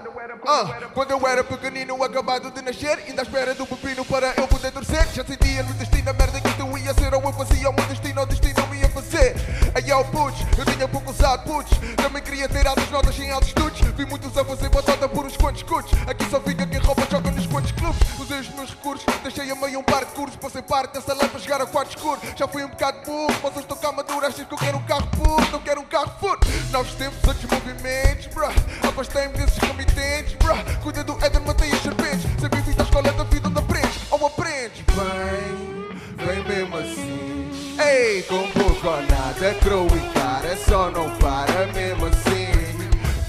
Ah, 0.47 0.89
quando 0.93 1.11
eu 1.11 1.27
era 1.27 1.43
pequenino, 1.43 2.03
acabado 2.03 2.49
de 2.49 2.61
nascer, 2.61 2.97
ainda 3.07 3.21
à 3.21 3.23
espera 3.23 3.53
do 3.53 3.67
pepino 3.67 4.03
para 4.05 4.33
eu 4.35 4.47
poder 4.47 4.71
torcer. 4.71 5.07
Já 5.13 5.23
sentia 5.23 5.61
no 5.63 5.73
destino 5.73 6.09
a 6.09 6.13
merda 6.13 6.41
que 6.41 6.47
isto 6.47 6.77
ia 6.77 6.93
ser, 6.93 7.13
ou 7.13 7.21
eu 7.21 7.33
fazia 7.33 7.69
o 7.69 7.73
meu 7.73 7.85
destino, 7.85 8.21
o 8.21 8.25
destino 8.25 8.75
ia 8.75 8.89
fazer. 8.89 9.35
Aí 9.75 9.91
ao 9.91 10.03
putz, 10.05 10.39
eu 10.57 10.65
tinha 10.65 10.87
pouco 10.87 11.11
usado 11.11 11.43
putz, 11.43 11.69
também 11.97 12.21
queria 12.23 12.49
ter 12.49 12.65
altas 12.65 12.89
notas 12.89 13.17
em 13.19 13.31
altos 13.31 13.49
estudos. 13.49 13.79
Vi 13.81 14.05
muitos 14.05 14.35
a 14.35 14.43
fazer 14.43 14.69
batata 14.69 15.07
por 15.07 15.25
uns 15.25 15.37
quantos 15.37 15.63
cuts. 15.63 15.91
Aqui 16.07 16.25
só 16.29 16.39
fica 16.39 16.65
quem 16.65 16.79
rouba, 16.79 17.03
joga 17.09 17.29
nos 17.31 17.45
quantos 17.45 17.71
clubes. 17.73 18.01
Usei 18.19 18.39
os 18.39 18.49
meus 18.49 18.69
recursos, 18.71 19.05
deixei 19.21 19.51
a 19.51 19.55
meio 19.55 19.79
um 19.79 19.83
par 19.83 20.05
de 20.05 20.11
cursos, 20.13 20.35
passei 20.37 20.61
parte 20.61 20.93
dessa 20.93 21.13
lei 21.13 21.27
para 21.27 21.39
chegar 21.39 21.61
a 21.61 21.65
quarto 21.65 21.95
escuro. 21.95 22.19
Já 22.35 22.47
fui 22.47 22.63
um 22.63 22.69
bocado 22.69 22.99
burro, 23.05 23.39
mas 23.43 23.51
hoje 23.51 23.59
estou 23.59 23.77
cá 23.77 23.91
maduro, 23.91 24.25
achas 24.25 24.47
que 24.47 24.53
eu 24.53 24.57
quero 24.57 24.77
um 24.77 24.83
carro 24.83 25.07
puro, 25.07 25.51
não 25.51 25.59
quero 25.59 25.81
um 25.81 25.85
carro 25.85 26.11
furo. 26.19 26.39
Novos 26.71 26.93
tempos, 26.95 27.19
outros 27.27 27.45
movimentos, 27.51 28.27
bruh. 28.27 28.51
Afastei-me 28.91 29.33
desses 29.33 29.57
comitentes, 29.57 30.33
bruh. 30.35 30.57
Cuida 30.83 31.01
do 31.03 31.17
Éden, 31.23 31.41
matei 31.45 31.71
as 31.71 31.81
serpentes. 31.81 32.23
Sempre 32.39 32.61
fiz 32.61 32.77
a 32.77 32.83
escola 32.83 33.11
da 33.13 33.23
vida 33.23 33.47
onde 33.47 33.59
aprendes, 33.59 34.01
ou 34.11 34.27
aprendes. 34.27 34.83
Vem, 34.97 36.27
vem 36.27 36.43
mesmo 36.43 36.77
assim. 36.77 37.77
Ei, 37.79 38.21
com 38.23 38.51
pouco 38.51 38.87
ou 38.87 39.01
nada, 39.03 39.53
crow 39.61 39.87
e 39.87 40.13
cara, 40.13 40.57
só 40.57 40.91
não 40.91 41.09
para 41.17 41.67
mesmo 41.67 42.05
assim. 42.05 42.51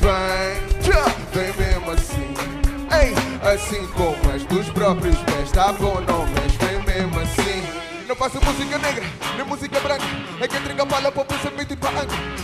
Vem, 0.01 0.73
vem 1.33 1.57
mesmo 1.57 1.91
assim. 1.93 2.35
Ei, 2.91 3.15
assim 3.49 3.87
como 3.93 4.33
és 4.33 4.45
dos 4.45 4.69
próprios 4.71 5.17
pés, 5.19 5.53
tá 5.53 5.73
bom, 5.73 6.01
não 6.01 6.27
mexe, 6.27 6.59
vem 6.59 6.83
mesmo 6.83 7.21
assim. 7.21 7.63
Não 8.09 8.17
faço 8.17 8.45
música 8.45 8.79
negra, 8.79 9.05
nem 9.37 9.47
música 9.47 9.79
branca. 9.79 10.05
É 10.41 10.49
que 10.49 10.57
entrega 10.57 10.85
bala 10.85 11.13
para 11.13 11.23
o 11.23 11.25
pensamento 11.25 11.71
e 11.71 11.75
ir 11.75 11.79
a 11.87 12.42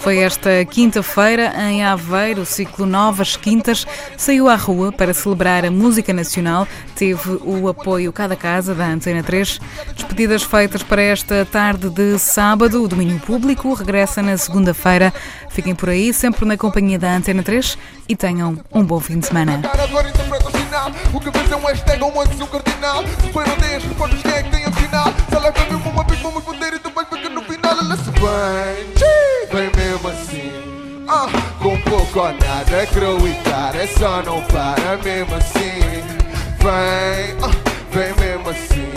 Foi 0.00 0.18
esta 0.18 0.64
quinta-feira, 0.64 1.52
em 1.70 1.84
Aveiro, 1.84 2.42
o 2.42 2.46
ciclo 2.46 2.86
Novas 2.86 3.36
Quintas 3.36 3.86
saiu 4.16 4.48
à 4.48 4.56
rua 4.56 4.90
para 4.90 5.14
celebrar 5.14 5.64
a 5.64 5.70
música 5.70 6.12
nacional. 6.12 6.66
Teve 6.96 7.38
o 7.42 7.68
apoio 7.68 8.12
Cada 8.12 8.34
Casa 8.34 8.74
da 8.74 8.86
Antena 8.86 9.22
3. 9.22 9.60
Despedidas 9.94 10.42
feitas 10.42 10.82
para 10.82 11.02
esta 11.02 11.44
tarde 11.44 11.88
de 11.90 12.18
sábado. 12.18 12.82
O 12.82 12.88
domínio 12.88 13.20
público 13.20 13.74
regressa 13.74 14.22
na 14.22 14.36
segunda-feira. 14.36 15.12
Fiquem 15.50 15.74
por 15.74 15.90
aí, 15.90 16.12
sempre 16.12 16.44
na 16.44 16.56
companhia 16.56 16.98
da 16.98 17.14
Antena 17.14 17.42
3 17.42 17.78
e 18.08 18.16
tenham 18.16 18.58
um 18.72 18.84
bom 18.84 18.98
fim 18.98 19.18
de 19.18 19.26
semana. 19.26 19.60
O 21.12 21.20
que 21.20 21.30
vês 21.30 21.52
é 21.52 21.56
um 21.56 21.64
hashtag 21.64 22.02
ou 22.02 22.20
antes 22.20 22.40
um 22.40 22.46
cardinal. 22.46 23.04
Se 23.06 23.32
foi 23.32 23.48
aldeias, 23.48 23.84
recordas 23.84 24.22
quem 24.22 24.32
é 24.32 24.42
que 24.42 24.50
tem. 24.50 24.58
Se 24.72 25.36
ela 25.36 25.52
uma 25.86 26.04
vez, 26.04 26.20
vamos 26.20 26.42
poder 26.42 26.87
se 27.96 28.10
vem, 29.52 29.70
mesmo 29.76 30.08
assim. 30.08 30.52
Ah, 31.08 31.26
com 31.62 31.78
pouco 31.82 32.20
ou 32.20 32.32
nada, 32.32 32.86
crow 32.92 33.26
e 33.26 33.34
cara, 33.48 33.86
só 33.86 34.22
não 34.22 34.42
para 34.42 34.96
mesmo 35.02 35.34
assim. 35.34 36.02
Vem, 36.58 37.36
ah, 37.42 37.50
vem 37.90 38.14
mesmo 38.16 38.50
assim. 38.50 38.92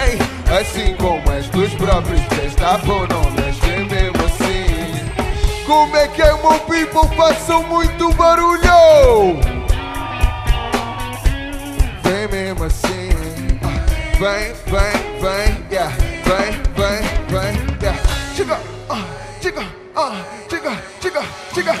Ei, 0.00 0.18
assim 0.58 0.94
como 0.96 1.30
és 1.32 1.46
dos 1.48 1.74
próprios 1.74 2.22
pés, 2.22 2.54
tá 2.54 2.78
bom, 2.78 3.06
não 3.06 3.30
mexe, 3.32 3.60
vem 3.60 3.86
mesmo 3.86 4.24
assim. 4.24 5.64
Como 5.66 5.96
é 5.96 6.08
que 6.08 6.22
é, 6.22 6.32
meu 6.32 6.58
people? 6.60 7.16
Façam 7.16 7.62
muito 7.64 8.12
barulho! 8.14 9.40
Vem 12.02 12.28
mesmo 12.30 12.64
assim. 12.64 13.10
Vem, 14.18 14.54
vem, 14.66 15.20
vem, 15.20 15.66
yeah. 15.70 15.92
Vem, 16.24 16.52
vem, 16.76 17.02
vem, 17.28 17.61
diga, 19.40 19.62
ah, 19.96 20.22
diga, 20.48 20.82
diga, 21.00 21.22
diga. 21.52 21.74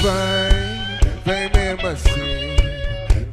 Vem, 0.00 1.18
vem 1.24 1.50
mesmo 1.52 1.88
assim. 1.88 2.56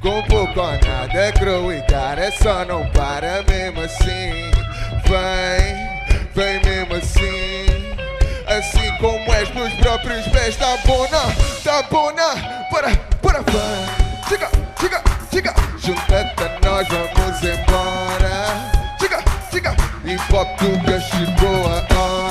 Com 0.02 0.22
pouco 0.24 0.62
nada 0.62 1.18
é 1.18 1.32
cru 1.32 1.74
e 1.74 1.82
cara, 1.84 2.26
é 2.26 2.32
só 2.32 2.64
não 2.66 2.88
para 2.92 3.44
mesmo 3.44 3.82
assim. 3.82 4.52
Vem, 5.06 6.24
vem 6.34 6.62
mesmo 6.64 6.96
assim. 6.96 7.66
Assim 8.48 8.98
como 9.00 9.34
és 9.34 9.50
nos 9.56 9.74
próprios 9.74 10.28
pés, 10.28 10.56
tá 10.56 10.78
bona, 10.86 11.22
tá 11.64 11.82
bona. 11.90 12.36
Para, 12.70 12.96
para, 13.22 13.42
vem. 13.42 14.06
Diga, 14.30 14.50
diga, 14.80 15.02
diga. 15.32 15.54
Junta-te, 15.78 16.66
nós 16.66 16.88
vamos 16.88 17.44
embora. 17.44 18.72
Diga, 19.00 19.24
diga. 19.52 19.76
E 20.06 20.18
pop, 20.32 20.48
tu 20.58 20.66
chegou 21.02 21.68
a 21.68 22.00
hora. 22.00 22.25